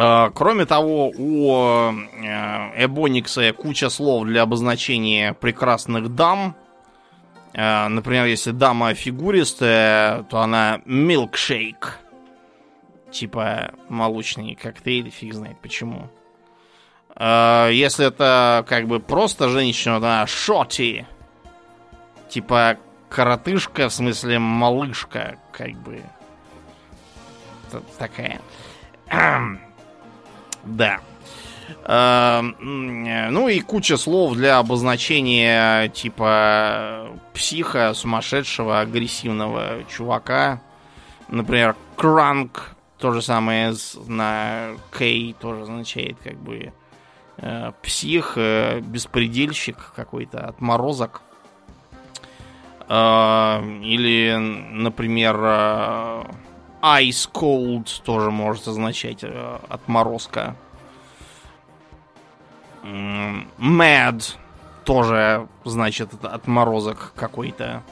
А, 0.00 0.30
Кроме 0.30 0.64
того, 0.64 1.08
у 1.08 1.90
э, 1.90 2.84
Эбоникса 2.84 3.52
куча 3.52 3.90
слов 3.90 4.26
для 4.26 4.42
обозначения 4.42 5.32
прекрасных 5.34 6.14
дам. 6.14 6.54
Э, 7.52 7.88
Например, 7.88 8.26
если 8.26 8.52
дама 8.52 8.94
фигуристая, 8.94 10.22
то 10.22 10.38
она 10.38 10.82
милкшейк. 10.84 11.98
Типа 13.10 13.72
молочный 13.88 14.54
коктейль, 14.54 15.10
фиг 15.10 15.34
знает 15.34 15.58
почему. 15.60 16.08
Э, 17.16 17.68
Если 17.72 18.06
это 18.06 18.64
как 18.68 18.86
бы 18.86 19.00
просто 19.00 19.48
женщина, 19.48 19.98
то 19.98 20.06
она 20.06 20.26
шоти. 20.28 21.08
Типа 22.28 22.76
коротышка, 23.08 23.88
в 23.88 23.92
смысле 23.92 24.38
малышка, 24.38 25.38
как 25.50 25.72
бы. 25.72 26.02
Такая. 27.98 28.40
Да. 30.76 31.00
Э, 31.84 32.40
Ну 32.42 33.48
и 33.48 33.60
куча 33.60 33.96
слов 33.96 34.34
для 34.34 34.58
обозначения 34.58 35.88
типа 35.88 37.08
психа, 37.34 37.94
сумасшедшего, 37.94 38.80
агрессивного 38.80 39.84
чувака. 39.88 40.60
Например, 41.28 41.76
кранк, 41.96 42.74
то 42.98 43.12
же 43.12 43.22
самое 43.22 43.74
на 44.06 44.70
Кей 44.96 45.34
тоже 45.38 45.62
означает 45.62 46.16
как 46.22 46.36
бы 46.36 46.72
э, 47.36 47.72
псих, 47.82 48.32
э, 48.36 48.80
беспредельщик 48.80 49.92
какой-то, 49.94 50.46
отморозок. 50.46 51.22
Или, 52.90 54.34
например, 54.38 55.36
Ice 56.82 57.30
Cold 57.32 58.02
тоже 58.04 58.30
может 58.30 58.68
означать 58.68 59.22
э, 59.22 59.58
отморозка. 59.68 60.56
Mad 62.84 64.36
тоже 64.84 65.48
значит 65.64 66.24
отморозок 66.24 67.12
какой-то. 67.14 67.82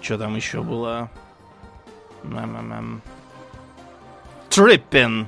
Что 0.00 0.18
там 0.18 0.36
еще 0.36 0.62
было? 0.62 1.10
Trippin. 4.50 5.26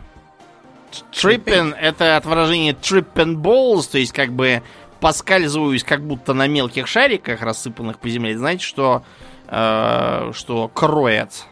Trippin 1.12 1.74
это 1.74 2.16
от 2.16 2.26
выражения 2.26 2.72
trippin 2.72 3.34
balls, 3.34 3.90
то 3.90 3.98
есть 3.98 4.12
как 4.12 4.32
бы 4.32 4.62
поскальзываюсь 5.00 5.84
как 5.84 6.02
будто 6.02 6.34
на 6.34 6.46
мелких 6.46 6.86
шариках, 6.86 7.42
рассыпанных 7.42 7.98
по 7.98 8.08
земле. 8.08 8.36
Знаете, 8.36 8.64
что, 8.64 9.02
э, 9.48 10.32
что 10.34 10.68
кроет. 10.68 11.44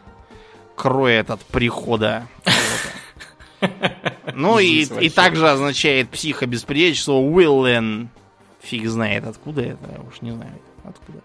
Кроет 0.76 1.30
от 1.30 1.40
прихода. 1.47 2.26
Ну 4.34 4.59
и, 4.59 4.84
и 5.01 5.09
также 5.09 5.49
означает 5.49 6.11
психобеспредельчество 6.11 7.14
willing. 7.14 8.09
Фиг 8.61 8.86
знает, 8.88 9.26
откуда 9.26 9.62
это, 9.62 9.78
я 9.92 10.01
уж 10.03 10.20
не 10.20 10.32
знаю, 10.32 10.53
откуда. 10.84 11.20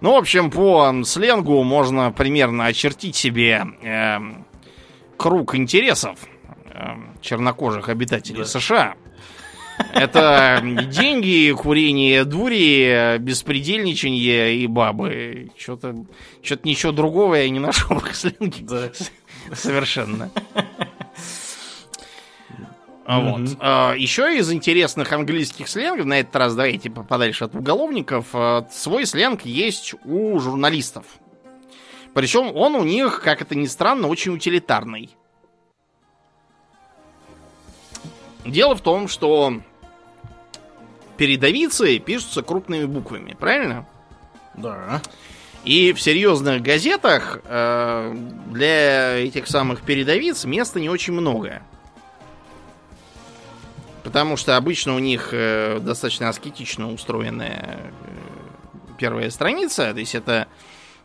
Ну, 0.00 0.12
в 0.14 0.16
общем, 0.16 0.50
по 0.50 0.92
сленгу 1.04 1.62
можно 1.62 2.10
примерно 2.12 2.66
очертить 2.66 3.16
себе 3.16 3.66
эм, 3.82 4.46
круг 5.16 5.54
интересов 5.54 6.18
эм, 6.72 7.10
чернокожих 7.20 7.88
обитателей 7.88 8.38
Да. 8.38 8.44
США. 8.46 8.94
Это 9.94 10.60
деньги, 10.90 11.52
курение 11.52 12.24
дури, 12.24 13.18
беспредельничанье 13.18 14.56
и 14.56 14.66
бабы. 14.66 15.50
Что-то 15.56 16.04
что 16.42 16.58
ничего 16.64 16.92
другого 16.92 17.34
я 17.36 17.48
не 17.50 17.58
нашел 17.60 17.98
в 17.98 18.06
их 18.06 18.14
сленге. 18.14 18.62
Да. 18.62 18.90
Совершенно. 19.54 20.30
А 23.04 23.20
Вот. 23.20 23.40
Мгм. 23.40 23.56
А, 23.60 23.94
Еще 23.94 24.38
из 24.38 24.52
интересных 24.52 25.12
английских 25.12 25.68
сленгов, 25.68 26.06
на 26.06 26.20
этот 26.20 26.36
раз 26.36 26.54
давайте 26.54 26.90
по- 26.90 27.02
подальше 27.02 27.44
от 27.44 27.54
уголовников, 27.54 28.26
а, 28.34 28.66
свой 28.70 29.04
сленг 29.06 29.42
есть 29.44 29.94
у 30.04 30.38
журналистов. 30.38 31.06
Причем 32.14 32.54
он 32.54 32.74
у 32.76 32.84
них, 32.84 33.20
как 33.22 33.42
это 33.42 33.54
ни 33.56 33.66
странно, 33.66 34.06
очень 34.08 34.32
утилитарный. 34.32 35.10
Дело 38.44 38.74
в 38.74 38.80
том, 38.80 39.08
что 39.08 39.60
передовицы 41.20 41.98
пишутся 41.98 42.40
крупными 42.40 42.86
буквами, 42.86 43.36
правильно? 43.38 43.86
Да. 44.54 45.02
И 45.64 45.92
в 45.92 46.00
серьезных 46.00 46.62
газетах 46.62 47.40
э, 47.44 48.16
для 48.46 49.18
этих 49.18 49.46
самых 49.46 49.82
передовиц 49.82 50.46
места 50.46 50.80
не 50.80 50.88
очень 50.88 51.12
много. 51.12 51.60
Потому 54.02 54.38
что 54.38 54.56
обычно 54.56 54.94
у 54.94 54.98
них 54.98 55.28
э, 55.32 55.78
достаточно 55.82 56.30
аскетично 56.30 56.90
устроенная 56.90 57.76
э, 57.76 58.94
первая 58.96 59.28
страница. 59.28 59.92
То 59.92 60.00
есть 60.00 60.14
это 60.14 60.48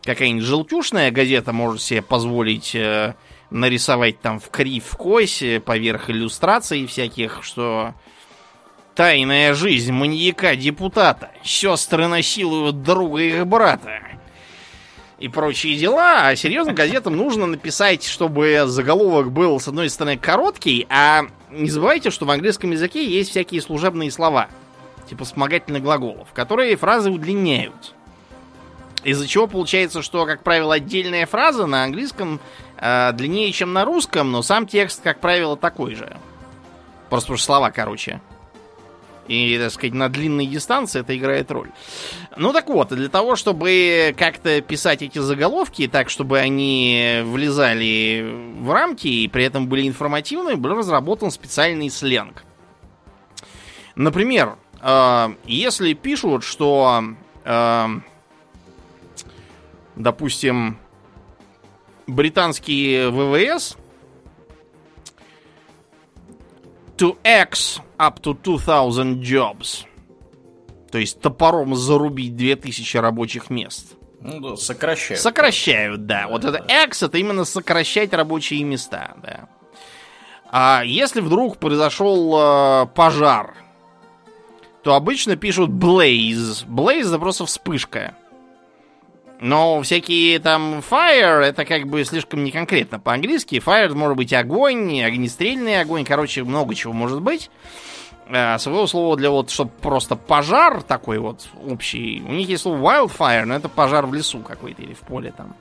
какая-нибудь 0.02 0.44
желтюшная 0.44 1.10
газета 1.10 1.52
может 1.52 1.82
себе 1.82 2.00
позволить 2.00 2.74
э, 2.74 3.16
нарисовать 3.50 4.18
там 4.22 4.40
в 4.40 4.48
кривь 4.48 4.82
в 4.82 4.96
кось 4.96 5.44
поверх 5.66 6.08
иллюстраций 6.08 6.86
всяких, 6.86 7.44
что 7.44 7.92
тайная 8.96 9.54
жизнь 9.54 9.92
маньяка-депутата. 9.92 11.30
Сестры 11.44 12.08
насилуют 12.08 12.82
друга 12.82 13.20
их 13.20 13.46
брата 13.46 14.00
и 15.18 15.28
прочие 15.28 15.76
дела, 15.76 16.28
а 16.28 16.36
серьезным 16.36 16.74
газетам 16.74 17.16
нужно 17.16 17.46
написать, 17.46 18.04
чтобы 18.04 18.62
заголовок 18.66 19.30
был, 19.32 19.60
с 19.60 19.68
одной 19.68 19.88
стороны, 19.88 20.18
короткий, 20.18 20.86
а 20.90 21.22
не 21.50 21.70
забывайте, 21.70 22.10
что 22.10 22.26
в 22.26 22.30
английском 22.30 22.70
языке 22.70 23.06
есть 23.06 23.30
всякие 23.30 23.62
служебные 23.62 24.10
слова, 24.10 24.48
типа 25.08 25.24
вспомогательных 25.24 25.82
глаголов, 25.82 26.28
которые 26.32 26.76
фразы 26.76 27.10
удлиняют. 27.10 27.94
Из-за 29.04 29.26
чего 29.28 29.46
получается, 29.46 30.02
что, 30.02 30.26
как 30.26 30.42
правило, 30.42 30.74
отдельная 30.74 31.26
фраза 31.26 31.66
на 31.66 31.84
английском 31.84 32.40
э, 32.76 33.12
длиннее, 33.12 33.52
чем 33.52 33.72
на 33.72 33.84
русском, 33.84 34.32
но 34.32 34.42
сам 34.42 34.66
текст, 34.66 35.02
как 35.02 35.20
правило, 35.20 35.56
такой 35.56 35.94
же. 35.94 36.16
Просто 37.08 37.28
потому 37.28 37.36
что 37.36 37.46
слова 37.46 37.70
короче. 37.70 38.20
И, 39.28 39.58
так 39.58 39.72
сказать, 39.72 39.94
на 39.94 40.08
длинной 40.08 40.46
дистанции 40.46 41.00
это 41.00 41.16
играет 41.16 41.50
роль. 41.50 41.70
Ну 42.36 42.52
так 42.52 42.68
вот, 42.68 42.88
для 42.88 43.08
того, 43.08 43.36
чтобы 43.36 44.14
как-то 44.18 44.60
писать 44.60 45.02
эти 45.02 45.18
заголовки 45.18 45.88
так, 45.88 46.10
чтобы 46.10 46.38
они 46.38 47.22
влезали 47.24 48.54
в 48.60 48.70
рамки 48.70 49.08
и 49.08 49.28
при 49.28 49.44
этом 49.44 49.66
были 49.66 49.86
информативны, 49.86 50.56
был 50.56 50.74
разработан 50.74 51.30
специальный 51.30 51.90
сленг. 51.90 52.44
Например, 53.94 54.56
э, 54.80 55.28
если 55.44 55.94
пишут, 55.94 56.44
что, 56.44 57.02
э, 57.44 57.86
допустим, 59.96 60.78
британские 62.06 63.10
ВВС 63.10 63.76
to 66.96 67.16
X 67.22 67.80
up 67.98 68.20
to 68.20 68.34
2000 68.42 69.20
jobs. 69.22 69.84
То 70.90 70.98
есть 70.98 71.20
топором 71.20 71.74
зарубить 71.74 72.36
2000 72.36 72.96
рабочих 72.98 73.50
мест. 73.50 73.96
Ну 74.20 74.40
да, 74.40 74.56
сокращают. 74.56 75.20
Сокращают, 75.20 76.06
да. 76.06 76.26
Вот 76.28 76.44
это 76.44 76.64
X 76.84 77.02
это 77.02 77.18
именно 77.18 77.44
сокращать 77.44 78.12
рабочие 78.12 78.64
места, 78.64 79.14
да. 79.22 79.48
А 80.50 80.82
если 80.84 81.20
вдруг 81.20 81.58
произошел 81.58 82.34
э, 82.38 82.86
пожар, 82.94 83.54
то 84.82 84.94
обычно 84.94 85.36
пишут 85.36 85.70
blaze. 85.70 86.64
Blaze 86.66 87.08
это 87.08 87.18
просто 87.18 87.44
вспышка. 87.44 88.14
Но 89.40 89.82
всякие 89.82 90.38
там 90.38 90.78
fire, 90.78 91.42
это 91.42 91.64
как 91.64 91.86
бы 91.86 92.04
слишком 92.04 92.42
неконкретно 92.42 92.98
по-английски. 92.98 93.62
Fire 93.64 93.92
может 93.94 94.16
быть 94.16 94.32
огонь, 94.32 95.02
огнестрельный 95.02 95.80
огонь, 95.80 96.04
короче, 96.04 96.42
много 96.42 96.74
чего 96.74 96.92
может 96.92 97.20
быть. 97.20 97.50
А, 98.28 98.58
своего 98.58 98.86
слова 98.86 99.16
для 99.16 99.30
вот, 99.30 99.50
чтобы 99.50 99.70
просто 99.82 100.16
пожар 100.16 100.82
такой 100.82 101.18
вот 101.18 101.46
общий. 101.64 102.22
У 102.26 102.32
них 102.32 102.48
есть 102.48 102.62
слово 102.62 102.78
wildfire, 102.78 103.44
но 103.44 103.54
это 103.54 103.68
пожар 103.68 104.06
в 104.06 104.14
лесу 104.14 104.40
какой-то 104.40 104.82
или 104.82 104.94
в 104.94 105.00
поле 105.00 105.32
там. 105.36 105.54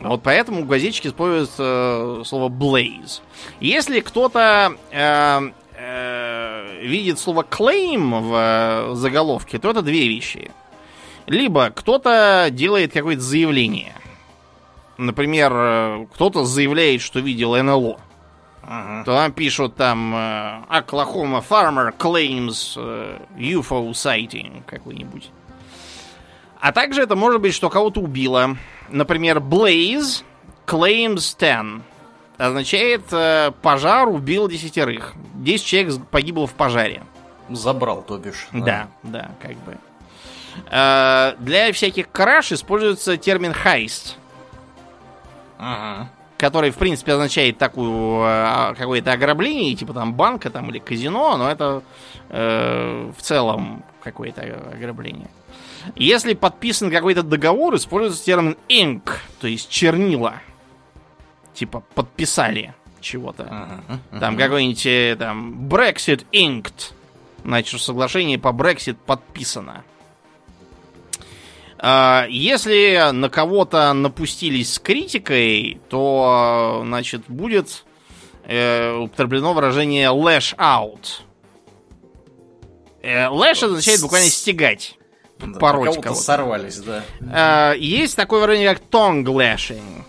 Вот 0.00 0.22
поэтому 0.22 0.64
газетчики 0.64 1.08
используют 1.08 1.50
э, 1.58 2.22
слово 2.24 2.48
blaze. 2.48 3.20
Если 3.60 4.00
кто-то 4.00 4.76
э, 4.90 5.50
э, 5.76 6.80
видит 6.82 7.18
слово 7.18 7.42
claim 7.42 8.20
в 8.20 8.34
э, 8.34 8.94
заголовке, 8.94 9.58
то 9.58 9.70
это 9.70 9.82
две 9.82 10.08
вещи. 10.08 10.50
Либо 11.26 11.70
кто-то 11.70 12.48
делает 12.50 12.92
какое-то 12.92 13.22
заявление. 13.22 13.94
Например, 14.98 15.52
э, 15.54 16.06
кто-то 16.14 16.44
заявляет, 16.44 17.00
что 17.00 17.20
видел 17.20 17.56
НЛО. 17.56 17.98
Ага. 18.62 19.04
То 19.04 19.12
там 19.16 19.32
пишут 19.32 19.76
там 19.76 20.14
э, 20.14 20.62
Oklahoma 20.70 21.44
farmer 21.46 21.94
claims 21.96 22.76
UFO 23.36 23.90
sighting 23.90 24.62
какой-нибудь. 24.66 25.30
А 26.60 26.72
также 26.72 27.02
это 27.02 27.14
может 27.14 27.40
быть, 27.40 27.54
что 27.54 27.68
кого-то 27.68 28.00
убило. 28.00 28.56
Например, 28.88 29.38
Blaze 29.38 30.22
claims 30.66 31.36
10. 31.38 31.82
Означает 32.38 33.02
э, 33.12 33.52
пожар 33.62 34.08
убил 34.08 34.48
десятерых. 34.48 35.14
10 35.34 35.64
человек 35.64 36.06
погибло 36.10 36.46
в 36.46 36.54
пожаре. 36.54 37.02
Забрал, 37.50 38.02
то 38.02 38.16
бишь. 38.16 38.48
Да, 38.52 38.88
да, 39.02 39.30
как 39.40 39.56
бы. 39.64 39.76
Э, 40.70 41.34
для 41.38 41.72
всяких 41.72 42.10
краш 42.10 42.52
используется 42.52 43.16
термин 43.16 43.52
heist, 43.52 44.14
Ага. 45.58 46.08
который, 46.38 46.70
в 46.70 46.76
принципе, 46.76 47.12
означает 47.12 47.58
такую 47.58 48.22
э, 48.24 48.74
какое-то 48.76 49.12
ограбление, 49.12 49.74
типа 49.74 49.92
там 49.92 50.14
банка 50.14 50.50
там 50.50 50.70
или 50.70 50.78
казино, 50.78 51.36
но 51.36 51.50
это 51.50 51.82
э, 52.30 53.10
в 53.16 53.22
целом 53.22 53.84
какое-то 54.02 54.42
ограбление. 54.72 55.28
Если 55.96 56.34
подписан 56.34 56.90
какой-то 56.90 57.22
договор, 57.22 57.74
используется 57.76 58.24
термин 58.24 58.56
ink, 58.68 59.02
то 59.40 59.46
есть 59.46 59.68
чернила. 59.68 60.34
Типа 61.52 61.82
подписали 61.94 62.74
чего-то. 63.00 63.44
Ага. 63.50 64.18
Там 64.18 64.36
какой-нибудь 64.36 64.86
э, 64.86 65.16
там 65.18 65.68
Brexit 65.68 66.24
inked. 66.32 66.92
Значит, 67.44 67.80
соглашение 67.82 68.38
по 68.38 68.48
Brexit 68.48 68.96
подписано. 69.06 69.84
А, 71.86 72.26
Если 72.30 73.10
на 73.12 73.28
кого-то 73.28 73.92
напустились 73.92 74.72
с 74.72 74.78
критикой, 74.78 75.82
то, 75.90 76.82
значит, 76.86 77.24
будет 77.28 77.84
э, 78.46 78.96
употреблено 78.96 79.52
выражение 79.52 80.08
lash 80.08 80.56
out. 80.56 81.20
Э, 83.02 83.26
Lash 83.26 83.62
означает 83.66 84.00
буквально 84.00 84.30
стегать. 84.30 84.96
Да, 85.38 85.58
пороть 85.58 85.90
кого-то 85.90 86.02
кого-то. 86.02 86.22
сорвались, 86.22 86.78
да. 86.78 87.04
А, 87.30 87.74
Есть 87.74 88.16
такое 88.16 88.40
выражение, 88.40 88.74
как 88.74 88.82
tongue 88.90 89.24
lashing. 89.24 90.04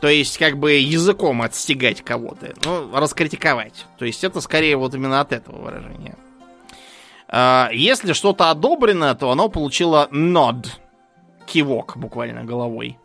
То 0.00 0.06
есть, 0.06 0.38
как 0.38 0.58
бы 0.58 0.74
языком 0.74 1.42
отстегать 1.42 2.02
кого-то. 2.02 2.54
Ну, 2.64 2.96
раскритиковать. 2.96 3.84
То 3.98 4.04
есть, 4.04 4.22
это 4.22 4.40
скорее 4.40 4.76
вот 4.76 4.94
именно 4.94 5.20
от 5.20 5.32
этого 5.32 5.60
выражения. 5.60 6.14
А, 7.36 7.68
Если 7.72 8.12
что-то 8.12 8.50
одобрено, 8.50 9.12
то 9.16 9.32
оно 9.32 9.48
получило 9.48 10.08
nod. 10.12 10.68
Кивок, 11.46 11.96
буквально, 11.96 12.44
головой. 12.44 12.96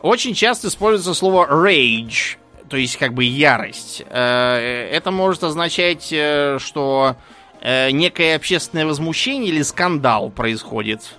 Очень 0.00 0.32
часто 0.32 0.68
используется 0.68 1.12
слово 1.12 1.46
rage, 1.50 2.38
то 2.70 2.78
есть 2.78 2.96
как 2.96 3.12
бы 3.12 3.24
ярость. 3.24 4.02
Э, 4.08 4.88
Это 4.90 5.10
может 5.10 5.44
означать, 5.44 6.08
э, 6.12 6.58
что 6.60 7.16
э, 7.60 7.90
некое 7.90 8.36
общественное 8.36 8.86
возмущение 8.86 9.50
или 9.50 9.60
скандал 9.60 10.30
происходит. 10.30 11.16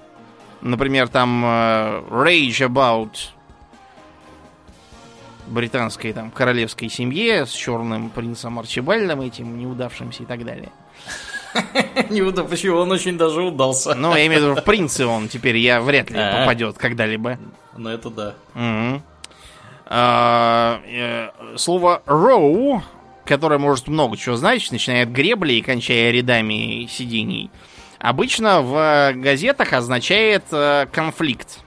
Например, 0.62 1.08
там 1.08 1.46
rage 1.46 2.68
about 2.68 3.12
британской 5.46 6.14
там 6.14 6.32
королевской 6.32 6.90
семье 6.90 7.46
с 7.46 7.52
черным 7.52 8.10
принцем 8.10 8.58
Арчибальдом 8.58 9.22
этим 9.22 9.60
неудавшимся 9.60 10.24
и 10.24 10.26
так 10.26 10.44
далее. 10.44 10.72
Не 12.10 12.22
удав- 12.22 12.50
почему 12.50 12.78
он 12.78 12.92
очень 12.92 13.18
даже 13.18 13.42
удался. 13.42 13.96
Но 13.96 14.16
я 14.16 14.28
имею 14.28 14.42
в 14.42 14.46
виду, 14.46 14.62
в 14.62 14.64
принце 14.64 15.06
он 15.06 15.28
теперь 15.28 15.58
я 15.58 15.82
вряд 15.82 16.10
ли 16.10 16.18
А. 16.20 16.40
попадет 16.42 16.78
когда-либо. 16.78 17.38
Ну 17.78 17.90
это 17.90 18.10
да. 18.10 18.34
А, 19.88 20.82
э, 20.88 21.30
Слово 21.58 22.02
row, 22.08 22.82
которое 23.26 23.60
может 23.60 23.88
много 23.88 24.18
чего 24.18 24.36
значить, 24.36 24.72
начиная 24.72 25.04
от 25.04 25.10
гребли 25.10 25.54
и 25.54 25.62
кончая 25.62 26.12
рядами 26.12 26.88
сидений, 26.88 27.52
обычно 28.00 28.62
в 28.62 29.14
газетах 29.16 29.74
означает 29.74 30.44
э, 30.52 30.88
конфликт. 30.92 31.60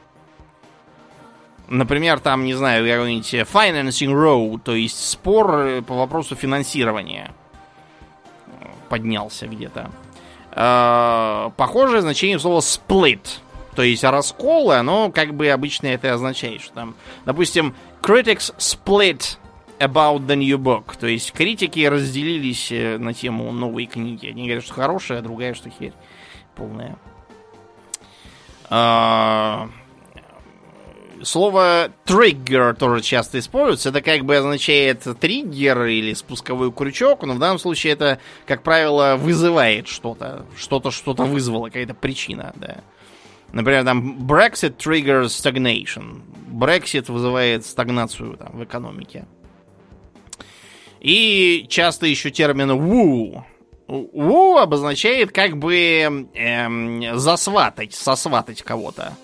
Например, 1.69 2.19
там, 2.19 2.45
не 2.45 2.55
знаю, 2.55 2.85
какой-нибудь 2.89 3.35
financing 3.35 4.13
row, 4.13 4.59
то 4.59 4.75
есть 4.75 5.09
спор 5.09 5.59
э, 5.61 5.83
по 5.83 5.95
вопросу 5.95 6.35
финансирования 6.35 7.33
поднялся 8.89 9.47
где-то. 9.47 9.91
Э, 10.53 11.51
Похожее 11.57 12.03
значение 12.03 12.39
слова 12.39 12.61
split. 12.61 13.21
То 13.75 13.83
есть 13.83 14.03
расколы, 14.03 14.75
оно 14.75 15.11
как 15.13 15.35
бы 15.35 15.49
обычно 15.49 15.87
это 15.87 16.13
означает, 16.13 16.61
что 16.63 16.75
там, 16.75 16.95
допустим, 17.25 17.77
critics 18.03 18.53
split 18.59 19.39
about 19.79 20.27
the 20.27 20.35
new 20.35 20.59
book. 20.59 20.97
То 20.99 21.07
есть 21.07 21.33
критики 21.33 21.87
разделились 21.87 22.73
э, 22.73 22.99
на 22.99 23.15
тему 23.15 23.53
новой 23.53 23.87
книги. 23.87 24.27
Одни 24.27 24.45
говорят, 24.45 24.65
что 24.65 24.75
хорошая, 24.75 25.21
а 25.21 25.23
другая, 25.23 25.55
что 25.55 25.71
херь 25.71 25.93
полная. 26.57 26.97
А, 28.71 29.69
Слово 31.23 31.91
trigger 32.07 32.75
тоже 32.75 33.03
часто 33.03 33.39
используется. 33.39 33.91
Это 33.91 34.01
как 34.03 34.25
бы 34.25 34.37
означает 34.37 35.03
триггер 35.21 35.85
или 35.87 36.15
спусковой 36.15 36.73
крючок, 36.73 37.23
но 37.23 37.35
в 37.35 37.39
данном 37.39 37.59
случае 37.59 37.95
это, 37.95 38.19
как 38.47 38.63
правило, 38.63 39.17
вызывает 39.19 39.89
что-то. 39.89 40.47
Что-то, 40.57 40.91
что-то 40.91 41.25
вызвало, 41.25 41.67
какая-то 41.67 41.95
причина, 41.95 42.53
да. 42.57 42.79
Например, 43.53 43.85
там 43.85 44.27
Brexit 44.27 44.77
triggers 44.77 45.29
stagnation. 45.29 46.23
Brexit 46.51 47.11
вызывает 47.11 47.65
стагнацию 47.65 48.37
там, 48.37 48.59
в 48.59 48.65
экономике. 48.65 49.27
И 51.01 51.67
часто 51.69 52.07
еще 52.07 52.31
термин 52.31 52.71
woo. 52.73 53.43
Woo 53.89 54.59
обозначает 54.61 55.33
как 55.33 55.57
бы 55.57 56.29
эм, 56.35 57.19
засватать, 57.19 57.95
сосватать 57.95 58.63
кого-то. 58.63 59.17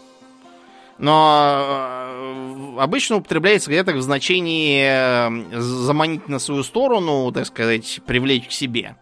Но 0.99 2.77
э, 2.77 2.81
обычно 2.81 3.17
употребляется 3.17 3.71
где-то 3.71 3.93
в 3.93 4.03
значении 4.03 4.85
э, 4.85 5.61
заманить 5.61 6.29
на 6.29 6.39
свою 6.39 6.63
сторону, 6.63 7.33
так 7.33 7.47
сказать, 7.47 8.01
привлечь 8.07 8.49
к 8.49 8.53
себе. 8.53 8.97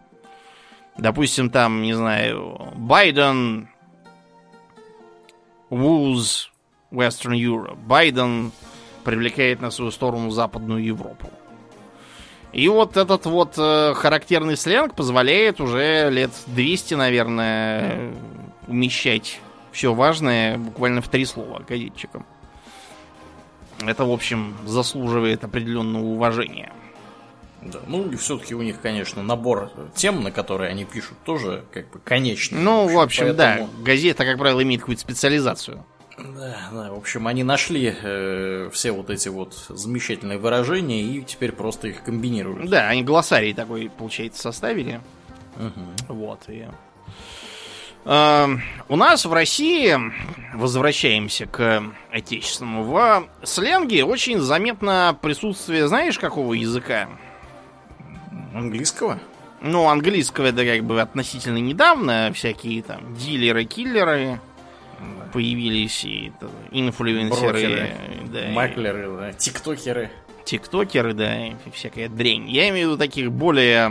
Допустим, 0.97 1.49
там, 1.49 1.81
не 1.81 1.93
знаю, 1.93 2.71
Байден 2.75 3.69
woos 5.69 6.49
Western 6.91 7.33
Europe. 7.33 7.75
Байден 7.75 8.51
привлекает 9.03 9.61
на 9.61 9.71
свою 9.71 9.91
сторону 9.91 10.29
Западную 10.29 10.83
Европу. 10.83 11.29
И 12.53 12.67
вот 12.67 12.97
этот 12.97 13.25
вот 13.25 13.55
э, 13.57 13.93
характерный 13.95 14.55
сленг 14.55 14.93
позволяет 14.95 15.59
уже 15.59 16.09
лет 16.11 16.31
200, 16.47 16.93
наверное, 16.93 18.13
умещать 18.67 19.39
все 19.73 19.93
важное 19.93 20.57
буквально 20.57 21.01
в 21.01 21.09
три 21.09 21.25
слова 21.25 21.61
газетчикам. 21.67 22.25
Это, 23.85 24.05
в 24.05 24.11
общем, 24.11 24.55
заслуживает 24.65 25.43
определенного 25.43 26.03
уважения. 26.03 26.71
Да, 27.61 27.79
ну 27.87 28.09
и 28.09 28.15
все-таки 28.15 28.55
у 28.55 28.61
них, 28.61 28.79
конечно, 28.81 29.23
набор 29.23 29.71
тем, 29.95 30.21
на 30.23 30.31
которые 30.31 30.69
они 30.69 30.85
пишут, 30.85 31.17
тоже 31.23 31.63
как 31.73 31.89
бы 31.91 31.99
конечный. 31.99 32.59
Ну, 32.59 32.87
в 32.87 32.99
общем, 32.99 33.25
поэтому... 33.25 33.67
да, 33.67 33.83
газета, 33.83 34.25
как 34.25 34.37
правило, 34.37 34.61
имеет 34.63 34.81
какую-то 34.81 35.01
специализацию. 35.01 35.83
Да, 36.17 36.69
да, 36.71 36.91
в 36.91 36.97
общем, 36.97 37.27
они 37.27 37.43
нашли 37.43 37.95
э, 37.99 38.69
все 38.71 38.91
вот 38.91 39.09
эти 39.09 39.29
вот 39.29 39.55
замечательные 39.69 40.37
выражения 40.37 41.01
и 41.01 41.23
теперь 41.23 41.53
просто 41.53 41.87
их 41.87 42.03
комбинируют. 42.03 42.69
Да, 42.69 42.87
они 42.89 43.01
глоссарий 43.01 43.53
такой, 43.53 43.89
получается, 43.89 44.43
составили. 44.43 45.01
Угу. 45.57 46.13
Вот, 46.13 46.41
и... 46.49 46.67
Э, 48.05 48.47
у 48.89 48.95
нас 48.95 49.25
в 49.25 49.33
России, 49.33 49.97
возвращаемся 50.53 51.45
к 51.45 51.83
отечественному, 52.11 52.83
в 52.83 53.27
сленге 53.43 54.03
очень 54.03 54.39
заметно 54.39 55.17
присутствие, 55.21 55.87
знаешь, 55.87 56.19
какого 56.19 56.53
языка? 56.53 57.09
Английского? 58.53 59.19
Ну, 59.61 59.87
английского 59.87 60.47
это 60.47 60.65
как 60.65 60.83
бы 60.83 60.99
относительно 61.01 61.57
недавно, 61.57 62.31
всякие 62.33 62.83
там 62.83 63.15
дилеры, 63.15 63.63
киллеры 63.63 64.39
появились, 65.31 66.03
и 66.05 66.31
инфлюенсеры, 66.71 67.95
да, 68.25 68.51
маклеры, 68.51 69.17
да, 69.17 69.33
тиктокеры. 69.33 70.11
Тиктокеры, 70.43 71.13
да, 71.13 71.47
и 71.47 71.53
всякая 71.73 72.09
дрянь. 72.09 72.49
Я 72.49 72.69
имею 72.69 72.89
в 72.89 72.91
виду 72.91 72.97
таких 72.97 73.31
более, 73.31 73.89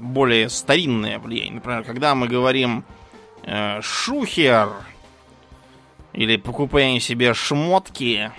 более 0.00 0.48
старинные 0.48 1.18
влияния. 1.18 1.54
Например, 1.54 1.82
когда 1.82 2.14
мы 2.14 2.28
говорим 2.28 2.84
шухер, 3.80 4.70
или 6.12 6.36
покупаем 6.36 7.00
себе 7.00 7.34
шмотки, 7.34 8.32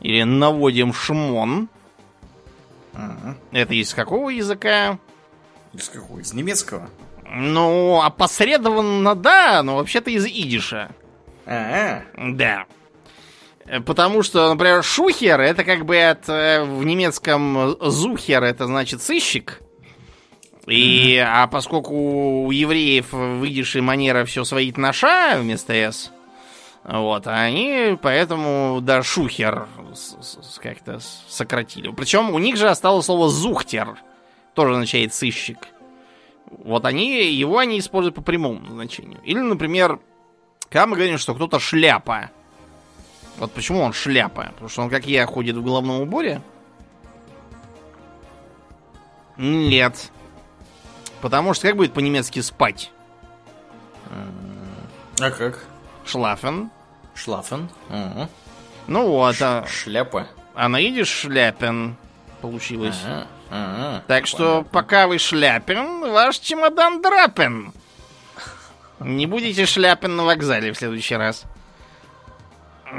или 0.00 0.22
наводим 0.22 0.92
шмон. 0.92 1.68
Ага. 2.94 3.36
Это 3.52 3.74
из 3.74 3.94
какого 3.94 4.30
языка? 4.30 4.98
Из 5.72 5.88
какого? 5.88 6.20
Из 6.20 6.32
немецкого? 6.32 6.88
Ну, 7.30 8.00
опосредованно 8.02 9.14
да, 9.14 9.62
но 9.62 9.76
вообще-то 9.76 10.10
из 10.10 10.26
идиша. 10.26 10.90
А, 11.46 12.02
Да. 12.16 12.66
Потому 13.84 14.22
что, 14.22 14.48
например, 14.48 14.82
шухер 14.82 15.40
это 15.40 15.62
как 15.62 15.84
бы 15.84 16.00
от 16.00 16.26
э, 16.28 16.64
в 16.64 16.84
немецком 16.84 17.76
зухер 17.80 18.42
это 18.42 18.66
значит 18.66 19.02
сыщик. 19.02 19.60
И, 20.68 21.16
mm-hmm. 21.16 21.24
а 21.26 21.46
поскольку 21.46 21.94
у 21.94 22.50
евреев 22.50 23.12
выдишь 23.12 23.74
манера 23.76 24.24
все 24.24 24.44
своит 24.44 24.76
на 24.76 24.92
ша 24.92 25.38
вместо 25.38 25.72
с, 25.72 26.12
вот, 26.84 27.26
они 27.26 27.98
поэтому, 28.00 28.80
да, 28.80 29.02
шухер 29.02 29.66
как-то 30.62 31.00
сократили. 31.28 31.90
Причем 31.90 32.30
у 32.34 32.38
них 32.38 32.56
же 32.56 32.68
осталось 32.68 33.06
слово 33.06 33.28
зухтер, 33.28 33.98
тоже 34.54 34.72
означает 34.72 35.12
сыщик. 35.12 35.58
Вот 36.50 36.86
они, 36.86 37.30
его 37.32 37.58
они 37.58 37.78
используют 37.78 38.14
по 38.14 38.22
прямому 38.22 38.64
значению. 38.66 39.20
Или, 39.22 39.40
например, 39.40 40.00
когда 40.70 40.86
мы 40.86 40.96
говорим, 40.96 41.18
что 41.18 41.34
кто-то 41.34 41.58
шляпа. 41.58 42.30
Вот 43.36 43.52
почему 43.52 43.80
он 43.80 43.92
шляпа? 43.92 44.50
Потому 44.52 44.68
что 44.68 44.82
он, 44.82 44.90
как 44.90 45.06
я, 45.06 45.26
ходит 45.26 45.56
в 45.56 45.62
головном 45.62 46.00
уборе? 46.00 46.40
Нет. 49.36 50.10
Потому 51.20 51.54
что 51.54 51.68
как 51.68 51.76
будет 51.76 51.92
по-немецки 51.92 52.40
спать? 52.40 52.90
А 55.20 55.30
как? 55.30 55.64
Шлафен. 56.04 56.70
Шлафен. 57.14 57.68
Угу. 57.90 58.28
Ну 58.86 59.08
вот, 59.08 59.36
Ш- 59.36 59.64
а... 59.64 59.66
Шляпа. 59.66 60.28
А 60.54 60.68
на 60.68 60.80
идиш 60.80 61.08
шляпен 61.08 61.96
получилось. 62.40 62.98
Ага. 63.04 63.26
Ага, 63.50 64.02
так 64.06 64.26
что, 64.26 64.58
понятно. 64.58 64.70
пока 64.72 65.06
вы 65.06 65.18
шляпен, 65.18 66.00
ваш 66.12 66.38
чемодан 66.38 67.00
драпен. 67.00 67.72
Не 69.00 69.26
будете 69.26 69.64
шляпен 69.64 70.16
на 70.16 70.24
вокзале 70.24 70.72
в 70.72 70.76
следующий 70.76 71.16
раз. 71.16 71.44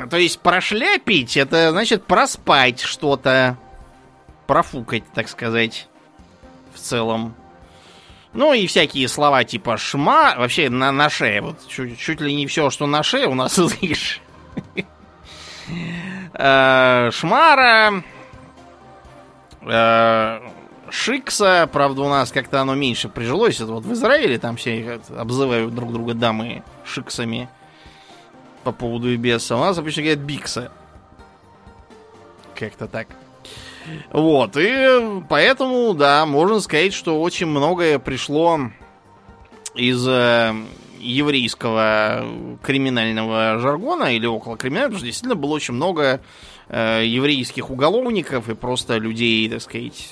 То 0.09 0.17
есть 0.17 0.39
прошляпить, 0.39 1.37
это 1.37 1.71
значит 1.71 2.05
проспать 2.05 2.79
что-то. 2.79 3.57
Профукать, 4.47 5.03
так 5.13 5.29
сказать. 5.29 5.87
В 6.73 6.79
целом. 6.79 7.35
Ну 8.33 8.53
и 8.53 8.67
всякие 8.67 9.07
слова 9.07 9.43
типа 9.43 9.77
шма, 9.77 10.35
вообще 10.37 10.69
на, 10.69 10.91
на 10.91 11.09
шее. 11.09 11.41
Вот 11.41 11.67
чуть, 11.67 11.97
чуть 11.97 12.21
ли 12.21 12.33
не 12.35 12.47
все, 12.47 12.69
что 12.69 12.85
на 12.85 13.03
шее 13.03 13.27
у 13.27 13.33
нас 13.33 13.53
слышишь. 13.55 14.21
Э, 16.33 17.09
шмара, 17.11 18.03
Э, 19.61 20.39
Шикса, 20.91 21.69
правда, 21.71 22.01
у 22.01 22.09
нас 22.09 22.31
как-то 22.31 22.61
оно 22.61 22.73
меньше 22.73 23.09
прижилось. 23.09 23.61
Это 23.61 23.71
вот 23.73 23.85
в 23.85 23.93
Израиле 23.93 24.39
там 24.39 24.55
все 24.55 24.99
обзывают 25.15 25.75
друг 25.75 25.93
друга 25.93 26.15
дамы 26.15 26.63
шиксами 26.83 27.47
по 28.63 28.71
поводу 28.71 29.15
беса. 29.15 29.55
У 29.55 29.59
нас 29.59 29.77
обычно 29.77 30.01
говорят 30.01 30.23
бикса. 30.23 30.71
Как-то 32.55 32.87
так. 32.87 33.07
Вот, 34.11 34.57
и 34.57 35.21
поэтому, 35.29 35.93
да, 35.93 36.25
можно 36.25 36.59
сказать, 36.59 36.93
что 36.93 37.21
очень 37.21 37.47
многое 37.47 37.99
пришло 37.99 38.59
из 39.75 40.05
э, 40.07 40.53
еврейского 40.99 42.25
криминального 42.61 43.59
жаргона 43.59 44.15
или 44.15 44.25
около 44.25 44.57
криминального, 44.57 44.89
потому 44.89 44.99
что 44.99 45.05
действительно 45.07 45.35
было 45.35 45.51
очень 45.51 45.73
много 45.73 46.21
э, 46.67 47.03
еврейских 47.05 47.69
уголовников 47.69 48.49
и 48.49 48.55
просто 48.55 48.97
людей, 48.97 49.49
так 49.49 49.61
сказать, 49.61 50.09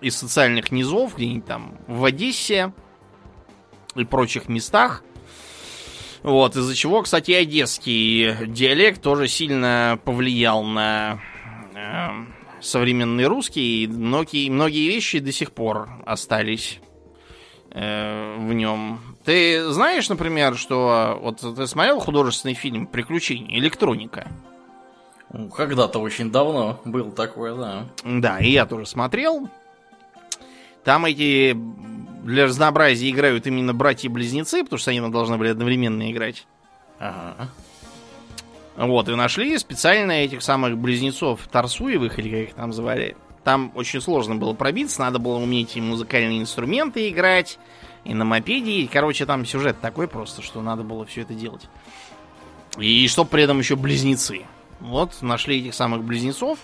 из 0.00 0.16
социальных 0.16 0.72
низов, 0.72 1.16
где-нибудь 1.16 1.46
там 1.46 1.78
в 1.86 2.04
Одессе 2.04 2.72
и 3.94 4.04
прочих 4.04 4.48
местах. 4.48 5.02
Вот, 6.22 6.54
из-за 6.56 6.74
чего, 6.76 7.02
кстати, 7.02 7.32
одесский 7.32 8.46
диалект 8.46 9.02
тоже 9.02 9.26
сильно 9.26 9.98
повлиял 10.04 10.62
на 10.62 11.20
э, 11.74 12.41
современный 12.62 13.26
русский. 13.26 13.84
И 13.84 13.86
многие, 13.86 14.48
многие 14.48 14.88
вещи 14.88 15.18
до 15.18 15.32
сих 15.32 15.52
пор 15.52 15.90
остались 16.06 16.80
э, 17.70 18.36
в 18.38 18.52
нем. 18.52 19.00
Ты 19.24 19.64
знаешь, 19.70 20.08
например, 20.08 20.56
что 20.56 21.18
вот 21.22 21.40
ты 21.56 21.66
смотрел 21.66 22.00
художественный 22.00 22.54
фильм 22.54 22.86
«Приключения. 22.86 23.58
Электроника»? 23.58 24.28
Когда-то 25.56 25.98
очень 25.98 26.30
давно 26.30 26.80
был 26.84 27.10
такое, 27.10 27.54
да. 27.54 27.86
Да, 28.04 28.38
и 28.38 28.50
я 28.50 28.66
тоже 28.66 28.86
смотрел. 28.86 29.48
Там 30.84 31.06
эти 31.06 31.56
для 32.22 32.44
разнообразия 32.44 33.10
играют 33.10 33.46
именно 33.46 33.72
братья-близнецы, 33.72 34.62
потому 34.64 34.78
что 34.78 34.90
они 34.90 35.00
должны 35.10 35.38
были 35.38 35.48
одновременно 35.48 36.10
играть. 36.10 36.46
Ага. 36.98 37.48
Вот, 38.76 39.08
и 39.08 39.14
нашли 39.14 39.58
специально 39.58 40.12
этих 40.12 40.42
самых 40.42 40.78
близнецов 40.78 41.46
Тарсуевых, 41.50 42.18
или 42.18 42.30
как 42.30 42.48
их 42.50 42.54
там 42.54 42.72
звали. 42.72 43.16
Там 43.44 43.72
очень 43.74 44.00
сложно 44.00 44.36
было 44.36 44.54
пробиться, 44.54 45.00
надо 45.00 45.18
было 45.18 45.36
уметь 45.36 45.76
и 45.76 45.80
музыкальные 45.80 46.40
инструменты 46.40 47.08
играть, 47.08 47.58
и 48.04 48.14
на 48.14 48.24
мопеде. 48.24 48.70
И, 48.72 48.86
короче, 48.86 49.26
там 49.26 49.44
сюжет 49.44 49.80
такой 49.80 50.08
просто, 50.08 50.42
что 50.42 50.62
надо 50.62 50.82
было 50.84 51.04
все 51.04 51.22
это 51.22 51.34
делать. 51.34 51.68
И 52.78 53.06
чтоб 53.08 53.28
при 53.28 53.42
этом 53.42 53.58
еще 53.58 53.76
близнецы. 53.76 54.42
Вот, 54.80 55.20
нашли 55.20 55.60
этих 55.60 55.74
самых 55.74 56.02
близнецов. 56.02 56.58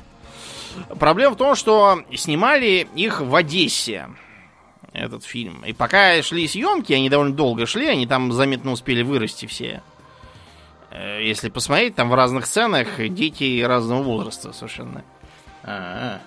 Проблема 0.98 1.34
в 1.34 1.38
том, 1.38 1.54
что 1.54 2.02
снимали 2.14 2.86
их 2.94 3.20
в 3.20 3.34
Одессе, 3.34 4.08
этот 4.92 5.24
фильм. 5.24 5.64
И 5.64 5.72
пока 5.72 6.20
шли 6.22 6.48
съемки, 6.48 6.92
они 6.92 7.10
довольно 7.10 7.34
долго 7.34 7.66
шли, 7.66 7.86
они 7.86 8.06
там 8.06 8.32
заметно 8.32 8.72
успели 8.72 9.02
вырасти 9.02 9.46
все. 9.46 9.82
Э, 10.90 11.22
если 11.22 11.48
посмотреть, 11.48 11.94
там 11.94 12.10
в 12.10 12.14
разных 12.14 12.46
сценах 12.46 12.86
дети 12.98 13.62
разного 13.62 14.02
возраста 14.02 14.52
совершенно. 14.52 15.04
А-а-а. 15.62 16.20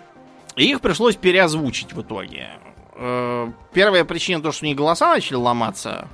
И 0.55 0.69
их 0.69 0.81
пришлось 0.81 1.15
переозвучить 1.15 1.93
в 1.93 2.01
итоге. 2.01 2.49
Э, 2.95 3.49
первая 3.73 4.05
причина 4.05 4.41
то, 4.41 4.51
что 4.51 4.65
у 4.65 4.67
них 4.67 4.77
голоса 4.77 5.09
начали 5.09 5.35
ломаться. 5.35 6.07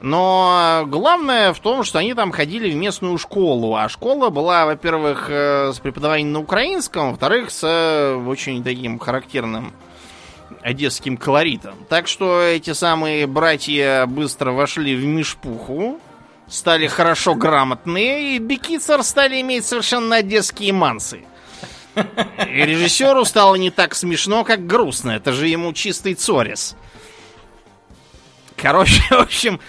Но 0.00 0.84
главное 0.86 1.54
в 1.54 1.60
том, 1.60 1.82
что 1.82 1.98
они 1.98 2.12
там 2.14 2.30
ходили 2.30 2.70
в 2.70 2.76
местную 2.76 3.16
школу. 3.18 3.76
А 3.76 3.88
школа 3.88 4.28
была, 4.28 4.66
во-первых, 4.66 5.26
э, 5.30 5.72
с 5.72 5.80
преподаванием 5.80 6.32
на 6.32 6.40
украинском, 6.40 7.10
во-вторых, 7.10 7.50
с 7.50 8.16
очень 8.26 8.62
таким 8.62 8.98
характерным 8.98 9.72
одесским 10.62 11.16
колоритом. 11.16 11.74
Так 11.88 12.08
что 12.08 12.40
эти 12.40 12.72
самые 12.72 13.26
братья 13.26 14.06
быстро 14.06 14.52
вошли 14.52 14.94
в 14.94 15.04
мешпуху, 15.04 15.98
стали 16.48 16.86
хорошо 16.86 17.34
грамотные, 17.34 18.36
и 18.36 18.38
Бекицер 18.38 19.02
стали 19.02 19.40
иметь 19.40 19.64
совершенно 19.66 20.16
одесские 20.16 20.72
мансы. 20.72 21.24
И 21.96 22.62
режиссеру 22.62 23.24
стало 23.24 23.54
не 23.56 23.70
так 23.70 23.94
смешно, 23.94 24.44
как 24.44 24.66
грустно. 24.66 25.12
Это 25.12 25.32
же 25.32 25.48
ему 25.48 25.72
чистый 25.72 26.14
цорис. 26.14 26.76
Короче, 28.56 29.02
в 29.10 29.20
общем, 29.20 29.60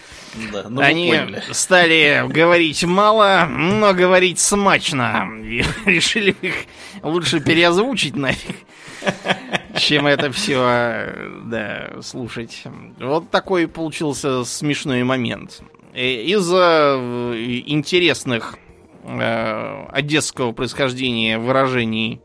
да, 0.52 0.66
ну 0.70 0.82
они 0.82 1.14
стали 1.52 2.26
говорить 2.28 2.84
мало, 2.84 3.48
но 3.50 3.94
говорить 3.94 4.40
смачно. 4.40 5.30
И 5.42 5.64
решили 5.86 6.36
их 6.42 6.56
лучше 7.02 7.40
переозвучить 7.40 8.16
нафиг, 8.16 8.56
чем 9.78 10.08
это 10.08 10.32
все, 10.32 11.14
да, 11.46 12.02
слушать. 12.02 12.64
Вот 13.00 13.30
такой 13.32 13.68
получился 13.68 14.44
смешной 14.44 15.04
момент. 15.04 15.62
Из 15.98 16.48
интересных 16.52 18.60
э, 19.04 19.86
одесского 19.90 20.52
происхождения 20.52 21.40
выражений 21.40 22.22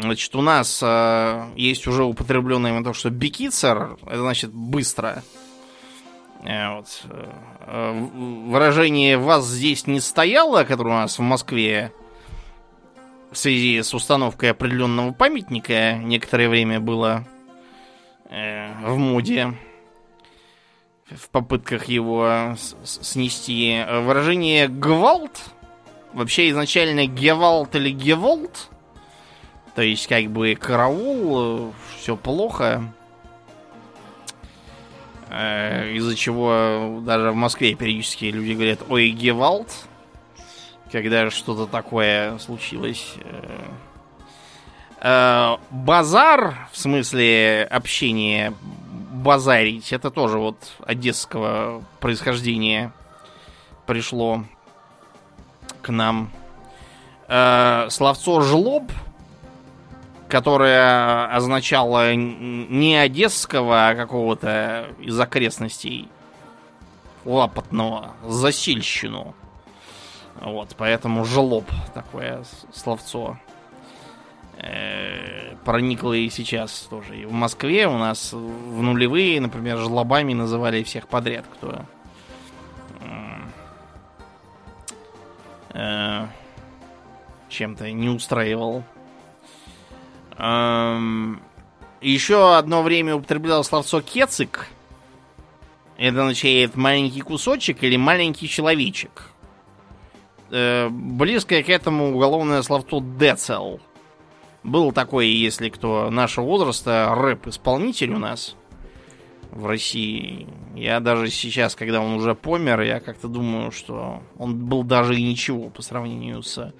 Значит, 0.00 0.36
у 0.36 0.42
нас 0.42 0.80
э, 0.80 1.46
есть 1.56 1.88
уже 1.88 2.04
употребленное 2.04 2.84
то, 2.84 2.92
что 2.92 3.10
бикицер, 3.10 3.98
это 4.06 4.20
значит 4.20 4.52
быстро. 4.52 5.24
Э, 6.44 6.76
вот. 6.76 7.02
Э, 7.66 8.06
выражение 8.46 9.18
«вас 9.18 9.44
здесь 9.44 9.88
не 9.88 9.98
стояло», 9.98 10.62
которое 10.62 10.90
у 10.90 11.00
нас 11.00 11.18
в 11.18 11.22
Москве 11.22 11.92
в 13.32 13.36
связи 13.36 13.82
с 13.82 13.92
установкой 13.92 14.52
определенного 14.52 15.12
памятника 15.12 15.94
некоторое 15.94 16.48
время 16.48 16.78
было 16.78 17.26
э, 18.30 18.72
в 18.86 18.96
моде 18.96 19.54
в 21.10 21.30
попытках 21.30 21.86
его 21.86 22.56
снести. 22.84 23.84
Выражение 24.02 24.68
«гвалт» 24.68 25.40
вообще 26.12 26.50
изначально 26.50 27.06
«гевалт» 27.06 27.74
или 27.76 27.90
«геволт» 27.90 28.70
То 29.78 29.82
есть, 29.82 30.08
как 30.08 30.24
бы, 30.24 30.56
караул, 30.56 31.72
все 31.96 32.16
плохо. 32.16 32.92
Э, 35.30 35.92
из-за 35.92 36.16
чего 36.16 37.00
даже 37.06 37.30
в 37.30 37.36
Москве 37.36 37.76
периодически 37.76 38.24
люди 38.24 38.54
говорят 38.54 38.80
«Ой, 38.88 39.10
Гевалд», 39.10 39.70
когда 40.90 41.30
что-то 41.30 41.66
такое 41.66 42.38
случилось. 42.38 43.14
Э, 43.22 43.68
э, 45.00 45.56
базар, 45.70 46.68
в 46.72 46.76
смысле 46.76 47.62
общения, 47.70 48.54
базарить, 49.22 49.92
это 49.92 50.10
тоже 50.10 50.38
вот 50.38 50.56
одесского 50.84 51.82
происхождения 52.00 52.92
пришло 53.86 54.44
к 55.82 55.90
нам. 55.90 56.30
Словцо 57.28 58.40
«жлоб»— 58.40 58.90
которая 60.28 61.34
означала 61.34 62.14
не 62.14 62.96
одесского, 62.96 63.88
а 63.88 63.94
какого-то 63.94 64.88
из 65.00 65.18
окрестностей 65.18 66.08
лапотного, 67.24 68.12
засильщину. 68.26 69.34
Вот, 70.40 70.74
поэтому 70.76 71.24
жлоб 71.24 71.68
такое 71.94 72.44
словцо 72.72 73.38
э, 73.46 73.47
проникло 75.64 76.12
и 76.14 76.28
сейчас 76.30 76.88
тоже. 76.90 77.16
И 77.16 77.24
в 77.24 77.32
Москве 77.32 77.86
у 77.86 77.96
нас 77.96 78.32
в 78.32 78.82
нулевые, 78.82 79.40
например, 79.40 79.78
жлобами 79.78 80.32
называли 80.32 80.82
всех 80.82 81.06
подряд, 81.06 81.44
кто 81.52 81.82
э, 85.74 86.26
чем-то 87.48 87.90
не 87.92 88.08
устраивал 88.08 88.82
еще 92.00 92.56
одно 92.56 92.82
время 92.82 93.16
употреблял 93.16 93.64
словцо 93.64 94.00
кецик. 94.00 94.68
Это 95.96 96.20
означает 96.20 96.76
маленький 96.76 97.22
кусочек 97.22 97.82
или 97.82 97.96
маленький 97.96 98.48
человечек. 98.48 99.30
Э, 100.50 100.88
близкое 100.90 101.62
к 101.62 101.68
этому 101.68 102.14
уголовное 102.14 102.62
словцо 102.62 103.02
децел. 103.18 103.80
Был 104.68 104.92
такой, 104.92 105.28
если 105.28 105.68
кто 105.68 106.10
нашего 106.10 106.44
возраста, 106.44 107.14
рэп-исполнитель 107.16 108.12
у 108.12 108.18
нас 108.18 108.56
в 109.50 109.66
России. 109.66 110.46
Я 110.74 111.00
даже 111.00 111.30
сейчас, 111.30 111.74
когда 111.74 112.00
он 112.00 112.14
уже 112.14 112.34
помер, 112.34 112.82
я 112.82 113.00
как-то 113.00 113.28
думаю, 113.28 113.70
что 113.70 114.22
он 114.36 114.66
был 114.66 114.82
даже 114.84 115.16
и 115.16 115.22
ничего 115.22 115.70
по 115.70 115.82
сравнению 115.82 116.42
с 116.42 116.72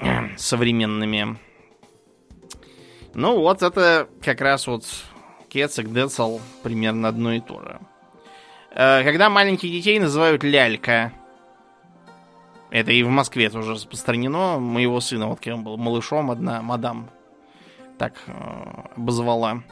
современными 0.36 1.38
ну 3.14 3.38
вот 3.38 3.62
это 3.62 4.08
как 4.22 4.40
раз 4.40 4.66
вот 4.66 4.84
Кецик, 5.48 5.92
Децл 5.92 6.40
примерно 6.62 7.08
одно 7.08 7.32
и 7.32 7.40
то 7.40 7.60
же. 7.60 7.80
Э, 8.72 9.04
когда 9.04 9.30
маленьких 9.30 9.70
детей 9.70 10.00
называют 10.00 10.42
лялька, 10.42 11.12
это 12.74 12.90
и 12.90 13.04
в 13.04 13.08
Москве 13.08 13.50
тоже 13.50 13.74
распространено. 13.74 14.58
Моего 14.58 14.98
сына, 14.98 15.28
вот 15.28 15.38
когда 15.38 15.54
он 15.54 15.62
был 15.62 15.76
малышом, 15.76 16.32
одна 16.32 16.60
мадам 16.60 17.08
так 17.98 18.14
э, 18.26 18.32
обозвала. 18.96 19.62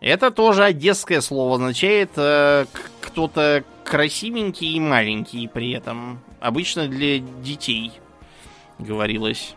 Это 0.00 0.32
тоже 0.32 0.64
одесское 0.64 1.20
слово, 1.20 1.54
означает 1.54 2.10
э, 2.16 2.66
кто-то 3.00 3.62
красивенький 3.84 4.72
и 4.72 4.80
маленький 4.80 5.46
при 5.46 5.70
этом. 5.70 6.18
Обычно 6.40 6.88
для 6.88 7.20
детей 7.20 7.92
говорилось. 8.80 9.54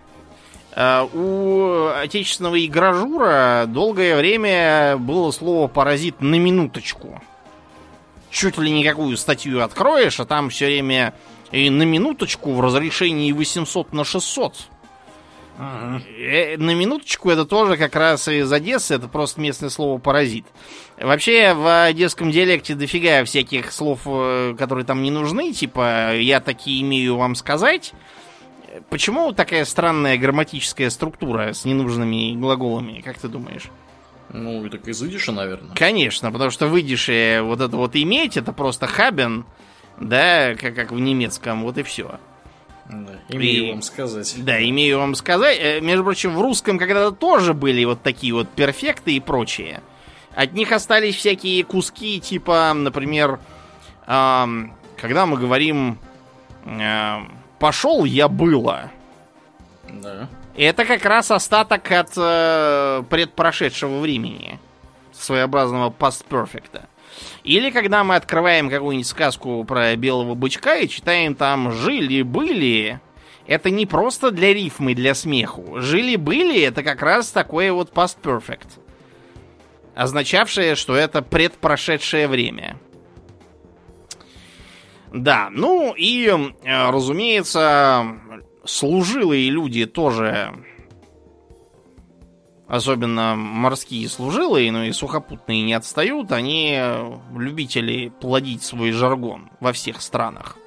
Э, 0.76 1.08
у 1.12 1.88
отечественного 1.88 2.64
игражура 2.64 3.66
долгое 3.66 4.18
время 4.18 4.98
было 4.98 5.32
слово 5.32 5.68
«паразит» 5.68 6.22
на 6.22 6.36
минуточку. 6.36 7.20
Чуть 8.30 8.60
ли 8.60 8.70
никакую 8.70 9.18
статью 9.18 9.64
откроешь, 9.64 10.20
а 10.20 10.26
там 10.26 10.52
все 10.52 10.68
время 10.68 11.16
и 11.52 11.70
на 11.70 11.84
минуточку 11.84 12.54
в 12.54 12.62
разрешении 12.62 13.32
800 13.32 13.94
на 13.94 14.04
600. 14.04 14.56
Uh-huh. 15.58 16.58
На 16.58 16.76
минуточку 16.76 17.30
это 17.30 17.46
тоже 17.46 17.78
как 17.78 17.96
раз 17.96 18.28
из 18.28 18.52
Одессы, 18.52 18.96
это 18.96 19.08
просто 19.08 19.40
местное 19.40 19.70
слово 19.70 20.00
паразит. 20.00 20.46
Вообще 21.00 21.54
в 21.54 21.86
одесском 21.86 22.30
диалекте 22.30 22.76
дофига 22.76 23.24
всяких 23.24 23.72
слов, 23.72 24.02
э, 24.06 24.56
которые 24.58 24.84
там 24.84 25.02
не 25.02 25.12
нужны, 25.12 25.54
типа 25.54 26.18
я 26.18 26.42
такие 26.42 26.82
имею 26.82 27.16
вам 27.16 27.36
сказать. 27.36 27.94
Почему 28.90 29.32
такая 29.32 29.64
странная 29.64 30.18
грамматическая 30.18 30.90
структура 30.90 31.54
с 31.54 31.64
ненужными 31.64 32.36
глаголами, 32.36 33.00
как 33.00 33.18
ты 33.18 33.30
думаешь? 33.30 33.70
Ну, 34.34 34.68
так 34.70 34.86
из 34.90 35.02
идиша, 35.02 35.32
наверное. 35.32 35.74
Конечно, 35.76 36.32
потому 36.34 36.52
что 36.52 36.68
в 36.68 36.78
идише 36.82 37.40
вот 37.44 37.62
это 37.62 37.78
вот 37.78 37.96
иметь, 37.96 38.36
это 38.36 38.52
просто 38.52 38.88
хабен, 38.88 39.46
да, 40.00 40.56
как, 40.56 40.76
как 40.76 40.92
в 40.92 41.00
немецком, 41.00 41.64
вот 41.64 41.78
и 41.78 41.84
все. 41.84 42.20
Да, 42.90 43.14
имею 43.30 43.66
и, 43.66 43.72
вам 43.72 43.82
сказать. 43.82 44.36
Да, 44.38 44.64
имею 44.64 45.00
вам 45.00 45.16
сказать. 45.16 45.58
Э, 45.60 45.82
между 45.82 46.04
прочим, 46.04 46.36
в 46.36 46.42
русском 46.42 46.78
когда-то 46.78 47.12
тоже 47.12 47.54
были 47.54 47.84
вот 47.86 48.02
такие 48.04 48.34
вот 48.34 48.50
перфекты 48.50 49.14
и 49.14 49.20
прочее. 49.20 49.82
От 50.36 50.54
них 50.54 50.72
остались 50.72 51.16
всякие 51.16 51.64
куски, 51.64 52.20
типа, 52.20 52.74
например, 52.74 53.40
эм, 54.06 54.74
когда 54.98 55.26
мы 55.26 55.38
говорим... 55.38 55.98
Эм, 56.66 57.32
пошел 57.60 58.06
я 58.06 58.28
было. 58.28 58.92
Да. 59.90 60.28
Это 60.56 60.86
как 60.86 61.04
раз 61.06 61.32
остаток 61.32 61.92
от 61.92 62.12
э, 62.18 63.04
предпрошедшего 63.10 64.00
времени. 64.00 64.60
Своеобразного 65.14 65.90
past 65.90 66.26
perfect. 66.30 66.82
Или 67.44 67.70
когда 67.70 68.04
мы 68.04 68.16
открываем 68.16 68.70
какую-нибудь 68.70 69.08
сказку 69.08 69.64
про 69.64 69.96
белого 69.96 70.36
бычка 70.36 70.78
и 70.78 70.90
читаем 70.90 71.36
там 71.36 71.72
«жили-были», 71.72 73.00
это 73.48 73.70
не 73.70 73.86
просто 73.86 74.32
для 74.32 74.54
рифмы, 74.54 74.96
для 74.96 75.14
смеху. 75.14 75.80
«Жили-были»— 75.80 76.62
это 76.64 76.84
как 76.84 77.02
раз 77.02 77.30
такое 77.30 77.72
вот 77.72 77.92
past 77.94 78.18
perfect. 78.22 78.68
Означавшее, 79.96 80.76
что 80.76 80.96
это 80.96 81.22
предпрошедшее 81.22 82.28
время. 82.28 82.78
Да, 85.14 85.50
ну 85.52 85.94
и, 85.96 86.28
э, 86.28 86.90
разумеется, 86.90 88.18
служилые 88.66 89.50
люди 89.50 89.86
тоже, 89.86 90.54
особенно 92.76 93.36
морские 93.36 94.08
служилые, 94.10 94.72
но 94.72 94.84
и 94.84 94.92
сухопутные 94.92 95.64
не 95.64 95.74
отстают, 95.74 96.32
они 96.32 96.80
любители 97.36 98.10
плодить 98.10 98.64
свой 98.64 98.92
жаргон 98.92 99.50
во 99.60 99.74
всех 99.74 100.02
странах. 100.02 100.58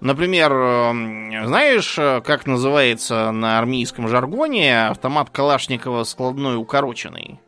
Например, 0.00 0.52
э, 0.52 1.46
знаешь, 1.46 1.94
как 1.94 2.46
называется 2.46 3.30
на 3.30 3.58
армейском 3.58 4.08
жаргоне 4.08 4.88
автомат 4.88 5.30
Калашникова 5.30 6.04
складной 6.04 6.56
укороченный? 6.56 7.40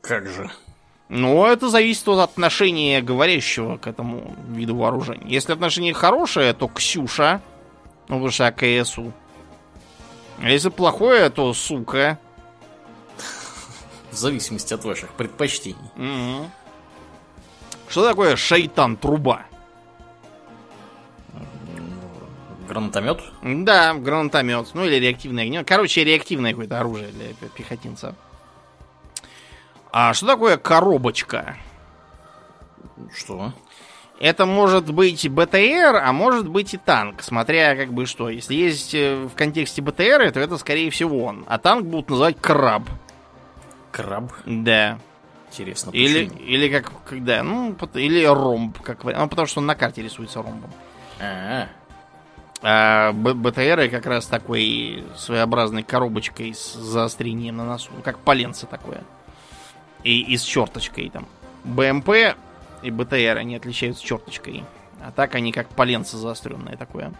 Как 0.00 0.26
же? 0.26 0.50
Ну, 1.10 1.44
это 1.44 1.68
зависит 1.68 2.06
от 2.06 2.20
отношения 2.20 3.02
говорящего 3.02 3.76
к 3.78 3.88
этому 3.88 4.36
виду 4.48 4.76
вооружения. 4.76 5.26
Если 5.26 5.52
отношение 5.52 5.92
хорошее, 5.92 6.52
то 6.52 6.68
Ксюша, 6.68 7.40
ну, 8.08 8.16
потому 8.16 8.30
что 8.30 8.46
АКСУ. 8.46 9.12
А 10.40 10.48
если 10.48 10.68
плохое, 10.68 11.28
то 11.30 11.52
сука. 11.52 12.18
В 14.10 14.16
зависимости 14.16 14.74
от 14.74 14.84
ваших 14.84 15.10
предпочтений. 15.12 15.76
Угу. 15.96 16.50
Что 17.88 18.08
такое 18.08 18.36
шайтан-труба? 18.36 19.42
Гранатомет? 22.68 23.20
Да, 23.42 23.94
гранатомет. 23.94 24.68
Ну 24.74 24.84
или 24.84 24.96
реактивное 24.96 25.44
огнем. 25.44 25.64
Короче, 25.64 26.04
реактивное 26.04 26.52
какое-то 26.52 26.78
оружие 26.78 27.08
для 27.08 27.48
пехотинца. 27.48 28.14
А 29.92 30.14
что 30.14 30.26
такое 30.26 30.56
коробочка? 30.56 31.56
Что? 33.16 33.52
Это 34.20 34.44
может 34.44 34.92
быть 34.92 35.28
БТР, 35.28 35.96
а 35.96 36.12
может 36.12 36.46
быть 36.46 36.74
и 36.74 36.76
танк, 36.76 37.22
смотря 37.22 37.74
как 37.74 37.92
бы 37.92 38.04
что. 38.04 38.28
Если 38.28 38.54
есть 38.54 38.94
э, 38.94 39.24
в 39.24 39.34
контексте 39.34 39.80
БТР, 39.80 40.30
то 40.30 40.38
это 40.38 40.58
скорее 40.58 40.90
всего 40.90 41.24
он. 41.24 41.44
А 41.48 41.58
танк 41.58 41.86
будут 41.86 42.10
называть 42.10 42.36
краб. 42.38 42.82
Краб? 43.90 44.32
Да. 44.46 44.98
Интересно. 45.50 45.90
Или, 45.90 46.30
или 46.46 46.68
как, 46.68 46.92
когда, 47.04 47.42
ну, 47.42 47.76
или 47.94 48.24
ромб, 48.24 48.80
как 48.80 49.02
ну, 49.04 49.28
потому 49.28 49.46
что 49.46 49.60
он 49.60 49.66
на 49.66 49.74
карте 49.74 50.02
рисуется 50.02 50.42
ромбом. 50.42 50.70
А-а-а. 51.18 51.68
А 52.62 53.12
БТР 53.12 53.88
как 53.90 54.06
раз 54.06 54.26
такой 54.26 55.04
своеобразной 55.16 55.82
коробочкой 55.82 56.54
с 56.54 56.74
заострением 56.74 57.56
на 57.56 57.64
носу. 57.64 57.90
Как 58.04 58.18
поленце 58.18 58.66
такое. 58.66 59.02
И, 60.04 60.20
и 60.20 60.36
с 60.36 60.42
черточкой 60.42 61.10
там. 61.10 61.26
БМП 61.64 62.36
и 62.82 62.90
БТР, 62.90 63.38
они 63.38 63.56
отличаются 63.56 64.04
черточкой. 64.04 64.64
А 65.02 65.10
так 65.10 65.34
они 65.34 65.52
как 65.52 65.68
поленце 65.68 66.16
заостренное 66.16 66.76
такое. 66.76 67.12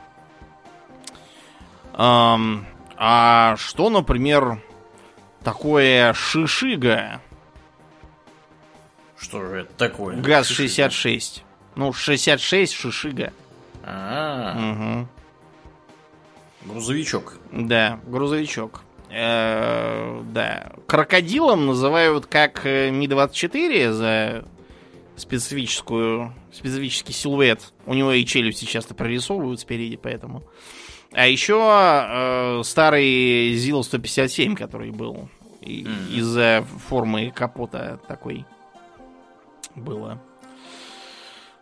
Um, 1.94 2.64
а 2.96 3.56
что, 3.56 3.90
например, 3.90 4.62
такое 5.42 6.12
шишига? 6.12 7.20
Что 9.18 9.44
же 9.44 9.56
это 9.60 9.72
такое? 9.74 10.16
ГАЗ-66. 10.16 11.42
Ну, 11.76 11.92
66 11.92 12.72
шишига. 12.72 13.32
А, 13.82 15.06
Угу. 16.62 16.72
грузовичок. 16.72 17.34
Да, 17.52 18.00
грузовичок. 18.06 18.82
Э, 19.10 20.22
да. 20.32 20.72
Крокодилом 20.86 21.66
называют 21.66 22.26
как 22.26 22.64
э, 22.64 22.90
Ми-24 22.90 23.92
за 23.92 24.44
специфическую, 25.16 26.32
специфический 26.52 27.12
силуэт. 27.12 27.72
У 27.86 27.94
него 27.94 28.12
и 28.12 28.24
челюсти 28.24 28.64
часто 28.64 28.94
прорисовывают 28.94 29.60
спереди, 29.60 29.96
поэтому. 29.96 30.42
А 31.12 31.26
еще 31.26 31.58
э, 31.60 32.62
старый 32.64 33.54
ЗИЛ-157, 33.54 34.54
который 34.56 34.90
был. 34.90 35.28
Из-за 35.60 36.64
формы 36.88 37.30
капота 37.30 38.00
такой 38.08 38.46
было. 39.74 40.18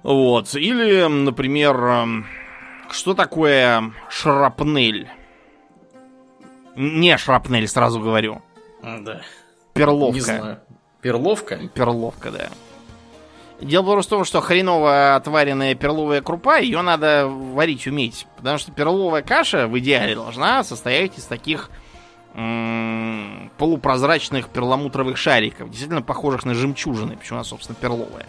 Вот. 0.03 0.55
Или, 0.55 1.07
например, 1.09 1.77
эм, 1.77 2.27
что 2.91 3.15
такое 3.15 3.93
шрапнель? 4.09 5.09
Не 6.77 7.17
шрапнель, 7.19 7.67
сразу 7.67 8.01
говорю. 8.01 8.43
А, 8.83 8.99
Да. 9.01 9.23
Перловка. 9.75 10.15
Не 10.15 10.21
знаю. 10.21 10.61
Перловка? 11.01 11.59
Перловка, 11.75 12.31
да. 12.31 12.49
Дело 13.61 13.83
просто 13.93 14.11
в 14.11 14.19
том, 14.19 14.25
что 14.25 14.41
хреново 14.41 15.17
отваренная 15.17 15.75
перловая 15.75 16.23
крупа, 16.23 16.59
ее 16.59 16.81
надо 16.83 17.27
варить 17.27 17.87
уметь. 17.89 18.27
Потому 18.37 18.59
что 18.59 18.71
перловая 18.71 19.23
каша 19.23 19.67
в 19.67 19.77
идеале 19.81 20.15
должна 20.15 20.63
состоять 20.63 21.19
из 21.19 21.25
таких 21.25 21.71
полупрозрачных 23.57 24.49
перламутровых 24.49 25.17
шариков, 25.17 25.71
действительно 25.71 26.03
похожих 26.03 26.45
на 26.45 26.55
жемчужины, 26.55 27.17
почему 27.17 27.39
она, 27.39 27.45
собственно, 27.45 27.77
перловая. 27.81 28.29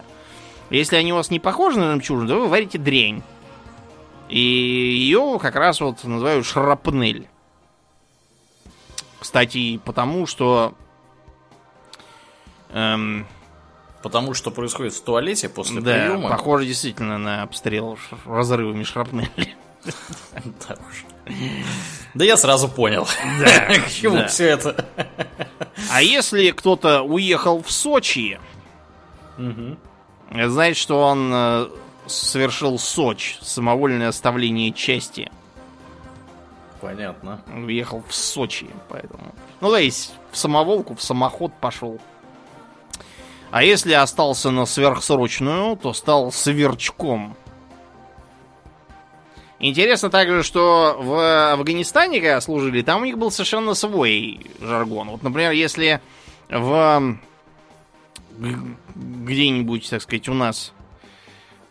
Если 0.70 0.96
они 0.96 1.12
у 1.12 1.16
вас 1.16 1.30
не 1.30 1.38
похожи 1.38 1.78
на 1.78 1.92
жемчужины, 1.92 2.26
то 2.28 2.40
вы 2.40 2.48
варите 2.48 2.78
дрень. 2.78 3.22
И 4.28 4.38
ее 4.38 5.38
как 5.40 5.54
раз 5.54 5.80
вот 5.80 6.02
называют 6.02 6.44
шрапнель. 6.44 7.28
Кстати, 9.20 9.78
потому 9.84 10.26
что 10.26 10.74
эм, 12.70 13.26
Потому 14.02 14.32
что 14.34 14.50
происходит 14.50 14.94
в 14.94 15.02
туалете 15.02 15.48
после 15.48 15.80
да, 15.80 15.92
приема. 15.92 16.30
похоже 16.30 16.66
действительно 16.66 17.18
на 17.18 17.42
обстрел 17.42 17.98
разрывами 18.24 18.82
шрапнели. 18.82 19.54
Да 20.44 20.76
уж. 20.88 21.04
Да 22.14 22.24
я 22.24 22.36
сразу 22.36 22.68
понял. 22.68 23.06
К 23.86 23.88
чему 23.90 24.16
да. 24.16 24.26
все 24.26 24.48
это? 24.48 24.86
А 25.90 26.02
если 26.02 26.50
кто-то 26.50 27.02
уехал 27.02 27.62
в 27.62 27.70
Сочи, 27.70 28.40
значит, 30.32 30.76
что 30.76 31.02
он 31.02 31.30
э, 31.32 31.68
совершил 32.06 32.78
Соч, 32.78 33.38
самовольное 33.40 34.08
оставление 34.08 34.72
части. 34.72 35.30
Понятно. 36.80 37.42
Он 37.52 37.64
уехал 37.64 38.02
в 38.06 38.14
Сочи, 38.14 38.68
поэтому. 38.88 39.34
Ну, 39.60 39.68
то 39.68 39.76
есть, 39.76 40.14
в 40.30 40.36
самоволку, 40.36 40.94
в 40.94 41.02
самоход 41.02 41.52
пошел. 41.60 42.00
А 43.50 43.64
если 43.64 43.92
остался 43.92 44.50
на 44.50 44.64
сверхсрочную, 44.64 45.76
то 45.76 45.92
стал 45.92 46.30
сверчком. 46.30 47.36
Интересно 49.58 50.08
также, 50.08 50.42
что 50.42 50.96
в 50.98 51.52
Афганистане, 51.52 52.20
когда 52.20 52.40
служили, 52.40 52.82
там 52.82 53.02
у 53.02 53.04
них 53.04 53.18
был 53.18 53.30
совершенно 53.30 53.74
свой 53.74 54.46
жаргон. 54.60 55.10
Вот, 55.10 55.22
например, 55.22 55.50
если 55.50 56.00
в 56.48 57.18
где-нибудь, 58.94 59.90
так 59.90 60.00
сказать, 60.00 60.28
у 60.28 60.34
нас 60.34 60.72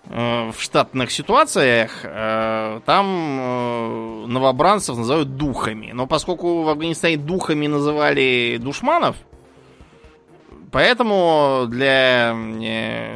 э, 0.05 0.51
в 0.51 0.61
штатных 0.61 1.11
ситуациях 1.11 2.01
э, 2.03 2.81
там 2.85 3.39
э, 3.39 4.25
новобранцев 4.27 4.97
называют 4.97 5.35
духами. 5.35 5.91
Но 5.93 6.05
поскольку 6.05 6.63
в 6.63 6.69
Афганистане 6.69 7.17
духами 7.17 7.67
называли 7.67 8.57
душманов, 8.61 9.15
поэтому 10.71 11.65
для 11.67 12.33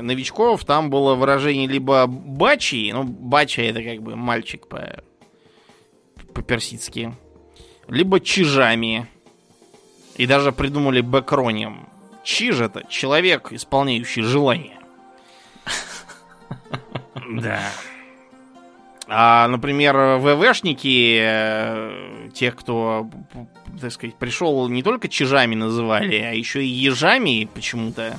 новичков 0.01 0.65
там 0.65 0.89
было 0.89 1.15
выражение 1.15 1.67
либо 1.67 2.05
бачи, 2.07 2.91
ну, 2.93 3.03
бача 3.03 3.61
это 3.61 3.83
как 3.83 4.01
бы 4.01 4.15
мальчик 4.15 4.67
по- 4.67 5.03
по-персидски, 6.33 7.13
либо 7.87 8.19
чижами. 8.19 9.07
И 10.15 10.27
даже 10.27 10.51
придумали 10.51 11.01
бэкроним. 11.01 11.87
Чиж 12.23 12.59
это 12.61 12.83
человек, 12.87 13.51
исполняющий 13.51 14.21
желание. 14.21 14.79
Да. 17.31 17.59
А, 19.15 19.47
например, 19.47 19.95
ВВшники, 20.17 21.19
э, 21.21 22.29
тех, 22.33 22.55
кто, 22.55 23.07
так 23.79 23.91
сказать, 23.91 24.15
пришел, 24.15 24.67
не 24.69 24.81
только 24.81 25.07
чижами 25.07 25.53
называли, 25.53 26.15
а 26.17 26.31
еще 26.33 26.63
и 26.63 26.67
ежами 26.67 27.47
почему-то. 27.53 28.17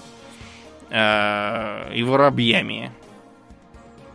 э, 0.91 1.95
и 1.95 2.03
воробьями. 2.05 2.93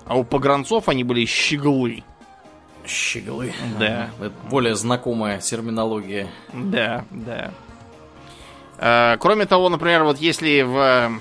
А 0.05 0.15
у 0.17 0.23
погранцов 0.23 0.87
они 0.87 1.03
были 1.03 1.25
щеглы. 1.25 2.03
Щеглы. 2.87 3.53
Да. 3.77 4.09
Это 4.19 4.31
более 4.49 4.75
знакомая 4.75 5.39
терминология. 5.39 6.27
Да, 6.53 7.03
да. 7.11 7.51
Э, 8.77 9.17
Кроме 9.19 9.45
того, 9.45 9.67
например, 9.67 10.03
вот 10.05 10.19
если 10.19 10.61
в 10.61 11.19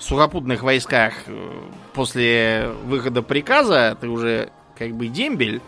сухопутных 0.00 0.62
войсках 0.62 1.14
э, 1.26 1.50
после 1.92 2.70
выхода 2.84 3.22
приказа 3.22 3.96
ты 4.00 4.08
уже 4.08 4.50
как 4.76 4.92
бы 4.92 5.08
дембель, 5.08 5.60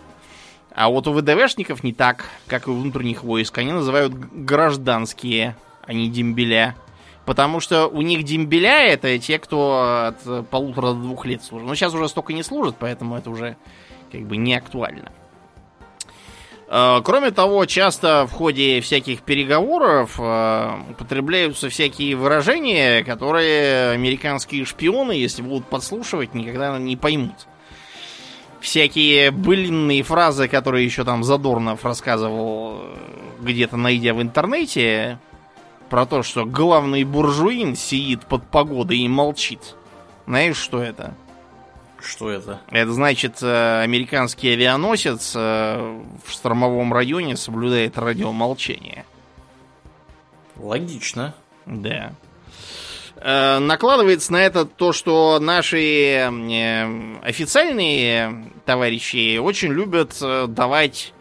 а 0.74 0.88
вот 0.88 1.06
у 1.06 1.12
ВДВшников 1.12 1.84
не 1.84 1.92
так, 1.92 2.24
как 2.46 2.66
и 2.66 2.70
у 2.70 2.74
внутренних 2.74 3.22
войск. 3.22 3.56
Они 3.58 3.72
называют 3.72 4.14
гражданские, 4.14 5.56
а 5.82 5.92
не 5.92 6.08
дембеля. 6.08 6.74
Потому 7.26 7.60
что 7.60 7.86
у 7.86 8.02
них 8.02 8.24
дембеля 8.24 8.86
это 8.86 9.16
те, 9.18 9.38
кто 9.38 10.08
от 10.08 10.26
э, 10.26 10.42
полутора 10.50 10.88
до 10.88 10.94
двух 10.94 11.26
лет 11.26 11.42
служит. 11.42 11.68
Но 11.68 11.74
сейчас 11.74 11.94
уже 11.94 12.08
столько 12.08 12.32
не 12.32 12.42
служат, 12.42 12.76
поэтому 12.78 13.16
это 13.16 13.30
уже 13.30 13.56
как 14.10 14.22
бы 14.22 14.36
не 14.36 14.54
актуально. 14.54 15.12
Э, 16.72 17.02
Кроме 17.04 17.30
того, 17.32 17.66
часто 17.66 18.26
в 18.26 18.32
ходе 18.32 18.80
всяких 18.80 19.20
переговоров 19.20 20.18
э, 20.18 20.70
употребляются 20.92 21.68
всякие 21.68 22.16
выражения, 22.16 23.04
которые 23.04 23.90
американские 23.90 24.64
шпионы, 24.64 25.12
если 25.12 25.42
будут 25.42 25.66
подслушивать, 25.66 26.32
никогда 26.34 26.78
не 26.78 26.96
поймут. 26.96 27.46
Всякие 28.60 29.32
былинные 29.32 30.02
фразы, 30.02 30.48
которые 30.48 30.86
еще 30.86 31.04
там 31.04 31.24
Задорнов 31.24 31.84
рассказывал, 31.84 32.78
э, 32.80 32.96
где-то 33.42 33.76
найдя 33.76 34.14
в 34.14 34.22
интернете, 34.22 35.18
про 35.90 36.06
то, 36.06 36.22
что 36.22 36.46
главный 36.46 37.04
буржуин 37.04 37.76
сидит 37.76 38.24
под 38.24 38.44
погодой 38.44 38.96
и 38.96 39.08
молчит. 39.08 39.74
Знаешь, 40.26 40.56
что 40.56 40.82
это? 40.82 41.12
Что 42.02 42.30
это? 42.30 42.60
Это 42.70 42.92
значит, 42.92 43.42
э, 43.42 43.82
американский 43.82 44.50
авианосец 44.50 45.34
э, 45.36 46.00
в 46.24 46.30
штормовом 46.30 46.92
районе 46.92 47.36
соблюдает 47.36 47.96
радиомолчание. 47.96 49.04
Логично. 50.56 51.34
Да. 51.64 52.12
Э, 53.16 53.58
накладывается 53.60 54.32
на 54.32 54.42
это 54.42 54.64
то, 54.64 54.92
что 54.92 55.38
наши 55.40 56.28
официальные 57.22 58.50
товарищи 58.66 59.38
очень 59.38 59.72
любят 59.72 60.16
давать 60.48 61.14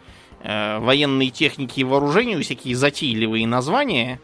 военной 0.44 1.30
технике 1.30 1.82
и 1.82 1.84
вооружению 1.84 2.42
всякие 2.42 2.74
затейливые 2.74 3.46
названия. 3.46 4.20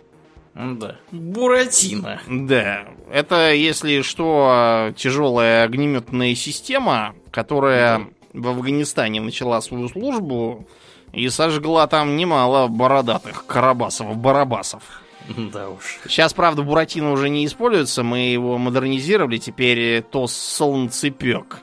Да. 0.59 0.97
Буратино. 1.13 2.21
Да, 2.27 2.89
это, 3.13 3.53
если 3.55 4.03
что, 4.03 4.93
тяжелая 4.97 5.63
огнеметная 5.65 6.35
система, 6.35 7.15
которая 7.31 8.09
в 8.33 8.49
Афганистане 8.49 9.21
начала 9.21 9.61
свою 9.61 9.89
службу 9.89 10.67
и 11.13 11.29
сожгла 11.29 11.87
там 11.87 12.17
немало 12.17 12.67
бородатых 12.67 13.47
карабасов-барабасов. 13.47 14.83
Да 15.29 15.69
уж. 15.69 16.01
Сейчас, 16.09 16.35
правда, 16.35 16.63
Буратино 16.63 17.13
уже 17.13 17.29
не 17.29 17.47
используется, 17.47 18.03
мы 18.03 18.31
его 18.31 18.59
модернизировали, 18.59 19.39
теперь 19.39 20.03
то 20.03 20.27
солнцепек. 20.27 21.59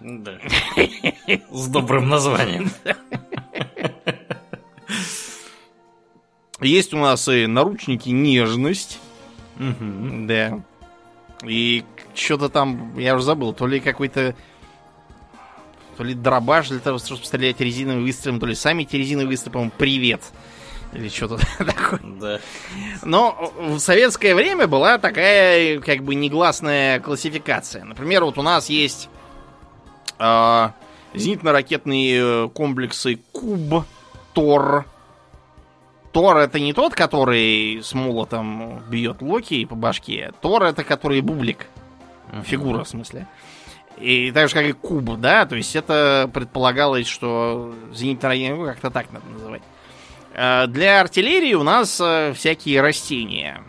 Да. 0.00 0.38
С 1.50 1.68
добрым 1.68 2.10
названием. 2.10 2.70
Есть 6.60 6.94
у 6.94 6.98
нас 6.98 7.28
и 7.28 7.46
наручники 7.46 8.08
нежность. 8.08 8.98
Мгм. 9.56 10.26
Да. 10.26 10.60
И 11.44 11.84
что-то 12.14 12.48
там, 12.48 12.98
я 12.98 13.14
уже 13.14 13.24
забыл, 13.24 13.52
то 13.52 13.66
ли 13.66 13.80
какой-то 13.80 14.34
то 15.96 16.04
ли 16.04 16.14
дробаш 16.14 16.68
для 16.68 16.78
того, 16.78 16.98
чтобы 16.98 17.24
стрелять 17.24 17.60
резиновым 17.60 18.04
выстрелом, 18.04 18.38
то 18.38 18.46
ли 18.46 18.54
сами 18.54 18.82
эти 18.82 18.96
резиновые 18.96 19.28
выстрелы, 19.28 19.52
по-моему, 19.52 19.72
привет. 19.78 20.20
Или 20.92 21.08
что-то 21.08 21.38
такое. 21.58 22.00
Да. 22.20 22.40
Но 23.02 23.52
в 23.58 23.78
советское 23.78 24.34
время 24.34 24.66
была 24.66 24.98
такая, 24.98 25.80
как 25.80 26.02
бы, 26.04 26.14
негласная 26.14 27.00
классификация. 27.00 27.84
Например, 27.84 28.24
вот 28.24 28.38
у 28.38 28.42
нас 28.42 28.68
есть 28.68 29.08
а, 30.18 30.74
зенитно-ракетные 31.14 32.50
комплексы 32.50 33.18
Куб, 33.32 33.84
Тор. 34.32 34.86
Тор 36.16 36.38
это 36.38 36.58
не 36.58 36.72
тот, 36.72 36.94
который 36.94 37.82
с 37.82 37.92
молотом 37.92 38.82
бьет 38.88 39.20
Локи 39.20 39.66
по 39.66 39.74
башке. 39.74 40.32
Тор 40.40 40.62
это 40.62 40.82
который 40.82 41.20
бублик. 41.20 41.66
Фигура, 42.44 42.84
в 42.84 42.88
смысле. 42.88 43.26
И 43.98 44.32
так 44.32 44.48
же, 44.48 44.54
как 44.54 44.64
и 44.64 44.72
куб, 44.72 45.18
да, 45.18 45.44
то 45.44 45.56
есть 45.56 45.76
это 45.76 46.30
предполагалось, 46.32 47.06
что 47.06 47.74
зенитно 47.92 48.32
ну, 48.34 48.64
как-то 48.64 48.90
так 48.90 49.12
надо 49.12 49.26
называть. 49.26 49.60
А 50.34 50.66
Для 50.68 51.02
артиллерии 51.02 51.52
у 51.52 51.62
нас 51.62 52.00
э, 52.00 52.32
всякие 52.32 52.80
растения. 52.80 53.62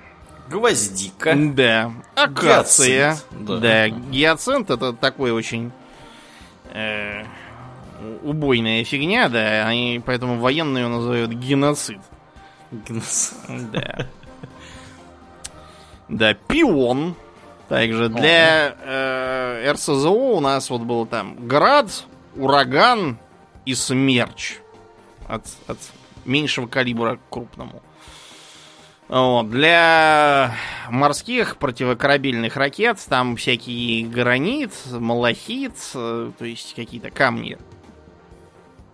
Гвоздика. 0.49 1.36
Да. 1.36 1.91
Акация. 2.15 3.15
Гиацинт. 3.15 3.45
Да. 3.45 3.57
Да, 3.57 3.90
гиацинт 3.90 4.69
это 4.69 4.94
такой 4.94 5.32
очень 5.32 5.74
э, 6.72 7.26
убойная 8.24 8.86
фигня, 8.86 9.28
да. 9.28 9.68
Они 9.68 10.02
поэтому 10.06 10.40
военные 10.40 10.86
его 10.86 10.95
называют 10.95 11.32
геноцид. 11.32 11.99
Гнус. 12.72 13.34
Да. 13.48 14.07
Да, 16.10 16.34
пион. 16.34 17.15
Также 17.69 18.07
для 18.07 18.76
э, 18.81 19.72
РСЗО 19.73 20.10
у 20.10 20.39
нас 20.39 20.69
вот 20.69 20.81
был 20.81 21.06
там 21.06 21.48
град, 21.48 22.06
ураган 22.35 23.18
и 23.65 23.76
смерч. 23.76 24.60
От, 25.27 25.45
от 25.68 25.77
меньшего 26.23 26.68
калибра 26.68 27.18
к 27.18 27.30
крупному. 27.30 27.81
Вот. 29.10 29.49
Для 29.49 30.56
морских 30.89 31.57
противокорабельных 31.57 32.56
ракет 32.56 32.99
там 33.07 33.35
всякий 33.35 34.06
гранит, 34.06 34.72
малахит, 34.91 35.76
э, 35.94 36.31
то 36.38 36.45
есть 36.45 36.73
какие-то 36.73 37.11
камни. 37.11 37.57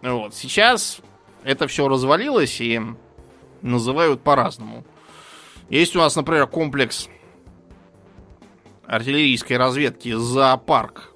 Вот. 0.02 0.34
Сейчас 0.34 1.00
это 1.44 1.68
все 1.68 1.88
развалилось 1.88 2.60
и 2.60 2.82
называют 3.64 4.22
по-разному. 4.22 4.86
Есть 5.70 5.96
у 5.96 6.00
нас, 6.00 6.16
например, 6.16 6.46
комплекс 6.48 7.10
артиллерийской 8.86 9.58
разведки 9.58 10.14
«Зоопарк». 10.14 11.14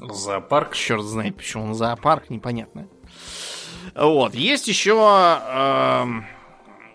Зоопарк. 0.00 0.74
Черт 0.74 1.02
знает, 1.02 1.36
почему 1.36 1.64
он 1.64 1.74
зоопарк, 1.74 2.30
непонятно. 2.30 2.88
Вот. 3.94 4.34
Есть 4.34 4.68
еще 4.68 4.92
эм, 4.92 6.24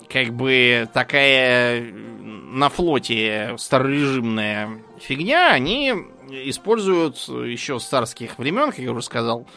как 0.10 0.34
бы 0.34 0.88
такая 0.94 1.92
на 1.92 2.70
флоте 2.70 3.56
старорежимная 3.58 4.84
фигня. 5.00 5.52
Они 5.52 5.94
используют 6.30 7.18
еще 7.28 7.80
с 7.80 7.86
царских 7.86 8.38
времен, 8.38 8.70
как 8.70 8.80
я 8.80 8.92
уже 8.92 9.02
сказал, 9.02 9.48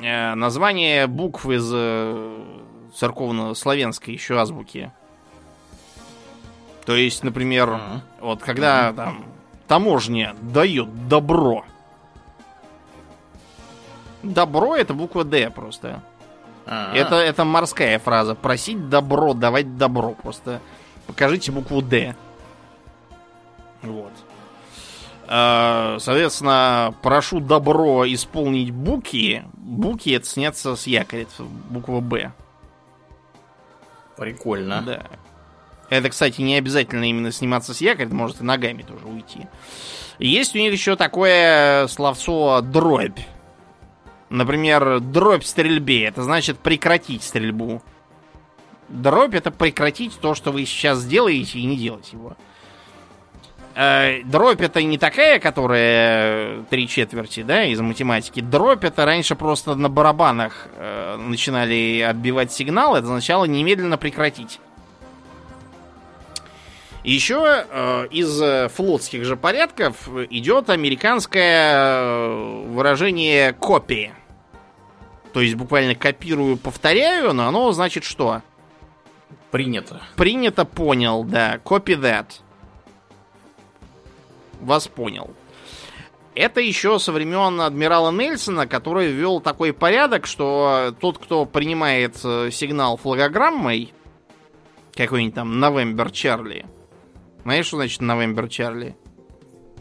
э, 0.00 0.34
название 0.34 1.06
букв 1.06 1.46
из 1.46 1.70
э, 1.72 2.44
церковно-славянской 2.96 4.14
еще 4.14 4.38
азбуки. 4.38 4.90
То 6.84 6.94
есть, 6.96 7.22
например, 7.24 7.70
Мгм. 7.70 8.02
вот 8.20 8.42
когда 8.42 8.92
там 8.92 9.24
таможня 9.66 10.34
дает 10.40 11.08
добро. 11.08 11.64
Добро 14.22 14.76
это 14.76 14.94
буква 14.94 15.24
Д 15.24 15.50
просто. 15.50 16.02
А, 16.66 16.92
Это, 16.94 17.16
это 17.16 17.44
морская 17.44 17.98
фраза. 17.98 18.34
Просить 18.34 18.88
добро, 18.88 19.34
давать 19.34 19.76
добро. 19.76 20.12
Просто 20.14 20.60
покажите 21.06 21.52
букву 21.52 21.80
Д. 21.82 22.16
Вот. 23.82 24.12
А, 25.28 25.96
Соответственно, 26.00 26.94
прошу 27.02 27.40
добро 27.40 28.04
исполнить 28.12 28.72
буки. 28.72 29.44
Буки 29.54 30.10
это 30.10 30.26
сняться 30.26 30.74
с 30.74 30.86
якоря. 30.86 31.22
это 31.22 31.44
Буква 31.70 32.00
Б. 32.00 32.32
Прикольно. 34.16 34.82
Да. 34.82 35.06
Это, 35.88 36.08
кстати, 36.10 36.40
не 36.40 36.56
обязательно 36.56 37.04
именно 37.08 37.30
сниматься 37.30 37.72
с 37.72 37.80
якоря, 37.80 38.08
может 38.08 38.40
и 38.40 38.44
ногами 38.44 38.82
тоже 38.82 39.06
уйти. 39.06 39.46
Есть 40.18 40.54
у 40.54 40.58
них 40.58 40.72
еще 40.72 40.96
такое 40.96 41.86
словцо 41.88 42.60
дробь. 42.62 43.20
Например, 44.30 45.00
дробь 45.00 45.44
стрельбе. 45.44 46.04
Это 46.04 46.22
значит 46.22 46.58
прекратить 46.58 47.22
стрельбу. 47.22 47.82
Дробь 48.88 49.34
это 49.34 49.50
прекратить 49.50 50.18
то, 50.18 50.34
что 50.34 50.52
вы 50.52 50.64
сейчас 50.64 51.04
делаете, 51.04 51.58
и 51.58 51.64
не 51.64 51.76
делать 51.76 52.12
его. 52.12 52.36
Э, 53.76 54.22
Дробь 54.24 54.62
это 54.62 54.82
не 54.82 54.96
такая, 54.96 55.38
которая 55.38 56.62
три 56.70 56.88
четверти, 56.88 57.42
да, 57.42 57.64
из 57.64 57.78
математики. 57.78 58.40
Дробь 58.40 58.84
это 58.84 59.04
раньше 59.04 59.36
просто 59.36 59.74
на 59.74 59.90
барабанах 59.90 60.68
э, 60.76 61.16
начинали 61.18 62.00
отбивать 62.00 62.50
сигнал. 62.52 62.96
Это 62.96 63.04
означало 63.04 63.44
немедленно 63.44 63.98
прекратить. 63.98 64.60
Еще 67.04 67.66
э, 67.70 68.06
из 68.10 68.40
э, 68.40 68.68
флотских 68.68 69.24
же 69.26 69.36
порядков 69.36 70.08
идет 70.30 70.70
американское 70.70 71.74
э, 71.74 72.64
выражение 72.68 73.52
копии. 73.52 74.12
То 75.34 75.42
есть 75.42 75.54
буквально 75.54 75.94
копирую, 75.94 76.56
повторяю, 76.56 77.34
но 77.34 77.46
оно 77.46 77.70
значит 77.72 78.04
что? 78.04 78.40
Принято. 79.50 80.00
Принято, 80.16 80.64
понял, 80.64 81.24
да. 81.24 81.60
Copy 81.62 82.00
that. 82.00 82.26
Вас 84.60 84.88
понял. 84.88 85.30
Это 86.34 86.60
еще 86.60 86.98
со 86.98 87.12
времен 87.12 87.60
адмирала 87.60 88.10
Нельсона, 88.10 88.66
который 88.66 89.10
ввел 89.10 89.40
такой 89.40 89.72
порядок, 89.72 90.26
что 90.26 90.94
тот, 91.00 91.16
кто 91.18 91.46
принимает 91.46 92.18
э, 92.24 92.50
сигнал 92.52 92.98
флагограммой, 92.98 93.94
какой-нибудь 94.94 95.34
там 95.34 95.62
November 95.62 96.10
Charlie. 96.10 96.66
Знаешь, 97.42 97.66
что 97.66 97.76
значит 97.76 98.00
Charlie? 98.02 98.94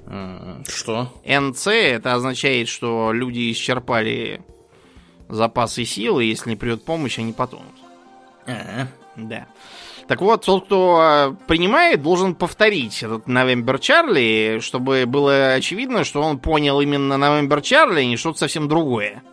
М, 0.05 0.63
Что? 0.67 1.11
НЦ 1.25 1.67
это 1.67 2.13
означает, 2.13 2.67
что 2.69 3.11
люди 3.11 3.51
исчерпали 3.51 4.41
запасы 5.27 5.83
сил, 5.83 6.19
и 6.19 6.25
если 6.25 6.51
не 6.51 6.55
придет 6.55 6.85
помощь, 6.85 7.19
они 7.19 7.33
потонут. 7.33 7.73
А, 8.47 8.87
Да. 9.15 9.47
Так 10.07 10.21
вот, 10.21 10.45
тот, 10.45 10.65
кто 10.65 10.99
э, 11.01 11.45
принимает, 11.47 12.03
должен 12.03 12.35
повторить 12.35 13.01
этот 13.01 13.25
November 13.27 13.79
Charlie, 13.79 14.59
чтобы 14.59 15.05
было 15.07 15.53
очевидно, 15.53 16.03
что 16.03 16.21
он 16.21 16.37
понял 16.37 16.79
именно 16.79 17.13
November 17.13 17.59
Charlie, 17.59 18.01
а 18.01 18.05
не 18.05 18.15
что-то 18.17 18.39
совсем 18.39 18.67
другое. 18.67 19.23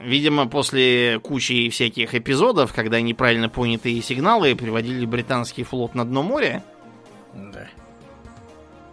Видимо, 0.00 0.46
после 0.48 1.18
кучи 1.20 1.70
всяких 1.70 2.14
эпизодов, 2.14 2.74
когда 2.74 3.00
неправильно 3.00 3.48
понятые 3.48 4.00
сигналы 4.02 4.54
приводили 4.54 5.06
британский 5.06 5.62
флот 5.62 5.94
на 5.94 6.04
дно 6.04 6.22
моря, 6.22 6.62
Да. 7.34 7.68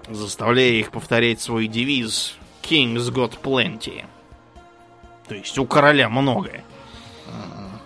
заставляя 0.10 0.72
их 0.72 0.92
повторять 0.92 1.42
свой 1.42 1.68
девиз 1.68 2.38
king's 2.62 3.12
got 3.12 3.34
plenty. 3.42 4.06
То 5.28 5.36
есть 5.36 5.58
у 5.58 5.66
короля 5.66 6.08
много. 6.10 6.62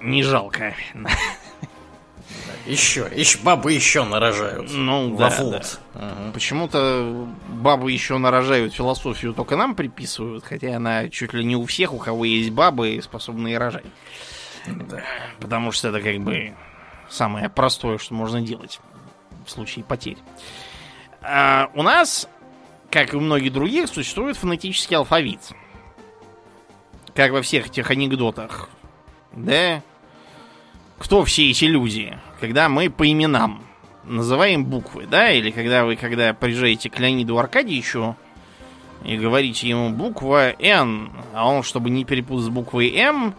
Не 0.01 0.21
жалко. 0.23 0.75
Еще, 2.65 3.09
еще 3.13 3.39
бабы 3.39 3.73
еще 3.73 4.03
нарожают. 4.03 4.71
Ну, 4.71 5.15
да, 5.17 5.29
флот. 5.29 5.79
да. 5.93 6.31
Почему-то 6.33 7.27
бабы 7.47 7.91
еще 7.91 8.17
нарожают 8.17 8.73
философию, 8.73 9.33
только 9.33 9.55
нам 9.55 9.75
приписывают, 9.75 10.43
хотя 10.43 10.75
она 10.75 11.09
чуть 11.09 11.33
ли 11.33 11.43
не 11.43 11.55
у 11.55 11.65
всех, 11.65 11.93
у 11.93 11.97
кого 11.97 12.25
есть 12.25 12.51
бабы, 12.51 12.99
способные 13.03 13.57
рожать. 13.57 13.85
Да. 14.67 15.01
Потому 15.39 15.71
что 15.71 15.89
это 15.89 16.01
как 16.01 16.19
бы 16.19 16.53
самое 17.09 17.49
простое, 17.49 17.97
что 17.97 18.13
можно 18.13 18.41
делать 18.41 18.79
в 19.45 19.51
случае 19.51 19.83
потерь. 19.83 20.17
А 21.21 21.69
у 21.73 21.83
нас, 21.83 22.27
как 22.89 23.13
и 23.13 23.17
у 23.17 23.21
многих 23.21 23.53
других, 23.53 23.89
существует 23.89 24.37
фонетический 24.37 24.97
алфавит. 24.97 25.39
Как 27.15 27.31
во 27.31 27.41
всех 27.41 27.67
этих 27.67 27.89
анекдотах. 27.89 28.69
Да? 29.33 29.81
Кто 30.99 31.25
все 31.25 31.49
эти 31.49 31.65
люди? 31.65 32.17
Когда 32.41 32.69
мы 32.69 32.89
по 32.89 33.09
именам 33.09 33.61
называем 34.03 34.65
буквы, 34.65 35.05
да? 35.05 35.31
Или 35.31 35.51
когда 35.51 35.85
вы, 35.85 35.95
когда 35.95 36.33
приезжаете 36.33 36.89
к 36.89 36.99
Леониду 36.99 37.37
Аркадьевичу 37.37 38.15
и 39.05 39.15
говорите 39.15 39.69
ему 39.69 39.91
буква 39.91 40.53
Н, 40.57 41.11
а 41.35 41.47
он, 41.47 41.61
чтобы 41.61 41.91
не 41.91 42.03
перепутать 42.03 42.47
с 42.47 42.49
буквой 42.49 42.95
М, 42.95 43.35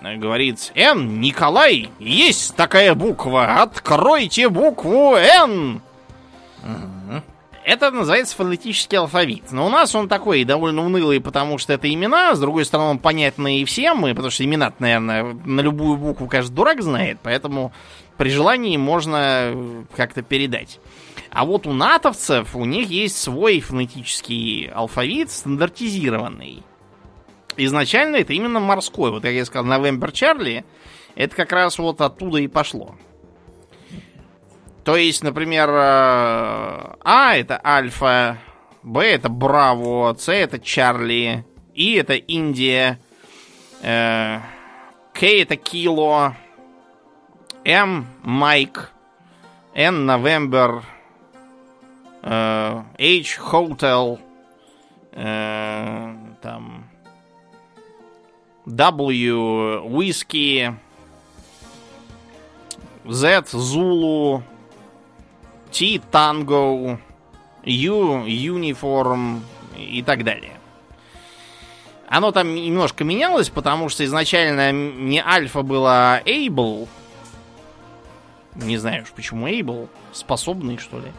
говорит, 0.00 0.72
Н, 0.74 1.20
Николай, 1.20 1.90
есть 1.98 2.56
такая 2.56 2.94
буква, 2.94 3.60
откройте 3.60 4.48
букву 4.48 5.16
Н. 5.16 5.82
Это 7.64 7.90
называется 7.90 8.36
фонетический 8.36 8.98
алфавит. 8.98 9.52
Но 9.52 9.66
у 9.66 9.70
нас 9.70 9.94
он 9.94 10.08
такой 10.08 10.44
довольно 10.44 10.84
унылый, 10.84 11.20
потому 11.20 11.58
что 11.58 11.72
это 11.74 11.92
имена. 11.92 12.34
С 12.34 12.40
другой 12.40 12.64
стороны, 12.64 12.90
он 12.90 12.98
понятный 12.98 13.58
и 13.58 13.64
всем, 13.64 14.06
и 14.06 14.14
потому 14.14 14.30
что 14.30 14.44
имена 14.44 14.72
наверное, 14.78 15.34
на 15.44 15.60
любую 15.60 15.98
букву 15.98 16.26
каждый 16.26 16.54
дурак 16.54 16.82
знает. 16.82 17.18
Поэтому 17.22 17.72
при 18.16 18.30
желании 18.30 18.76
можно 18.76 19.84
как-то 19.94 20.22
передать. 20.22 20.80
А 21.30 21.44
вот 21.44 21.66
у 21.66 21.72
натовцев 21.72 22.56
у 22.56 22.64
них 22.64 22.88
есть 22.88 23.18
свой 23.18 23.60
фонетический 23.60 24.66
алфавит, 24.66 25.30
стандартизированный. 25.30 26.62
Изначально 27.56 28.16
это 28.16 28.32
именно 28.32 28.58
морской. 28.58 29.10
Вот 29.10 29.22
как 29.22 29.32
я 29.32 29.44
сказал, 29.44 29.70
November 29.70 30.10
Charlie, 30.12 30.64
это 31.14 31.36
как 31.36 31.52
раз 31.52 31.78
вот 31.78 32.00
оттуда 32.00 32.38
и 32.38 32.48
пошло. 32.48 32.96
То 34.84 34.96
есть, 34.96 35.22
например, 35.22 35.68
э, 35.70 36.94
А 37.04 37.36
это 37.36 37.60
Альфа, 37.64 38.38
Б 38.82 39.04
это 39.04 39.28
Браво, 39.28 40.14
С 40.14 40.32
это 40.32 40.58
Чарли, 40.58 41.44
И 41.74 41.94
это 41.94 42.14
Индия, 42.14 42.98
э, 43.82 44.40
К 45.12 45.22
это 45.22 45.56
Кило, 45.56 46.34
М 47.64 48.06
Майк, 48.22 48.90
Н 49.74 50.06
Новембер, 50.06 50.82
H 52.22 53.38
Hotel, 53.38 54.18
э, 55.12 56.14
там 56.42 56.90
W 58.66 59.82
Whiskey, 59.86 60.74
Z 63.06 63.44
Zulu, 63.52 64.42
T 65.70 66.00
Tango, 66.10 66.98
U 67.64 68.24
Uniform 68.24 69.40
и 69.76 70.02
так 70.02 70.24
далее. 70.24 70.52
Оно 72.08 72.32
там 72.32 72.54
немножко 72.54 73.04
менялось, 73.04 73.50
потому 73.50 73.88
что 73.88 74.04
изначально 74.04 74.72
не 74.72 75.20
альфа 75.20 75.62
была 75.62 76.20
Able. 76.24 76.88
Не 78.56 78.78
знаю 78.78 79.04
уж 79.04 79.10
почему 79.10 79.48
Able. 79.48 79.88
Способный, 80.12 80.78
что 80.78 80.98
ли. 80.98 81.12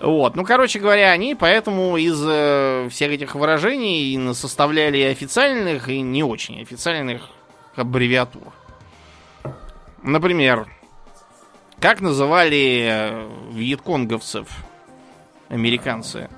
Вот, 0.00 0.34
ну, 0.34 0.44
короче 0.44 0.80
говоря, 0.80 1.12
они 1.12 1.34
поэтому 1.34 1.96
из 1.96 2.20
э, 2.26 2.88
всех 2.90 3.12
этих 3.12 3.36
выражений 3.36 4.34
составляли 4.34 5.00
официальных 5.02 5.88
и 5.88 6.00
не 6.00 6.24
очень 6.24 6.60
официальных 6.60 7.28
аббревиатур. 7.76 8.52
Например, 10.02 10.66
как 11.82 12.00
называли 12.00 12.86
э, 12.88 13.28
вьетконговцев 13.50 14.48
американцы? 15.48 16.30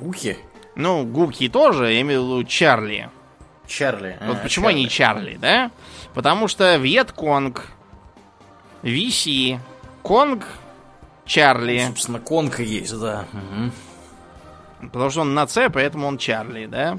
Гухи? 0.00 0.38
Ну, 0.74 1.04
гуки 1.04 1.48
тоже, 1.50 1.92
я 1.92 2.00
имею 2.00 2.22
в 2.22 2.24
виду 2.24 2.44
Чарли. 2.44 3.10
Чарли. 3.66 4.16
Вот 4.22 4.38
А, 4.38 4.42
почему 4.42 4.68
они 4.68 4.88
Чарли, 4.88 5.36
да? 5.36 5.70
Потому 6.14 6.48
что 6.48 6.76
Вьетконг, 6.76 7.66
Виси, 8.82 9.60
Конг, 10.02 10.46
Чарли. 11.26 11.84
Собственно, 11.86 12.18
конка 12.18 12.62
есть, 12.62 12.98
да. 12.98 13.26
Мгм. 13.32 13.72
Потому 14.90 15.10
что 15.10 15.20
он 15.20 15.34
на 15.34 15.46
С, 15.46 15.68
поэтому 15.70 16.06
он 16.06 16.16
Чарли, 16.16 16.66
да? 16.66 16.98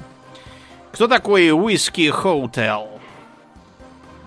Кто 0.91 1.07
такой 1.07 1.52
Уиски 1.52 2.11
Hotel? 2.11 2.93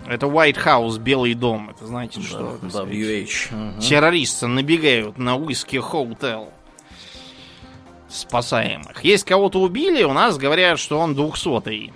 Это 0.06 0.26
White 0.26 0.64
House, 0.64 0.98
Белый 0.98 1.34
дом. 1.34 1.70
Это 1.70 1.86
знаете 1.86 2.20
что? 2.22 2.58
так 2.60 2.70
сказать. 2.70 2.94
WH. 2.94 3.80
Террористы 3.80 4.46
набегают 4.46 5.18
на 5.18 5.36
Уиски 5.36 5.76
Hotel. 5.76 6.48
Спасаемых. 8.08 9.02
Есть 9.02 9.24
кого-то 9.24 9.60
убили, 9.60 10.04
у 10.04 10.12
нас 10.12 10.38
говорят, 10.38 10.78
что 10.78 10.98
он 10.98 11.14
двухсотый. 11.14 11.92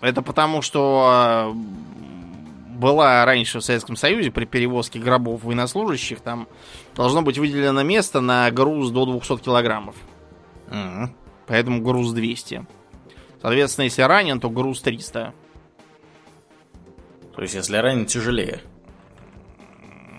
Это 0.00 0.22
потому, 0.22 0.62
что 0.62 1.52
э, 1.54 2.74
была 2.74 3.24
раньше 3.24 3.60
в 3.60 3.64
Советском 3.64 3.96
Союзе 3.96 4.30
при 4.30 4.44
перевозке 4.44 4.98
гробов 4.98 5.44
военнослужащих, 5.44 6.20
там 6.20 6.48
должно 6.94 7.22
быть 7.22 7.38
выделено 7.38 7.82
место 7.82 8.20
на 8.20 8.50
груз 8.50 8.90
до 8.90 9.04
200 9.06 9.38
килограммов. 9.38 9.96
Мгм. 10.68 11.14
Поэтому 11.46 11.82
груз 11.82 12.12
200. 12.12 12.66
Соответственно, 13.40 13.84
если 13.84 14.02
ранен, 14.02 14.40
то 14.40 14.48
груз 14.48 14.80
300. 14.80 15.34
То 17.36 17.42
есть, 17.42 17.54
если 17.54 17.76
ранен, 17.76 18.06
тяжелее. 18.06 18.60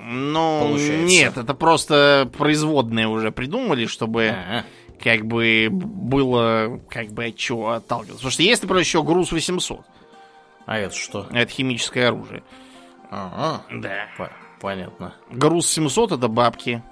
Ну, 0.07 0.59
Получается. 0.67 1.05
нет, 1.07 1.37
это 1.37 1.53
просто 1.55 2.29
производные 2.37 3.07
уже 3.07 3.31
придумали, 3.31 3.87
чтобы 3.87 4.27
Ага. 4.27 4.65
как 5.03 5.25
бы 5.25 5.69
было 5.71 6.79
как 6.89 7.07
бы 7.07 7.25
от 7.25 7.35
чего 7.37 7.71
отталкиваться. 7.71 8.17
Потому 8.17 8.31
что 8.31 8.43
есть, 8.43 8.61
например, 8.61 8.81
еще 8.83 9.01
груз 9.01 9.31
800. 9.31 9.81
А 10.67 10.77
это 10.77 10.95
что? 10.95 11.27
Это 11.31 11.51
химическое 11.51 12.07
оружие. 12.09 12.43
Ага. 13.09 13.63
Да. 13.71 14.07
По- 14.17 14.31
Понятно. 14.61 15.15
Груз 15.31 15.67
700 15.67 16.11
это 16.13 16.27
бабки. 16.27 16.83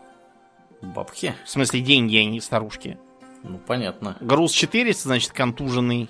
Бабки? 0.82 1.34
В 1.46 1.50
смысле 1.50 1.82
деньги, 1.82 2.18
а 2.18 2.26
не 2.26 2.42
старушки. 2.42 2.98
Ну, 3.44 3.58
понятно. 3.60 4.18
Груз 4.22 4.52
400, 4.54 5.04
значит, 5.08 5.32
контуженный. 5.32 6.10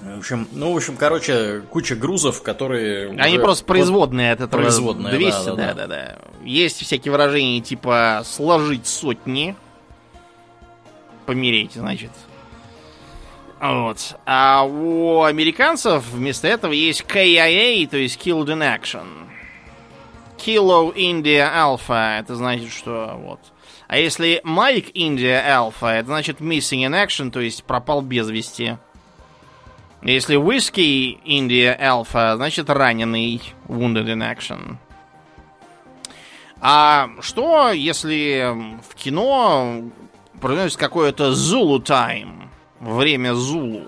В 0.00 0.18
общем, 0.18 0.48
ну, 0.52 0.72
в 0.72 0.76
общем, 0.76 0.96
короче, 0.96 1.62
куча 1.70 1.94
грузов, 1.96 2.42
которые... 2.42 3.10
Они 3.18 3.38
просто 3.38 3.64
производные 3.64 4.32
от 4.32 4.40
этого. 4.40 4.60
Производные, 4.60 5.14
200, 5.14 5.44
да, 5.44 5.54
да, 5.54 5.54
да, 5.54 5.74
да, 5.74 5.86
да. 5.86 6.18
Есть 6.44 6.84
всякие 6.84 7.12
выражения 7.12 7.60
типа 7.60 8.22
сложить 8.24 8.86
сотни. 8.86 9.56
Помереть, 11.26 11.72
значит. 11.72 12.10
Вот. 13.60 14.16
А 14.26 14.64
у 14.64 15.22
американцев 15.22 16.04
вместо 16.10 16.48
этого 16.48 16.72
есть 16.72 17.02
KIA, 17.02 17.88
то 17.88 17.96
есть 17.96 18.20
Killed 18.20 18.46
in 18.46 18.60
Action. 18.60 19.06
Kilo 20.36 20.94
India 20.94 21.50
Alpha, 21.50 22.18
это 22.20 22.36
значит, 22.36 22.70
что 22.70 23.14
вот. 23.16 23.40
А 23.88 23.96
если 23.96 24.42
Mike 24.44 24.92
India 24.92 25.42
Alpha, 25.46 25.88
это 25.88 26.08
значит 26.08 26.40
Missing 26.40 26.86
in 26.86 27.06
Action, 27.06 27.30
то 27.30 27.40
есть 27.40 27.64
пропал 27.64 28.02
без 28.02 28.28
вести. 28.28 28.76
Если 30.04 30.36
Whiskey 30.36 31.18
India 31.24 31.78
Alpha, 31.80 32.36
значит 32.36 32.68
раненый 32.68 33.40
Wounded 33.68 34.06
in 34.06 34.20
Action. 34.20 34.76
А 36.60 37.08
что, 37.20 37.72
если 37.72 38.54
в 38.88 38.94
кино 38.94 39.82
произносится 40.40 40.78
какое-то 40.78 41.32
Zulu 41.32 41.78
Time, 41.82 42.48
время 42.80 43.34
Зулу? 43.34 43.86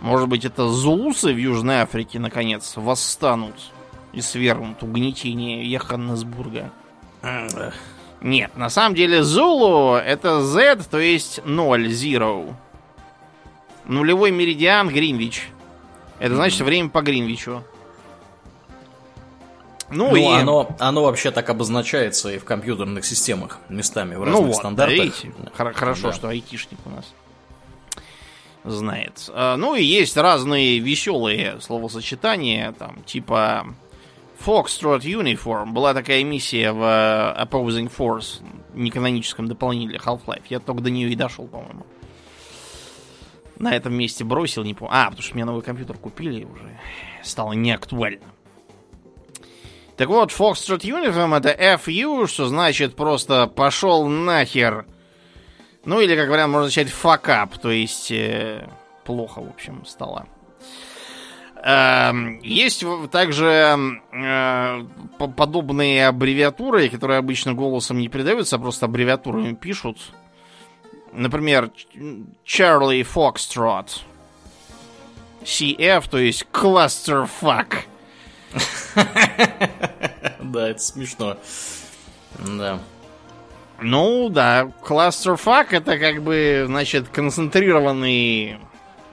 Может 0.00 0.28
быть, 0.28 0.44
это 0.44 0.68
зулусы 0.68 1.32
в 1.32 1.36
Южной 1.38 1.80
Африке, 1.80 2.18
наконец, 2.20 2.74
восстанут 2.76 3.54
и 4.12 4.20
свергнут 4.20 4.82
угнетение 4.82 5.64
Йоханнесбурга? 5.64 6.70
М, 7.22 7.48
Нет, 8.20 8.56
на 8.56 8.68
самом 8.70 8.94
деле 8.94 9.22
Зулу 9.22 9.96
это 9.96 10.42
Z, 10.42 10.84
то 10.90 10.98
есть 10.98 11.40
0, 11.44 11.86
zero. 11.88 12.54
Нулевой 13.86 14.30
меридиан 14.30 14.88
Гринвич. 14.88 15.48
Это 16.18 16.34
значит 16.34 16.60
время 16.60 16.88
по 16.88 17.02
Гринвичу. 17.02 17.62
Ну, 19.88 20.10
ну 20.10 20.16
и... 20.16 20.24
оно, 20.24 20.74
оно 20.80 21.04
вообще 21.04 21.30
так 21.30 21.48
обозначается 21.48 22.32
и 22.32 22.38
в 22.38 22.44
компьютерных 22.44 23.04
системах 23.04 23.58
местами 23.68 24.16
в 24.16 24.24
разных 24.24 24.40
ну 24.40 24.46
вот, 24.48 24.56
стандартах. 24.56 24.98
Видите, 24.98 25.32
хорошо, 25.54 26.08
да. 26.08 26.12
что 26.12 26.28
айтишник 26.28 26.80
у 26.84 26.90
нас 26.90 27.04
знает. 28.64 29.30
А, 29.32 29.56
ну 29.56 29.74
и 29.74 29.84
есть 29.84 30.16
разные 30.16 30.80
веселые 30.80 31.60
словосочетания, 31.60 32.72
там, 32.72 33.02
типа 33.04 33.66
Foxtrot 34.44 35.02
Uniform. 35.02 35.70
Была 35.70 35.94
такая 35.94 36.24
миссия 36.24 36.72
в 36.72 36.82
Opposing 36.82 37.92
Force, 37.96 38.42
неканоническом 38.74 39.46
дополнении 39.46 40.00
Half-Life. 40.00 40.44
Я 40.48 40.58
только 40.58 40.82
до 40.82 40.90
нее 40.90 41.10
и 41.10 41.14
дошел, 41.14 41.46
по-моему. 41.46 41.86
На 43.58 43.74
этом 43.74 43.94
месте 43.94 44.24
бросил, 44.24 44.64
не 44.64 44.74
помню. 44.74 44.94
А, 44.94 45.04
потому 45.06 45.22
что 45.22 45.34
мне 45.34 45.44
новый 45.44 45.62
компьютер 45.62 45.96
купили 45.96 46.44
уже. 46.44 46.78
Стало 47.22 47.52
неактуально. 47.52 48.26
Так 49.96 50.08
вот, 50.08 50.30
Foxtrot 50.30 50.80
Uniform 50.80 51.36
это 51.36 51.78
FU, 51.82 52.26
что 52.26 52.46
значит 52.46 52.96
просто 52.96 53.46
пошел 53.46 54.06
нахер 54.06 54.86
ну 55.86 56.00
или, 56.00 56.16
как 56.16 56.28
вариант, 56.28 56.52
можно 56.52 56.66
начать 56.66 56.90
факап, 56.90 57.56
то 57.58 57.70
есть 57.70 58.10
э, 58.10 58.68
плохо, 59.04 59.40
в 59.40 59.48
общем, 59.48 59.86
стало. 59.86 60.26
Э, 61.64 62.12
есть 62.42 62.84
также 63.12 64.02
э, 64.12 64.84
подобные 65.36 66.08
аббревиатуры, 66.08 66.88
которые 66.88 67.18
обычно 67.18 67.54
голосом 67.54 67.98
не 67.98 68.08
передаются, 68.08 68.56
а 68.56 68.58
просто 68.58 68.86
аббревиатурами 68.86 69.54
пишут. 69.54 69.98
Например, 71.16 71.70
Charlie 72.44 73.02
Foxtrot. 73.02 74.02
CF, 75.42 76.08
то 76.10 76.18
есть 76.18 76.46
Clusterfuck. 76.52 77.76
Да, 80.40 80.68
это 80.68 80.78
смешно. 80.78 81.36
Да. 82.38 82.78
Ну, 83.80 84.28
да, 84.28 84.70
кластерфак 84.82 85.72
это 85.72 85.98
как 85.98 86.22
бы, 86.22 86.64
значит, 86.66 87.08
концентрированный... 87.08 88.58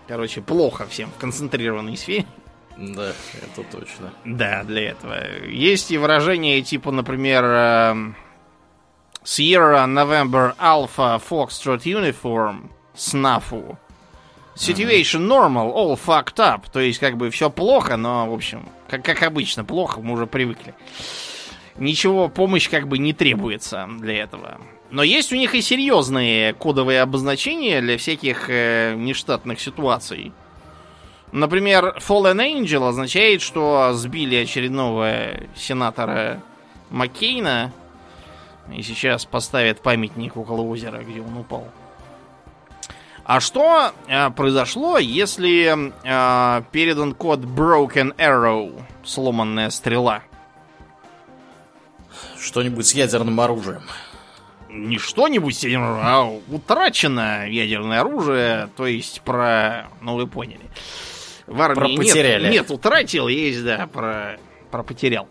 Короче, 0.08 0.42
плохо 0.42 0.86
всем 0.88 1.10
в 1.10 1.20
концентрированной 1.20 1.98
сфере. 1.98 2.26
Да, 2.78 3.14
это 3.42 3.64
точно. 3.72 4.14
Да, 4.26 4.64
для 4.64 4.92
этого. 4.92 5.16
Есть 5.48 5.92
и 5.92 5.98
выражения 5.98 6.62
типа, 6.62 6.92
например, 6.92 7.44
эм, 7.44 8.16
Sierra 9.24 9.86
November 9.86 10.56
Alpha 10.58 11.20
Foxtrot 11.20 11.84
Uniform 11.86 12.70
SNAFU. 12.96 13.78
Situation 14.56 15.28
normal, 15.28 15.72
all 15.74 15.96
fucked 15.96 16.38
up. 16.38 16.70
То 16.72 16.80
есть, 16.80 17.00
как 17.00 17.18
бы, 17.18 17.30
все 17.32 17.50
плохо, 17.50 17.98
но, 17.98 18.30
в 18.30 18.34
общем, 18.34 18.70
как, 18.88 19.04
как 19.04 19.24
обычно, 19.24 19.66
плохо, 19.66 20.00
мы 20.00 20.14
уже 20.14 20.28
привыкли 20.28 20.76
ничего, 21.78 22.30
помощь 22.30 22.70
как 22.70 22.88
бы 22.88 22.98
не 22.98 23.14
требуется 23.14 23.88
для 24.00 24.24
этого. 24.24 24.60
Но 24.92 25.04
есть 25.04 25.34
у 25.34 25.36
них 25.36 25.56
и 25.56 25.62
серьезные 25.62 26.54
кодовые 26.54 27.02
обозначения 27.02 27.82
для 27.82 27.98
всяких 27.98 28.50
э, 28.50 28.94
нештатных 28.96 29.60
ситуаций. 29.60 30.32
Например, 31.32 31.98
Fallen 31.98 32.38
Angel 32.38 32.88
означает, 32.88 33.42
что 33.42 33.94
сбили 33.94 34.36
очередного 34.36 35.32
сенатора 35.56 36.44
Маккейна 36.92 37.74
и 38.72 38.82
сейчас 38.82 39.26
поставят 39.26 39.82
памятник 39.82 40.38
около 40.38 40.62
озера, 40.62 41.04
где 41.04 41.22
он 41.22 41.38
упал. 41.38 41.68
А 43.26 43.40
что 43.40 43.94
э, 44.08 44.30
произошло, 44.32 44.98
если 44.98 45.92
э, 46.04 46.64
передан 46.72 47.14
код 47.14 47.40
Broken 47.40 48.16
Arrow, 48.18 48.82
сломанная 49.04 49.70
стрела? 49.70 50.24
Что-нибудь 52.38 52.86
с 52.86 52.94
ядерным 52.94 53.40
оружием. 53.40 53.84
Не 54.70 54.98
что-нибудь 54.98 55.58
с 55.58 55.64
ядерным 55.64 56.00
а 56.02 56.26
утрачено 56.50 57.48
ядерное 57.48 58.02
оружие, 58.02 58.70
то 58.76 58.86
есть 58.86 59.22
про... 59.22 59.88
Ну, 60.02 60.16
вы 60.16 60.28
поняли. 60.28 60.66
В 61.48 61.62
армии 61.62 61.96
про 61.96 62.04
потеряли. 62.04 62.44
Нет, 62.44 62.54
нет, 62.54 62.72
утратил, 62.72 63.30
есть, 63.30 63.64
да, 63.64 63.88
про, 63.88 64.38
про 64.72 64.84
потерял. 64.84 65.30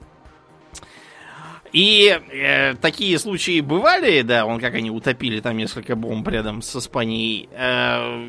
И 1.73 2.21
э, 2.31 2.75
такие 2.75 3.19
случаи 3.19 3.61
бывали, 3.61 4.23
да, 4.23 4.45
он 4.45 4.61
как 4.61 4.75
они 4.75 4.91
утопили 4.91 5.41
там 5.41 5.57
несколько 5.57 5.97
бомб 5.97 6.29
рядом 6.29 6.61
с 6.61 6.77
Испанией. 6.77 7.49
Э, 7.53 8.29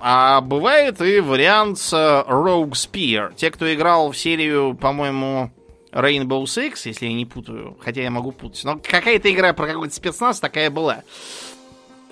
а 0.00 0.40
бывает 0.40 1.00
и 1.00 1.20
вариант 1.20 1.78
с 1.78 1.92
Rogue 1.92 2.72
Spear. 2.72 3.34
Те, 3.36 3.50
кто 3.50 3.72
играл 3.72 4.10
в 4.10 4.16
серию, 4.16 4.74
по-моему, 4.74 5.52
Rainbow 5.92 6.44
Six, 6.44 6.80
если 6.86 7.06
я 7.06 7.12
не 7.12 7.26
путаю. 7.26 7.76
Хотя 7.80 8.02
я 8.02 8.10
могу 8.10 8.32
путать. 8.32 8.64
Но 8.64 8.78
какая-то 8.78 9.30
игра 9.30 9.52
про 9.52 9.66
какой-то 9.66 9.94
спецназ 9.94 10.40
такая 10.40 10.70
была. 10.70 11.02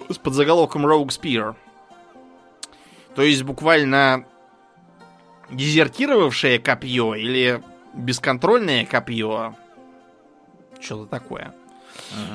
С 0.08 0.18
подзаголовком 0.18 0.86
Rogue 0.86 1.08
Spear. 1.08 1.54
То 3.16 3.22
есть 3.22 3.42
буквально 3.42 4.26
дезертировавшее 5.50 6.58
копье 6.58 7.14
или 7.14 7.62
бесконтрольное 7.94 8.84
копье. 8.84 9.56
Что-то 10.80 11.06
такое. 11.06 11.54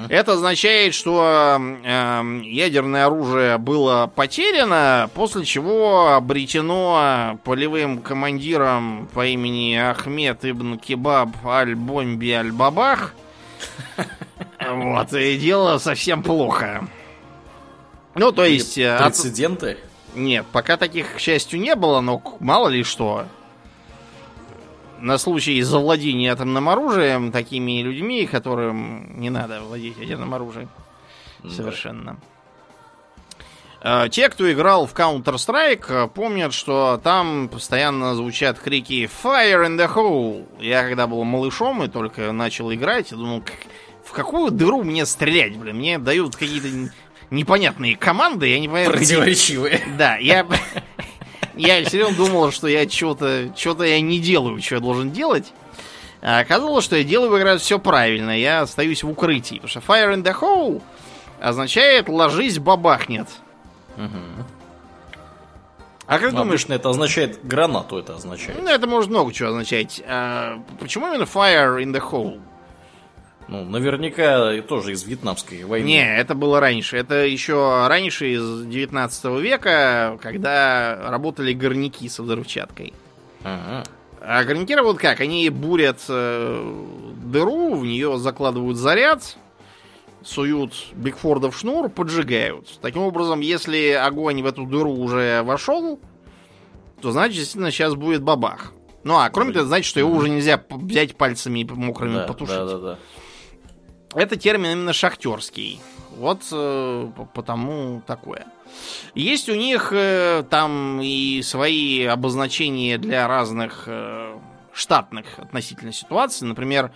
Это 0.10 0.34
означает, 0.34 0.94
что 0.94 1.60
э, 1.60 2.42
ядерное 2.44 3.08
оружие 3.08 3.58
было 3.58 4.10
потеряно, 4.14 5.10
после 5.14 5.44
чего 5.44 6.14
обретено 6.14 7.40
полевым 7.44 8.02
командиром 8.02 9.10
по 9.14 9.26
имени 9.26 9.76
Ахмед 9.76 10.46
Ибн 10.46 10.78
Кебаб 10.78 11.30
Аль-Бомби 11.46 12.32
Аль-Бабах. 12.32 13.14
Вот, 14.68 15.14
и 15.14 15.38
дело 15.38 15.78
совсем 15.78 16.24
плохо. 16.24 16.88
Ну, 18.16 18.32
то 18.32 18.44
есть... 18.46 18.80
Э, 18.80 18.98
прецеденты? 19.00 19.78
Нет, 20.16 20.46
пока 20.52 20.78
таких, 20.78 21.16
к 21.16 21.20
счастью, 21.20 21.60
не 21.60 21.76
было, 21.76 22.02
но 22.02 22.22
мало 22.40 22.70
ли 22.70 22.84
что 22.84 23.28
на 25.00 25.18
случай 25.18 25.62
завладения 25.62 26.32
атомным 26.32 26.70
оружием 26.70 27.32
такими 27.32 27.82
людьми, 27.82 28.26
которым 28.26 29.20
не 29.20 29.30
надо 29.30 29.62
владеть 29.62 29.98
ядерным 29.98 30.34
оружием. 30.34 30.70
Да. 31.44 31.50
Совершенно. 31.50 32.18
А, 33.88 34.10
те, 34.10 34.30
кто 34.30 34.52
играл 34.52 34.88
в 34.88 34.96
Counter-Strike, 34.96 36.10
помнят, 36.10 36.54
что 36.54 37.00
там 37.04 37.48
постоянно 37.50 38.16
звучат 38.16 38.58
крики 38.58 39.08
Fire 39.24 39.68
in 39.68 39.78
the 39.78 39.94
hole. 39.94 40.48
Я 40.60 40.88
когда 40.88 41.06
был 41.06 41.24
малышом 41.24 41.84
и 41.84 41.88
только 41.88 42.32
начал 42.32 42.74
играть, 42.74 43.12
я 43.12 43.18
думал, 43.18 43.44
в 44.04 44.12
какую 44.12 44.50
дыру 44.50 44.84
мне 44.84 45.06
стрелять, 45.06 45.56
блин? 45.56 45.78
Мне 45.78 46.00
дают 46.00 46.36
какие-то 46.36 46.68
непонятные 47.30 47.96
команды, 47.96 48.48
я 48.48 48.60
не 48.60 48.68
понимаю... 48.68 48.92
Противоречивые. 48.92 49.82
Да, 49.98 50.18
я... 50.18 50.48
Я 51.58 51.84
все 51.86 52.02
равно 52.02 52.18
думал, 52.18 52.52
что 52.52 52.68
я 52.68 52.88
что-то 52.90 53.52
что 53.56 53.84
я 53.84 54.00
не 54.02 54.20
делаю, 54.20 54.62
что 54.62 54.76
я 54.76 54.82
должен 54.82 55.12
делать. 55.12 55.52
А 56.22 56.40
оказалось, 56.40 56.84
что 56.84 56.96
я 56.96 57.04
делаю 57.04 57.32
как 57.32 57.44
раз 57.44 57.62
все 57.62 57.78
правильно. 57.78 58.38
Я 58.38 58.62
остаюсь 58.62 59.04
в 59.04 59.10
укрытии. 59.10 59.56
Потому 59.56 59.70
что 59.70 59.80
fire 59.80 60.14
in 60.16 60.24
the 60.24 60.36
hole 60.40 60.82
означает 61.40 62.10
ложись, 62.10 62.58
бабахнет. 62.60 63.28
Угу. 63.98 64.46
А 66.08 66.20
как 66.20 66.32
ну, 66.32 66.40
думаешь... 66.40 66.62
Обычно 66.62 66.74
это 66.74 66.90
означает 66.90 67.46
гранату, 67.46 67.98
это 67.98 68.16
означает. 68.16 68.62
Ну, 68.62 68.70
это 68.70 68.88
может 68.88 69.10
много 69.10 69.34
чего 69.34 69.50
означать. 69.50 70.02
А 70.06 70.60
почему 70.80 71.08
именно 71.08 71.24
fire 71.24 71.82
in 71.82 71.94
the 71.94 72.02
hole? 72.02 72.40
Ну, 73.48 73.64
наверняка 73.64 74.60
тоже 74.64 74.94
из 74.94 75.04
вьетнамской 75.04 75.64
войны. 75.64 75.86
Не, 75.86 76.18
это 76.18 76.34
было 76.34 76.60
раньше. 76.60 76.98
Это 76.98 77.26
еще 77.26 77.88
раньше, 77.88 78.34
из 78.34 78.66
19 78.66 79.26
века, 79.40 80.18
когда 80.22 81.10
работали 81.10 81.54
горняки 81.54 82.10
со 82.10 82.24
взрывчаткой. 82.24 82.94
Ага. 83.44 83.84
А 84.22 84.44
горняки 84.44 84.74
работают 84.74 85.02
как? 85.02 85.22
Они 85.22 85.48
бурят 85.50 86.00
э, 86.10 86.86
дыру, 87.24 87.76
в 87.76 87.86
нее 87.86 88.18
закладывают 88.18 88.78
заряд, 88.78 89.38
суют 90.24 90.74
Бигфордов 90.94 91.56
шнур, 91.56 91.90
поджигают. 91.90 92.80
Таким 92.82 93.04
образом, 93.04 93.42
если 93.42 93.92
огонь 93.92 94.42
в 94.42 94.48
эту 94.48 94.66
дыру 94.66 94.94
уже 94.94 95.44
вошел, 95.44 96.00
то 97.02 97.12
значит, 97.12 97.36
действительно, 97.36 97.70
сейчас 97.70 97.94
будет 97.94 98.24
бабах. 98.24 98.74
Ну, 99.04 99.20
а 99.20 99.30
кроме 99.30 99.54
того, 99.54 99.66
значит, 99.66 99.86
что 99.86 100.00
его 100.00 100.12
уже 100.12 100.30
нельзя 100.30 100.60
взять 100.72 101.16
пальцами 101.16 101.64
мокрыми 101.64 102.16
да, 102.16 102.24
потушить. 102.24 102.56
Да, 102.56 102.66
да, 102.66 102.78
да. 102.80 103.00
Это 104.16 104.38
термин 104.38 104.72
именно 104.72 104.94
шахтерский. 104.94 105.82
Вот 106.12 106.44
э, 106.52 107.12
потому 107.34 108.02
такое. 108.08 108.46
Есть 109.14 109.50
у 109.50 109.56
них 109.56 109.90
э, 109.92 110.46
там 110.50 111.02
и 111.02 111.42
свои 111.42 112.06
обозначения 112.06 112.98
для 112.98 113.28
разных 113.28 113.84
э, 113.88 114.38
штатных 114.72 115.38
относительно 115.38 115.92
ситуаций. 115.92 116.48
Например, 116.48 116.94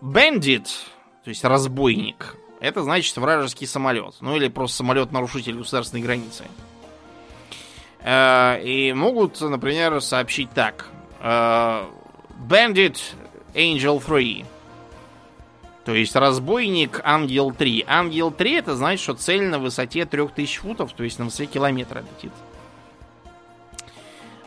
bandit, 0.00 0.66
то 1.24 1.28
есть 1.28 1.44
разбойник, 1.44 2.36
это 2.60 2.82
значит 2.82 3.14
вражеский 3.18 3.66
самолет. 3.66 4.14
Ну 4.20 4.34
или 4.34 4.48
просто 4.48 4.78
самолет-нарушитель 4.78 5.56
государственной 5.56 6.02
границы. 6.02 6.44
И 8.08 8.92
могут, 8.96 9.40
например, 9.40 10.00
сообщить 10.00 10.50
так. 10.52 10.86
Bandit 11.20 12.98
Angel 13.52 14.00
3. 14.00 14.46
То 15.86 15.94
есть 15.94 16.16
разбойник 16.16 17.00
Ангел 17.04 17.52
3. 17.52 17.84
Ангел 17.86 18.32
3 18.32 18.54
это 18.54 18.74
значит, 18.74 19.00
что 19.04 19.14
цель 19.14 19.44
на 19.44 19.60
высоте 19.60 20.04
3000 20.04 20.58
футов, 20.58 20.92
то 20.92 21.04
есть 21.04 21.20
на 21.20 21.26
высоте 21.26 21.46
километра 21.46 22.00
летит. 22.00 22.32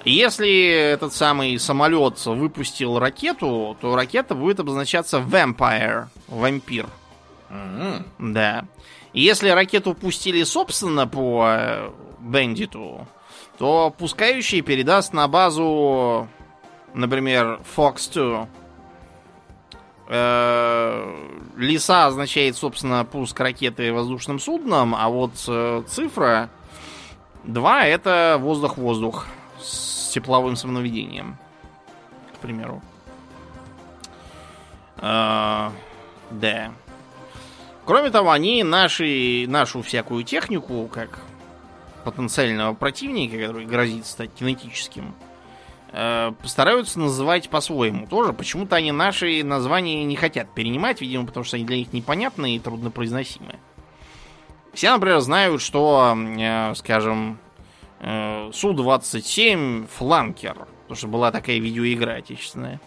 Если 0.03 0.67
этот 0.67 1.13
самый 1.13 1.57
самолет 1.57 2.25
выпустил 2.25 2.99
ракету, 2.99 3.77
то 3.79 3.95
ракета 3.95 4.35
будет 4.35 4.59
обозначаться 4.59 5.19
Vampire, 5.19 6.07
вампир. 6.27 6.87
Мгм. 7.49 8.05
Да. 8.33 8.65
Если 9.13 9.47
ракету 9.47 9.93
пустили, 9.93 10.43
собственно, 10.43 11.07
по 11.07 11.45
э, 11.47 11.89
Бендиту, 12.19 13.07
то 13.57 13.95
пускающий 13.97 14.59
передаст 14.61 15.13
на 15.13 15.29
базу, 15.29 16.27
например, 16.93 17.61
Fox 17.77 18.11
2. 18.13 18.49
Э, 20.11 21.05
Лиса 21.55 22.07
означает, 22.07 22.57
собственно, 22.57 23.05
пуск 23.05 23.39
ракеты 23.39 23.93
воздушным 23.93 24.39
судном, 24.39 24.95
а 24.95 25.07
вот 25.07 25.33
э, 25.47 25.83
цифра 25.87 26.49
2 27.43 27.85
это 27.85 28.37
воздух-воздух 28.39 29.27
с 29.61 30.09
тепловым 30.09 30.55
самонаведением, 30.55 31.37
к 32.33 32.37
примеру. 32.39 32.81
Э, 34.97 35.69
Да. 36.31 36.71
Кроме 37.85 38.09
того, 38.11 38.31
они 38.31 38.63
наши, 38.63 39.45
нашу 39.47 39.81
всякую 39.81 40.23
технику, 40.23 40.87
как 40.91 41.19
потенциального 42.03 42.73
противника, 42.73 43.37
который 43.37 43.65
грозит 43.65 44.05
стать 44.05 44.31
кинетическим, 44.33 45.13
постараются 45.91 46.99
называть 46.99 47.49
по-своему 47.49 48.05
тоже. 48.07 48.33
Почему-то 48.33 48.75
они 48.75 48.91
наши 48.91 49.43
названия 49.43 50.03
не 50.05 50.15
хотят 50.15 50.53
перенимать, 50.53 51.01
видимо, 51.01 51.25
потому 51.25 51.43
что 51.43 51.57
они 51.57 51.65
для 51.65 51.77
них 51.77 51.93
непонятны 51.93 52.55
и 52.55 52.59
труднопроизносимы. 52.59 53.55
Все, 54.73 54.91
например, 54.91 55.19
знают, 55.19 55.61
что, 55.61 56.15
э, 56.15 56.73
скажем, 56.75 57.39
э, 57.99 58.49
Су-27 58.53 59.87
фланкер, 59.87 60.67
потому 60.83 60.95
что 60.95 61.07
была 61.07 61.31
такая 61.31 61.59
видеоигра 61.59 62.11
отечественная. 62.11 62.79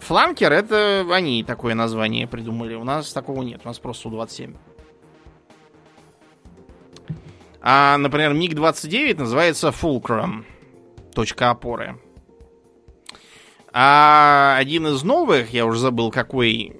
Фланкер 0.00 0.52
это 0.52 1.06
они 1.12 1.44
такое 1.44 1.74
название 1.74 2.26
придумали. 2.26 2.74
У 2.74 2.84
нас 2.84 3.12
такого 3.12 3.42
нет. 3.42 3.60
У 3.64 3.68
нас 3.68 3.78
просто 3.78 4.08
Су-27. 4.08 4.56
А, 7.60 7.96
например, 7.98 8.32
МиГ-29 8.32 9.18
называется 9.18 9.68
Fulcrum. 9.68 10.44
Точка 11.14 11.50
опоры. 11.50 11.98
А 13.72 14.56
один 14.58 14.86
из 14.88 15.02
новых, 15.02 15.52
я 15.52 15.64
уже 15.64 15.78
забыл 15.80 16.10
какой 16.10 16.76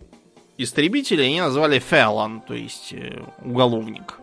истребитель, 0.59 1.23
они 1.23 1.41
назвали 1.41 1.81
Felon, 1.81 2.41
то 2.47 2.55
есть 2.55 2.93
э, 2.93 3.23
уголовник. 3.43 4.19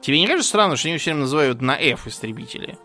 Тебе 0.00 0.20
не 0.20 0.26
кажется 0.28 0.48
странно, 0.48 0.76
что 0.76 0.88
они 0.88 0.98
все 0.98 1.10
время 1.10 1.22
называют 1.22 1.60
на 1.60 1.76
F 1.76 2.06
истребители? 2.06 2.78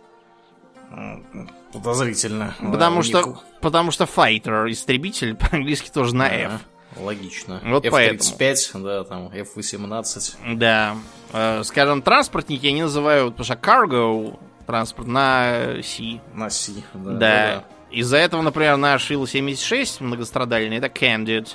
Подозрительно. 1.72 2.56
Потому 2.60 2.98
А, 2.98 2.99
у 2.99 3.03
что, 3.03 3.22
них- 3.22 3.38
потому 3.61 3.91
что 3.91 4.06
fighter, 4.06 4.69
истребитель, 4.72 5.35
по-английски 5.52 5.90
тоже 5.91 6.15
на 6.15 6.27
F. 6.27 6.61
Логично. 6.98 7.60
Вот 7.65 7.85
F-35, 7.85 8.81
да, 8.84 9.03
там 9.03 9.27
F-18. 9.34 10.56
Да. 10.56 10.95
Э, 11.31 11.64
Скажем, 11.64 12.02
транспортники 12.03 12.68
они 12.68 12.84
называют, 12.84 13.35
потому 13.35 13.45
что 13.45 13.53
cargo 13.56 14.40
транспорт 14.65 15.07
на 15.07 15.81
C. 15.84 16.19
На 16.34 16.49
Си. 16.49 16.84
Да. 16.94 17.11
Да. 17.11 17.64
Из-за 17.91 18.18
этого, 18.18 18.41
например, 18.41 18.77
наш 18.77 19.11
Ил-76 19.11 20.03
многострадальный, 20.03 20.77
это 20.77 20.88
Candid. 20.88 21.49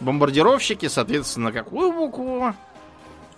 Бомбардировщики, 0.00 0.88
соответственно, 0.88 1.52
какую 1.52 1.92
букву? 1.92 2.54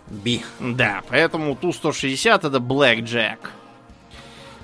Би. 0.07 0.43
Да, 0.61 1.03
поэтому 1.09 1.57
Ту-160 1.57 2.47
это 2.47 2.59
Blackjack. 2.59 3.39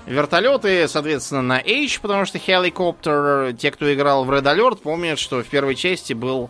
Вертолеты, 0.05 0.87
соответственно, 0.87 1.41
на 1.41 1.57
H, 1.57 1.99
потому 1.99 2.25
что 2.25 2.37
хеликоптер. 2.37 3.53
Те, 3.57 3.71
кто 3.71 3.91
играл 3.93 4.23
в 4.23 4.31
Red 4.31 4.43
Alert, 4.43 4.77
помнят, 4.77 5.17
что 5.17 5.41
в 5.41 5.47
первой 5.47 5.75
части 5.75 6.13
был 6.13 6.49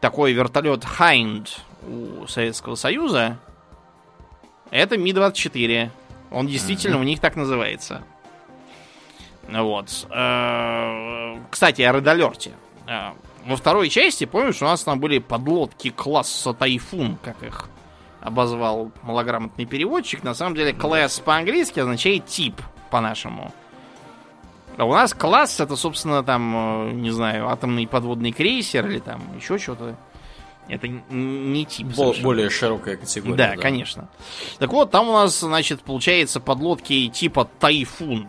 такой 0.00 0.32
вертолет 0.32 0.84
Hind 0.98 1.48
у 1.88 2.26
Советского 2.26 2.74
Союза. 2.74 3.38
Это 4.70 4.98
Ми-24. 4.98 5.90
Он 6.34 6.46
действительно 6.46 6.98
у 6.98 7.02
них 7.04 7.20
так 7.20 7.36
называется. 7.36 8.02
Вот. 9.48 10.06
Э, 10.10 11.36
Кстати, 11.50 11.82
о 11.82 11.92
Alert. 11.92 12.50
Э, 12.88 13.10
Во 13.46 13.56
второй 13.56 13.88
части, 13.90 14.24
помнишь, 14.24 14.60
у 14.62 14.64
нас 14.64 14.82
там 14.82 15.00
были 15.00 15.18
подлодки 15.18 15.90
класса 15.90 16.54
Тайфун, 16.54 17.18
как 17.22 17.42
их 17.42 17.68
обозвал 18.20 18.90
малограмотный 19.02 19.66
переводчик. 19.66 20.24
На 20.24 20.34
самом 20.34 20.54
деле, 20.56 20.72
класс 20.72 21.20
по-английски 21.20 21.80
означает 21.80 22.26
тип 22.26 22.60
по-нашему. 22.90 23.52
А 24.76 24.84
у 24.86 24.92
нас 24.92 25.12
класс 25.14 25.60
это, 25.60 25.76
собственно, 25.76 26.24
там, 26.24 26.88
э, 26.88 26.92
не 26.92 27.10
знаю, 27.10 27.48
атомный 27.48 27.86
подводный 27.86 28.32
крейсер 28.32 28.86
или 28.88 28.98
там 28.98 29.20
еще 29.36 29.58
что-то. 29.58 29.94
Это 30.68 30.88
не 30.88 31.66
тип. 31.66 31.88
Бо- 31.88 31.94
совершенно. 31.94 32.24
более 32.24 32.50
широкая 32.50 32.96
категория. 32.96 33.36
Да, 33.36 33.56
конечно. 33.56 34.08
Так 34.58 34.72
вот, 34.72 34.90
там 34.90 35.08
у 35.08 35.12
нас, 35.12 35.38
значит, 35.40 35.82
получается 35.82 36.40
подлодки 36.40 37.08
типа 37.08 37.48
Тайфун. 37.60 38.28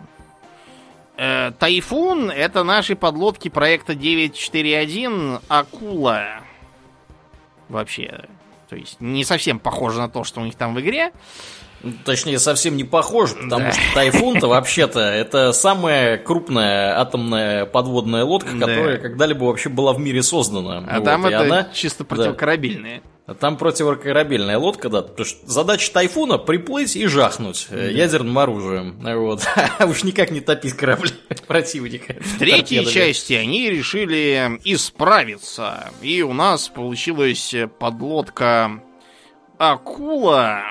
Э, 1.18 1.52
Тайфун 1.58 2.30
это 2.30 2.64
наши 2.64 2.96
подлодки 2.96 3.48
проекта 3.50 3.96
941 3.96 5.40
Акула. 5.48 6.42
Вообще. 7.70 8.26
То 8.70 8.76
есть 8.76 9.00
не 9.00 9.24
совсем 9.24 9.60
похоже 9.60 10.00
на 10.00 10.10
то, 10.10 10.24
что 10.24 10.42
у 10.42 10.46
них 10.46 10.56
там 10.56 10.76
в 10.76 10.82
игре. 10.82 11.14
Точнее, 12.04 12.40
совсем 12.40 12.76
не 12.78 12.84
похож, 12.84 13.34
потому 13.34 13.66
Да. 13.66 13.72
что 13.72 13.82
Тайфун-то 13.94 14.48
вообще-то 14.48 15.00
это 15.00 15.52
самая 15.54 16.18
крупная 16.18 17.00
атомная 17.00 17.66
подводная 17.66 18.24
лодка, 18.24 18.52
Да. 18.54 18.66
которая 18.68 18.98
когда-либо 18.98 19.44
вообще 19.46 19.70
была 19.70 19.94
в 19.94 20.00
мире 20.00 20.24
создана. 20.24 20.84
А 20.88 20.96
Вот, 21.00 21.06
там 21.06 21.26
это 21.26 21.42
она- 21.42 21.70
чисто 21.74 22.04
да. 22.04 22.16
противокорабельные. 22.16 23.02
А 23.28 23.34
Там 23.34 23.58
противокорабельная 23.58 24.60
лодка, 24.60 24.88
да. 24.88 25.02
Потому 25.02 25.26
что 25.26 25.40
задача 25.50 25.92
Тайфуна 25.92 26.38
приплыть 26.38 26.96
и 26.96 27.08
жахнуть 27.08 27.66
э, 27.72 27.90
ядерным 27.92 28.38
оружием. 28.38 28.98
Вот. 29.02 29.42
А 29.80 29.86
уж 29.88 30.04
никак 30.04 30.30
не 30.30 30.42
топить 30.42 30.74
корабли 30.74 31.10
противника. 31.48 32.16
В 32.20 32.38
третьей 32.38 32.84
торпедами. 32.84 32.94
части 33.08 33.34
они 33.34 33.70
решили 33.72 34.60
исправиться. 34.64 35.90
И 36.04 36.22
у 36.22 36.34
нас 36.34 36.70
получилась 36.70 37.54
подлодка 37.80 38.80
Акула. 39.58 40.62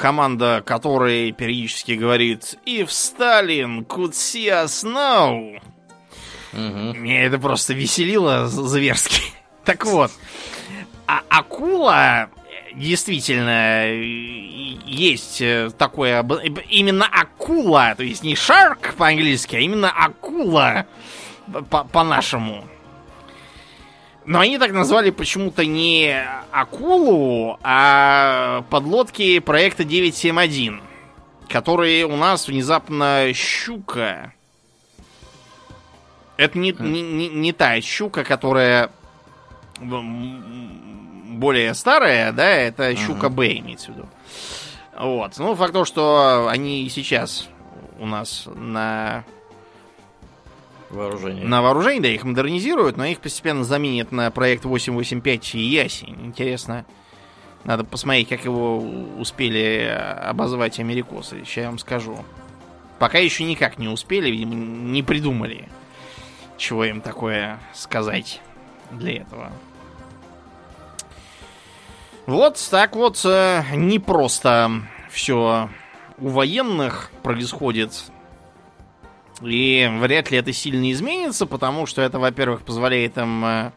Команда 0.00 0.62
которой 0.64 1.30
периодически 1.30 1.92
говорит 1.92 2.56
«If 2.64 2.86
Stalin 2.86 3.86
could 3.86 4.12
see 4.12 4.48
us 4.48 4.82
now». 4.82 5.60
Мгм. 6.54 7.02
Меня 7.02 7.24
это 7.26 7.38
просто 7.38 7.74
веселило 7.74 8.48
зверски. 8.48 9.20
Так 9.66 9.84
вот, 9.84 10.10
а 11.06 11.20
акула 11.28 12.30
э, 12.30 12.74
действительно 12.76 13.88
э, 13.88 14.02
есть 14.86 15.42
э, 15.42 15.68
такое... 15.76 16.26
Именно 16.70 17.04
акула, 17.04 17.94
то 17.94 18.02
есть 18.02 18.22
не 18.22 18.34
шарк 18.34 18.94
по-английски, 18.94 19.56
а 19.56 19.58
именно 19.58 19.90
акула 19.90 20.86
по- 21.68 21.84
по-нашему. 21.84 22.64
Но 24.26 24.40
они 24.40 24.58
так 24.58 24.72
назвали 24.72 25.10
почему-то 25.10 25.64
не 25.64 26.24
акулу, 26.50 27.58
а 27.62 28.64
подлодки 28.70 29.38
проекта 29.38 29.84
971, 29.84 30.82
которые 31.48 32.04
у 32.04 32.16
нас 32.16 32.46
внезапно 32.46 33.32
щука. 33.34 34.32
Это 36.36 36.58
не, 36.58 36.72
не, 36.78 37.02
не, 37.02 37.28
не 37.28 37.52
та 37.52 37.80
щука, 37.80 38.24
которая 38.24 38.90
более 39.80 41.74
старая, 41.74 42.32
да, 42.32 42.48
это 42.48 42.94
щука 42.96 43.30
Б 43.30 43.58
имеется 43.58 43.92
в 43.92 43.94
виду. 43.96 44.08
Вот. 44.98 45.32
Ну, 45.38 45.54
факт 45.54 45.72
то, 45.72 45.84
что 45.84 46.48
они 46.48 46.84
и 46.84 46.90
сейчас 46.90 47.48
у 47.98 48.06
нас 48.06 48.44
на, 48.54 49.24
Вооружение. 50.90 51.44
на 51.44 51.62
вооружении, 51.62 52.00
да, 52.00 52.08
их 52.08 52.24
модернизируют, 52.24 52.96
но 52.96 53.04
их 53.04 53.20
постепенно 53.20 53.64
заменят 53.64 54.12
на 54.12 54.30
проект 54.30 54.64
885 54.64 55.54
и 55.54 55.60
Ясень. 55.60 56.16
Интересно. 56.26 56.84
Надо 57.64 57.84
посмотреть, 57.84 58.28
как 58.28 58.44
его 58.44 58.78
успели 58.78 59.86
обозвать 60.22 60.80
америкосы. 60.80 61.44
Сейчас 61.44 61.56
я 61.56 61.66
вам 61.66 61.78
скажу. 61.78 62.24
Пока 62.98 63.18
еще 63.18 63.44
никак 63.44 63.78
не 63.78 63.88
успели, 63.88 64.30
видимо, 64.30 64.54
не 64.54 65.02
придумали, 65.02 65.68
чего 66.56 66.84
им 66.84 67.00
такое 67.00 67.58
сказать 67.74 68.40
для 68.90 69.22
этого. 69.22 69.52
Вот 72.26 72.68
так 72.70 72.94
вот 72.94 73.20
э, 73.24 73.62
не 73.74 73.98
просто 73.98 74.70
все 75.10 75.68
у 76.18 76.28
военных 76.28 77.10
происходит. 77.22 77.92
И 79.42 79.88
вряд 80.00 80.30
ли 80.30 80.38
это 80.38 80.52
сильно 80.52 80.90
изменится, 80.92 81.46
потому 81.46 81.86
что 81.86 82.02
это, 82.02 82.18
во-первых, 82.18 82.62
позволяет 82.62 83.16
им 83.16 83.44
э, 83.44 83.72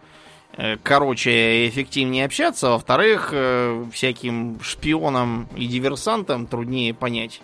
э, 0.57 0.77
короче 0.84 1.65
и 1.65 1.69
эффективнее 1.69 2.26
общаться, 2.26 2.68
а 2.68 2.72
во-вторых, 2.72 3.30
э, 3.31 3.85
всяким 3.94 4.60
шпионам 4.61 5.48
и 5.56 5.68
диверсантам 5.68 6.48
труднее 6.48 6.94
понять, 6.94 7.41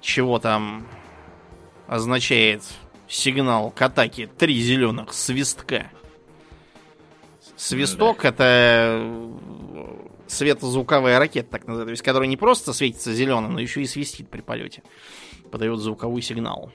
чего 0.00 0.38
там 0.38 0.86
означает 1.86 2.62
сигнал 3.06 3.70
к 3.70 3.82
атаке 3.82 4.26
три 4.26 4.58
зеленых 4.60 5.12
свистка. 5.12 5.90
Свисток 7.56 8.22
да. 8.22 8.28
это 8.28 9.30
светозвуковая 10.26 11.18
ракета, 11.18 11.50
так 11.50 11.66
называемая, 11.66 11.86
то 11.86 11.90
есть 11.92 12.02
которая 12.02 12.28
не 12.28 12.36
просто 12.36 12.72
светится 12.72 13.12
зеленым, 13.12 13.52
но 13.52 13.60
еще 13.60 13.82
и 13.82 13.86
свистит 13.86 14.28
при 14.28 14.40
полете. 14.40 14.82
Подает 15.50 15.78
звуковой 15.78 16.22
сигнал. 16.22 16.72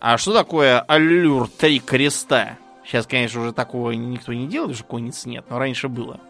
А 0.00 0.18
что 0.18 0.32
такое 0.32 0.80
аллюр 0.80 1.48
три 1.48 1.80
креста? 1.80 2.58
Сейчас, 2.84 3.06
конечно, 3.06 3.40
уже 3.40 3.52
такого 3.52 3.92
никто 3.92 4.32
не 4.32 4.46
делает, 4.46 4.72
уже 4.72 4.84
конец 4.84 5.24
нет, 5.24 5.46
но 5.48 5.58
раньше 5.58 5.88
было. 5.88 6.20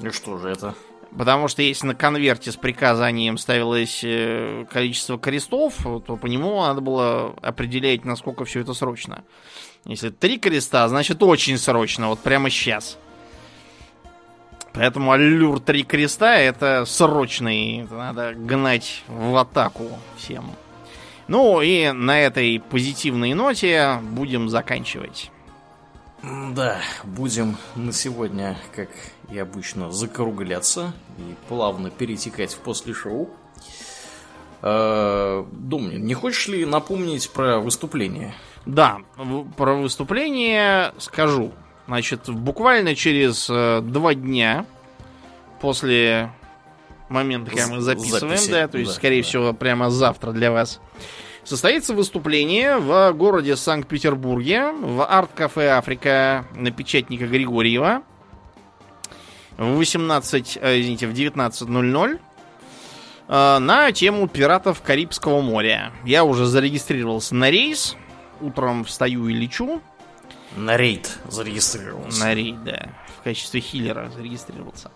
И 0.00 0.08
что 0.10 0.38
же 0.38 0.48
это? 0.48 0.74
Потому 1.16 1.48
что 1.48 1.60
если 1.60 1.88
на 1.88 1.94
конверте 1.94 2.50
с 2.50 2.56
приказанием 2.56 3.36
ставилось 3.36 4.00
э, 4.02 4.64
количество 4.70 5.18
крестов, 5.18 5.74
то 6.06 6.16
по 6.16 6.26
нему 6.26 6.62
надо 6.62 6.80
было 6.80 7.34
определять, 7.42 8.04
насколько 8.04 8.44
все 8.44 8.60
это 8.60 8.72
срочно. 8.72 9.22
Если 9.84 10.08
три 10.08 10.38
креста, 10.38 10.88
значит 10.88 11.22
очень 11.22 11.58
срочно, 11.58 12.08
вот 12.08 12.20
прямо 12.20 12.48
сейчас. 12.48 12.96
Поэтому 14.72 15.12
аллюр 15.12 15.60
три 15.60 15.82
креста 15.82 16.36
это 16.36 16.84
срочный. 16.86 17.80
Это 17.80 17.94
надо 17.94 18.32
гнать 18.34 19.02
в 19.06 19.36
атаку 19.36 19.90
всем. 20.16 20.50
Ну 21.28 21.60
и 21.60 21.90
на 21.92 22.18
этой 22.20 22.60
позитивной 22.60 23.34
ноте 23.34 23.98
будем 24.02 24.48
заканчивать. 24.48 25.30
Да, 26.22 26.78
будем 27.04 27.56
на 27.74 27.92
сегодня, 27.92 28.56
как 28.74 28.88
и 29.30 29.38
обычно, 29.38 29.90
закругляться 29.90 30.92
и 31.18 31.34
плавно 31.48 31.90
перетекать 31.90 32.52
в 32.52 32.58
после 32.58 32.94
шоу. 32.94 33.28
Э, 34.62 35.44
Думнин, 35.50 36.04
не 36.04 36.14
хочешь 36.14 36.46
ли 36.46 36.64
напомнить 36.64 37.28
про 37.30 37.58
выступление? 37.58 38.34
Да, 38.66 38.98
про 39.56 39.74
выступление 39.74 40.94
скажу. 40.98 41.52
Значит, 41.88 42.30
буквально 42.30 42.94
через 42.94 43.48
э, 43.50 43.80
два 43.82 44.14
дня 44.14 44.64
после 45.60 46.30
момента, 47.12 47.50
когда 47.50 47.68
мы 47.68 47.80
записываем, 47.80 48.36
Записи, 48.36 48.50
да, 48.50 48.68
то 48.68 48.78
есть, 48.78 48.90
да, 48.90 48.96
скорее 48.96 49.22
да. 49.22 49.28
всего, 49.28 49.52
прямо 49.52 49.90
завтра 49.90 50.32
для 50.32 50.50
вас, 50.50 50.80
состоится 51.44 51.94
выступление 51.94 52.78
в 52.78 53.12
городе 53.12 53.56
Санкт-Петербурге 53.56 54.72
в 54.72 55.04
арт-кафе 55.04 55.68
«Африка» 55.70 56.46
на 56.54 56.70
печатника 56.70 57.26
Григорьева 57.26 58.02
в 59.56 59.76
18, 59.76 60.58
э, 60.60 60.80
извините, 60.80 61.06
в 61.06 61.12
19.00 61.12 62.18
э, 63.28 63.58
на 63.58 63.92
тему 63.92 64.28
пиратов 64.28 64.82
Карибского 64.82 65.40
моря. 65.40 65.92
Я 66.04 66.24
уже 66.24 66.46
зарегистрировался 66.46 67.34
на 67.34 67.50
рейс. 67.50 67.96
Утром 68.40 68.84
встаю 68.84 69.28
и 69.28 69.34
лечу. 69.34 69.80
На 70.56 70.76
рейд 70.76 71.18
зарегистрировался. 71.28 72.20
На 72.20 72.34
рейд, 72.34 72.62
да. 72.64 72.88
В 73.20 73.22
качестве 73.22 73.60
хиллера 73.60 74.10
зарегистрировался. 74.10 74.90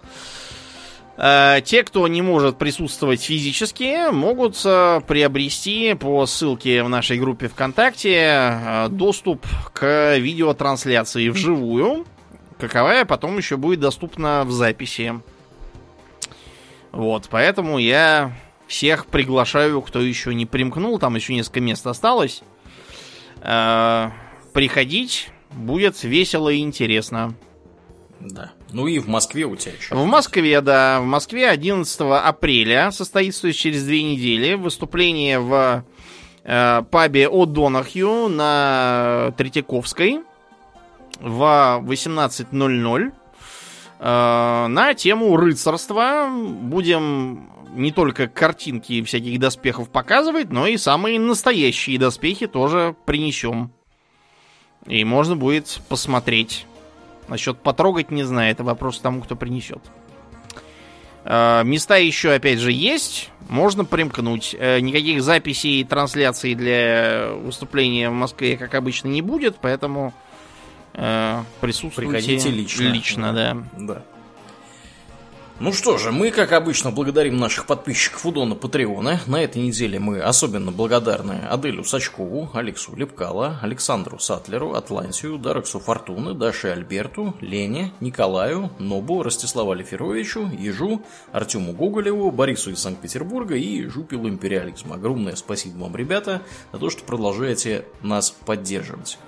Э, 1.19 1.61
те, 1.65 1.83
кто 1.83 2.07
не 2.09 2.21
может 2.21 2.59
присутствовать 2.59 3.23
физически, 3.23 4.11
могут 4.11 4.61
э, 4.65 5.01
приобрести 5.07 5.95
по 5.95 6.27
ссылке 6.27 6.83
в 6.83 6.89
нашей 6.89 7.19
группе 7.19 7.49
ВКонтакте 7.49 8.15
э, 8.15 8.89
доступ 8.91 9.47
к 9.73 10.19
видеотрансляции 10.19 11.31
вживую, 11.31 12.05
каковая 12.59 13.07
потом 13.07 13.39
еще 13.39 13.57
будет 13.57 13.81
доступна 13.81 14.45
в 14.45 14.53
записи. 14.53 15.15
Вот, 16.93 17.29
поэтому 17.31 17.79
я 17.79 18.37
всех 18.67 19.07
приглашаю, 19.07 19.81
кто 19.81 20.01
еще 20.01 20.35
не 20.35 20.45
примкнул, 20.45 20.99
там 20.99 21.15
еще 21.15 21.35
несколько 21.35 21.61
мест 21.61 21.87
осталось. 21.87 22.43
Приходить 24.55 25.31
будет 25.53 26.03
весело 26.03 26.49
и 26.49 26.61
интересно. 26.61 27.35
Да. 28.19 28.53
Ну 28.77 28.87
и 28.89 28.99
в 28.99 29.09
Москве 29.09 29.47
у 29.47 29.57
тебя 29.57 29.73
еще. 29.73 29.95
В 29.95 30.05
Москве, 30.05 30.61
да. 30.61 31.01
В 31.01 31.07
Москве 31.07 31.49
11 31.49 31.99
апреля 31.99 32.91
состоится, 32.91 33.51
через 33.55 33.83
две 33.85 34.03
недели, 34.03 34.53
выступление 34.53 35.39
в 35.39 35.83
э, 36.45 36.83
пабе 36.91 37.27
О'Донахью 37.27 38.29
на 38.29 39.33
Третьяковской 39.39 40.21
в 41.21 41.83
18.00 41.87 43.13
э, 43.99 44.67
на 44.67 44.93
тему 44.93 45.37
рыцарства. 45.39 46.29
Будем 46.31 47.49
не 47.75 47.93
только 47.93 48.29
картинки 48.29 49.03
всяких 49.05 49.41
доспехов 49.41 49.89
показывать, 49.89 50.51
но 50.51 50.67
и 50.67 50.77
самые 50.77 51.19
настоящие 51.19 51.99
доспехи 51.99 52.47
тоже 52.47 52.95
принесем. 53.07 53.73
И 54.87 55.03
можно 55.03 55.35
будет 55.35 55.81
посмотреть. 55.89 56.67
Насчет 57.29 57.59
потрогать 57.59 58.11
не 58.11 58.25
знаю, 58.25 58.53
это 58.53 58.65
вопрос 58.65 58.99
тому, 59.01 59.23
кто 59.23 59.37
принесет. 59.37 59.81
Э, 61.25 61.63
места 61.65 61.97
еще, 61.97 62.33
опять 62.33 62.61
же, 62.61 62.71
есть. 62.71 63.31
Можно 63.49 63.85
примкнуть. 63.85 64.55
Э, 64.59 64.81
никаких 64.81 65.23
записей 65.23 65.81
и 65.81 65.85
трансляций 65.85 66.55
для 66.55 67.31
выступления 67.33 68.11
в 68.11 68.15
Москве, 68.15 68.57
как 68.57 68.75
обычно, 68.75 69.09
не 69.09 69.23
будет, 69.23 69.57
поэтому 69.61 70.15
э, 70.95 71.43
присутствуйте 71.61 72.11
Приходите 72.11 72.51
лично. 72.51 72.83
Лично, 72.83 73.33
да. 73.33 73.57
Да. 73.77 74.03
Ну 75.59 75.73
что 75.73 75.97
же, 75.97 76.13
мы, 76.13 76.33
как 76.33 76.53
обычно, 76.53 76.91
благодарим 76.91 77.39
наших 77.39 77.65
подписчиков 77.65 78.27
Удона 78.27 78.55
Патреона. 78.55 79.21
На 79.27 79.43
этой 79.43 79.63
неделе 79.63 79.99
мы 79.99 80.21
особенно 80.21 80.71
благодарны 80.71 81.47
Аделю 81.49 81.83
Сачкову, 81.83 82.51
Алексу 82.53 82.95
Лепкала, 82.95 83.59
Александру 83.63 84.19
Сатлеру, 84.19 84.75
Атлантию, 84.75 85.39
Дарексу 85.39 85.81
Фортуны, 85.81 86.35
Даше 86.35 86.69
Альберту, 86.69 87.35
Лене, 87.41 87.95
Николаю, 88.01 88.71
Нобу, 88.79 89.23
Ростиславу 89.23 89.71
Алиферовичу, 89.71 90.51
Ежу, 90.59 91.03
Артему 91.33 91.73
Гоголеву, 91.73 92.31
Борису 92.31 92.73
из 92.73 92.81
Санкт-Петербурга 92.81 93.57
и 93.57 93.87
Жупилу 93.87 94.29
Империализм. 94.29 94.93
Огромное 94.93 95.37
спасибо 95.37 95.85
вам, 95.85 95.97
ребята, 95.97 96.43
за 96.71 96.79
то, 96.79 96.91
что 96.91 97.03
продолжаете 97.05 97.87
нас 98.03 98.31
поддерживать. 98.31 99.19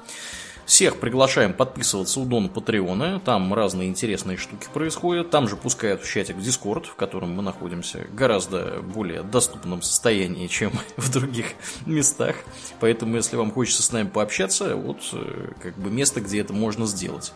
Всех 0.68 1.00
приглашаем 1.00 1.54
подписываться 1.54 2.20
у 2.20 2.26
Дона 2.26 2.48
Патреона. 2.48 3.20
Там 3.20 3.54
разные 3.54 3.88
интересные 3.88 4.36
штуки 4.36 4.66
происходят. 4.74 5.30
Там 5.30 5.48
же 5.48 5.56
пускают 5.56 6.02
в 6.02 6.06
чатик 6.06 6.36
в 6.36 6.42
Дискорд, 6.42 6.84
в 6.84 6.94
котором 6.94 7.30
мы 7.34 7.42
находимся 7.42 8.06
гораздо 8.12 8.82
более 8.82 9.22
доступном 9.22 9.80
состоянии, 9.80 10.46
чем 10.46 10.72
в 10.98 11.10
других 11.10 11.54
местах. 11.86 12.36
Поэтому, 12.80 13.16
если 13.16 13.36
вам 13.36 13.50
хочется 13.50 13.82
с 13.82 13.92
нами 13.92 14.08
пообщаться, 14.08 14.76
вот 14.76 14.98
э, 15.14 15.52
как 15.62 15.74
бы 15.78 15.88
место, 15.88 16.20
где 16.20 16.42
это 16.42 16.52
можно 16.52 16.84
сделать. 16.84 17.32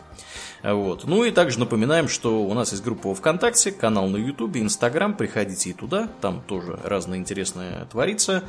Вот. 0.63 1.03
Ну 1.03 1.25
и 1.25 1.31
также 1.31 1.59
напоминаем, 1.59 2.07
что 2.07 2.43
у 2.43 2.53
нас 2.53 2.71
есть 2.71 2.83
группа 2.83 3.13
ВКонтакте, 3.13 3.71
канал 3.71 4.07
на 4.07 4.17
Ютубе, 4.17 4.61
Инстаграм. 4.61 5.13
Приходите 5.13 5.71
и 5.71 5.73
туда, 5.73 6.09
там 6.21 6.41
тоже 6.47 6.79
разное 6.83 7.17
интересное 7.17 7.85
творится. 7.91 8.43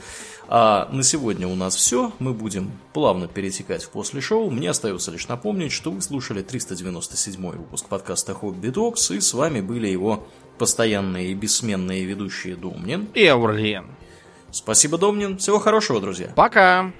А 0.46 0.88
на 0.92 1.02
сегодня 1.02 1.48
у 1.48 1.56
нас 1.56 1.74
все. 1.74 2.12
Мы 2.20 2.32
будем 2.32 2.70
плавно 2.92 3.26
перетекать 3.26 3.82
в 3.82 3.90
после 3.90 4.20
шоу. 4.20 4.50
Мне 4.50 4.70
остается 4.70 5.10
лишь 5.10 5.26
напомнить, 5.26 5.72
что 5.72 5.90
вы 5.90 6.00
слушали 6.00 6.42
397 6.42 7.50
выпуск 7.50 7.86
подкаста 7.88 8.32
Хобби 8.32 8.68
Докс, 8.68 9.10
и 9.10 9.20
с 9.20 9.34
вами 9.34 9.60
были 9.60 9.88
его 9.88 10.26
постоянные 10.58 11.32
и 11.32 11.34
бессменные 11.34 12.04
ведущие 12.04 12.54
Домнин 12.54 13.08
и 13.14 13.26
Аурлиен. 13.26 13.86
Спасибо, 14.52 14.98
Домнин. 14.98 15.38
Всего 15.38 15.58
хорошего, 15.58 16.00
друзья. 16.00 16.32
Пока. 16.36 16.92